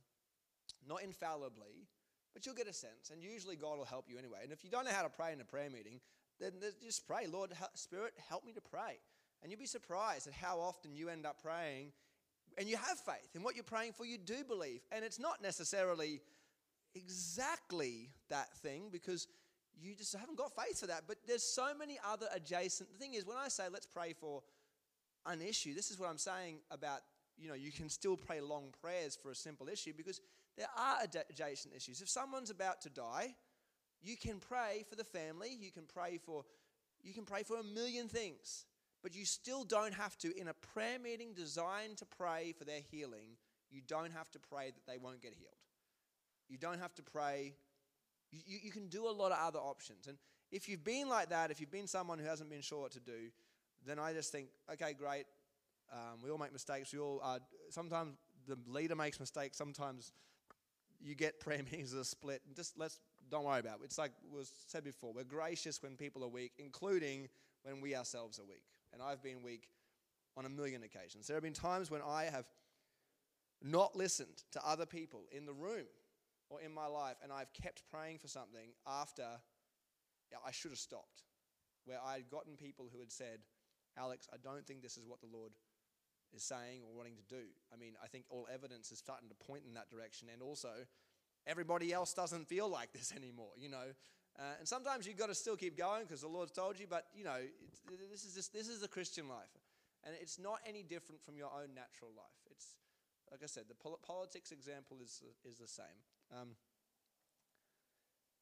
[0.88, 1.86] not infallibly,
[2.32, 3.10] but you'll get a sense.
[3.12, 4.40] And usually God will help you anyway.
[4.42, 6.00] And if you don't know how to pray in a prayer meeting,
[6.40, 6.52] then
[6.82, 8.98] just pray, Lord, Spirit, help me to pray.
[9.42, 11.92] And you'll be surprised at how often you end up praying
[12.58, 13.34] and you have faith.
[13.34, 14.80] in what you're praying for, you do believe.
[14.92, 16.20] And it's not necessarily
[16.94, 19.26] exactly that thing because
[19.80, 21.02] you just haven't got faith for that.
[21.06, 22.92] But there's so many other adjacent.
[22.92, 24.42] The thing is, when I say let's pray for
[25.26, 27.00] an issue, this is what I'm saying about,
[27.36, 30.20] you know, you can still pray long prayers for a simple issue because
[30.56, 30.98] there are
[31.28, 32.00] adjacent issues.
[32.00, 33.34] If someone's about to die,
[34.02, 36.44] you can pray for the family, you can pray for
[37.02, 38.64] you can pray for a million things,
[39.04, 42.80] but you still don't have to in a prayer meeting designed to pray for their
[42.90, 43.36] healing,
[43.70, 45.54] you don't have to pray that they won't get healed.
[46.48, 47.54] You don't have to pray
[48.46, 50.06] you, you can do a lot of other options.
[50.06, 50.18] And
[50.50, 53.00] if you've been like that, if you've been someone who hasn't been sure what to
[53.00, 53.30] do,
[53.86, 55.26] then I just think, okay, great.
[55.92, 56.92] Um, we all make mistakes.
[56.92, 57.38] We all uh,
[57.70, 58.14] sometimes
[58.46, 59.56] the leader makes mistakes.
[59.56, 60.12] Sometimes
[61.00, 62.40] you get prayer meetings that are split.
[62.56, 62.98] Just let's
[63.30, 63.84] don't worry about it.
[63.84, 65.12] It's like was said before.
[65.12, 67.28] We're gracious when people are weak, including
[67.62, 68.62] when we ourselves are weak.
[68.94, 69.68] And I've been weak
[70.36, 71.26] on a million occasions.
[71.26, 72.46] There have been times when I have
[73.62, 75.86] not listened to other people in the room
[76.48, 79.26] or in my life, and I've kept praying for something after
[80.46, 81.22] I should have stopped,
[81.84, 83.40] where I had gotten people who had said,
[83.96, 85.52] Alex, I don't think this is what the Lord
[86.34, 87.42] is saying or wanting to do.
[87.72, 90.70] I mean, I think all evidence is starting to point in that direction, and also
[91.46, 93.94] everybody else doesn't feel like this anymore, you know.
[94.38, 97.06] Uh, and sometimes you've got to still keep going because the Lord's told you, but
[97.14, 97.38] you know,
[98.10, 99.52] this is just, this is the Christian life,
[100.04, 102.42] and it's not any different from your own natural life.
[102.50, 102.76] It's
[103.30, 106.00] like I said, the politics example is is the same.
[106.32, 106.48] Um,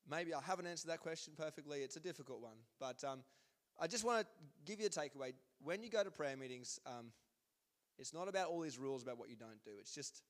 [0.08, 1.80] maybe I haven't answered that question perfectly.
[1.80, 2.56] It's a difficult one.
[2.80, 3.20] But um,
[3.80, 4.26] I just want to
[4.64, 5.32] give you a takeaway.
[5.62, 7.12] When you go to prayer meetings, um,
[7.98, 10.22] it's not about all these rules about what you don't do, it's just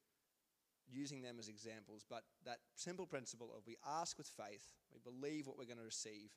[0.92, 2.04] using them as examples.
[2.08, 5.84] But that simple principle of we ask with faith, we believe what we're going to
[5.84, 6.30] receive,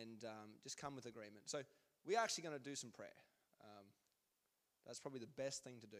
[0.00, 1.50] and um, just come with agreement.
[1.50, 1.62] So
[2.06, 3.08] we're actually going to do some prayer.
[3.62, 3.84] Um,
[4.86, 5.98] That's probably the best thing to do.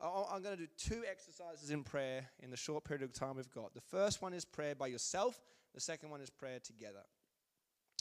[0.00, 3.50] I'm going to do two exercises in prayer in the short period of time we've
[3.50, 3.74] got.
[3.74, 5.40] The first one is prayer by yourself,
[5.72, 7.04] the second one is prayer together.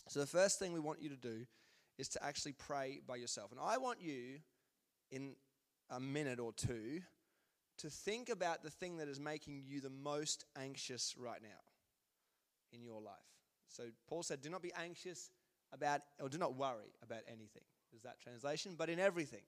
[0.10, 1.46] So, the first thing we want you to do
[1.98, 3.52] is to actually pray by yourself.
[3.52, 4.40] And I want you,
[5.12, 5.36] in
[5.90, 7.02] a minute or two,
[7.80, 11.50] to think about the thing that is making you the most anxious right now
[12.72, 13.14] in your life.
[13.68, 15.32] So, Paul said, Do not be anxious
[15.74, 17.64] about, or do not worry about anything.
[17.96, 18.76] Is that translation?
[18.78, 19.44] But in everything.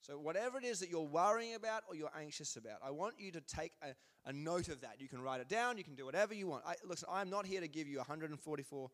[0.00, 3.32] So, whatever it is that you're worrying about or you're anxious about, I want you
[3.32, 3.88] to take a,
[4.28, 4.96] a note of that.
[4.98, 6.64] You can write it down, you can do whatever you want.
[6.66, 8.90] I, listen, I'm not here to give you 144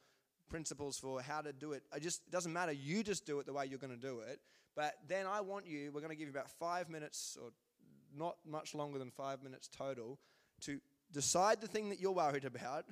[0.49, 1.83] principles for how to do it.
[1.93, 2.73] I just, it doesn't matter.
[2.73, 4.41] You just do it the way you're going to do it.
[4.75, 7.51] But then I want you, we're going to give you about five minutes or
[8.17, 10.19] not much longer than five minutes total
[10.63, 10.81] to
[11.13, 12.85] decide the thing that you're worried about.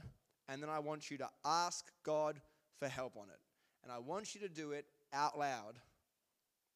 [0.49, 2.41] And then I want you to ask God
[2.79, 3.41] for help on it.
[3.83, 5.79] And I want you to do it out loud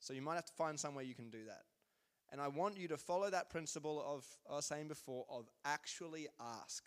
[0.01, 1.63] so you might have to find somewhere you can do that.
[2.31, 6.29] And I want you to follow that principle of I was saying before of actually
[6.61, 6.85] ask.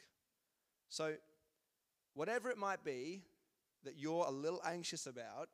[0.90, 1.16] So
[2.14, 3.24] whatever it might be
[3.84, 5.50] that you're a little anxious about,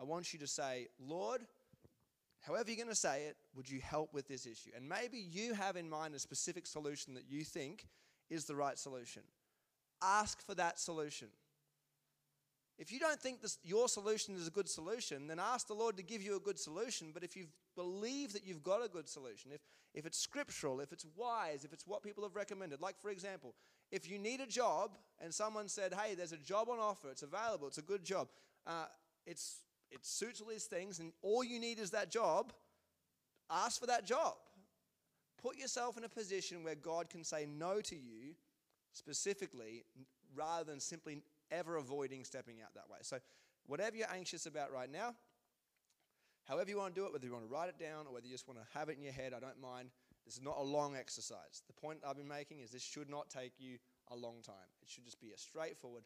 [0.00, 1.42] I want you to say, Lord,
[2.40, 4.70] however you're going to say it, would you help with this issue?
[4.76, 7.86] And maybe you have in mind a specific solution that you think
[8.28, 9.22] is the right solution.
[10.02, 11.28] Ask for that solution.
[12.78, 15.98] If you don't think this, your solution is a good solution, then ask the Lord
[15.98, 17.10] to give you a good solution.
[17.12, 17.44] But if you
[17.76, 19.60] believe that you've got a good solution, if,
[19.92, 23.54] if it's scriptural, if it's wise, if it's what people have recommended, like for example,
[23.92, 27.22] if you need a job and someone said, hey, there's a job on offer, it's
[27.22, 28.28] available, it's a good job,
[28.66, 28.86] uh,
[29.26, 29.56] it's,
[29.90, 32.52] it suits all these things, and all you need is that job,
[33.50, 34.34] ask for that job.
[35.42, 38.34] Put yourself in a position where God can say no to you
[38.92, 39.84] specifically
[40.34, 42.98] rather than simply ever avoiding stepping out that way.
[43.02, 43.18] So,
[43.66, 45.14] whatever you're anxious about right now,
[46.46, 48.26] however you want to do it, whether you want to write it down or whether
[48.26, 49.90] you just want to have it in your head, I don't mind.
[50.26, 51.62] This is not a long exercise.
[51.66, 53.78] The point I've been making is this should not take you
[54.12, 54.68] a long time.
[54.82, 56.04] It should just be a straightforward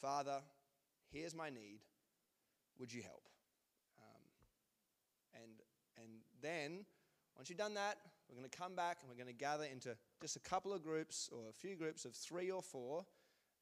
[0.00, 0.40] Father,
[1.12, 1.80] here's my need.
[2.78, 3.28] Would you help?
[3.98, 5.52] Um, and,
[5.96, 6.84] and then,
[7.36, 7.96] once you've done that,
[8.28, 10.82] we're going to come back and we're going to gather into just a couple of
[10.82, 13.04] groups or a few groups of three or four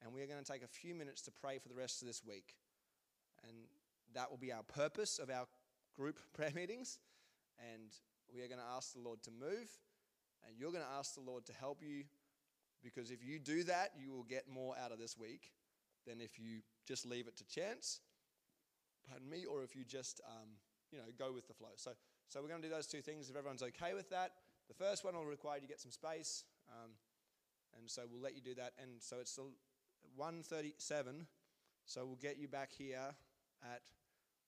[0.02, 2.06] and we are going to take a few minutes to pray for the rest of
[2.06, 2.55] this week.
[3.47, 3.56] And
[4.14, 5.47] that will be our purpose of our
[5.97, 6.98] group prayer meetings.
[7.72, 7.90] And
[8.32, 9.68] we are going to ask the Lord to move,
[10.47, 12.05] and you're going to ask the Lord to help you
[12.82, 15.51] because if you do that, you will get more out of this week
[16.06, 18.01] than if you just leave it to chance,
[19.09, 20.48] pardon me, or if you just, um,
[20.93, 21.72] you know, go with the flow.
[21.76, 21.93] So,
[22.28, 24.32] so we're going to do those two things if everyone's okay with that.
[24.68, 26.90] The first one will require you to get some space, um,
[27.78, 28.72] and so we'll let you do that.
[28.80, 29.39] And so it's
[30.16, 31.26] 1:37,
[31.86, 33.14] So we'll get you back here
[33.62, 33.82] at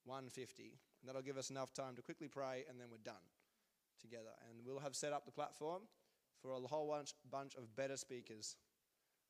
[0.05, 3.25] 1:50, And that'll give us enough time to quickly pray, and then we're done
[3.99, 4.33] together.
[4.49, 5.83] And we'll have set up the platform
[6.41, 8.57] for a whole bunch, bunch of better speakers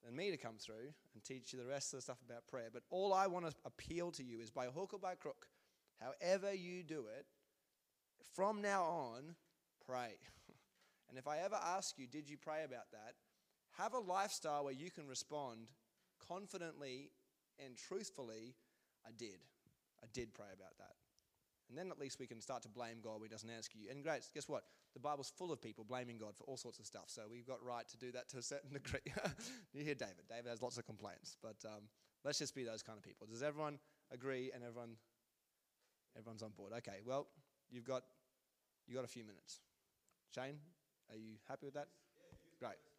[0.04, 2.70] than me to come through and teach you the rest of the stuff about prayer.
[2.72, 5.48] But all I want to appeal to you is by hook or by crook,
[6.00, 7.26] however you do it,
[8.36, 9.36] from now on,
[9.86, 10.16] pray.
[11.10, 13.16] and if I ever ask you, did you pray about that?
[13.78, 15.68] Have a lifestyle where you can respond
[16.28, 17.12] confidently
[17.64, 18.56] and truthfully,
[19.06, 19.40] I did.
[20.04, 20.96] I did pray about that.
[21.72, 23.90] And then at least we can start to blame God when He doesn't answer you.
[23.90, 24.66] And great, guess what?
[24.94, 27.06] The Bible's full of people blaming God for all sorts of stuff.
[27.08, 29.00] So we've got right to do that to a certain degree.
[29.74, 30.28] you hear David.
[30.30, 31.38] David has lots of complaints.
[31.42, 31.84] But um,
[32.26, 33.26] let's just be those kind of people.
[33.26, 33.80] Does everyone
[34.12, 34.98] agree and everyone
[36.18, 36.74] everyone's on board?
[36.80, 37.28] Okay, well,
[37.70, 38.04] you've got,
[38.86, 39.62] you've got a few minutes.
[40.36, 40.58] Shane,
[41.10, 41.88] are you happy with that?
[42.60, 42.91] Great.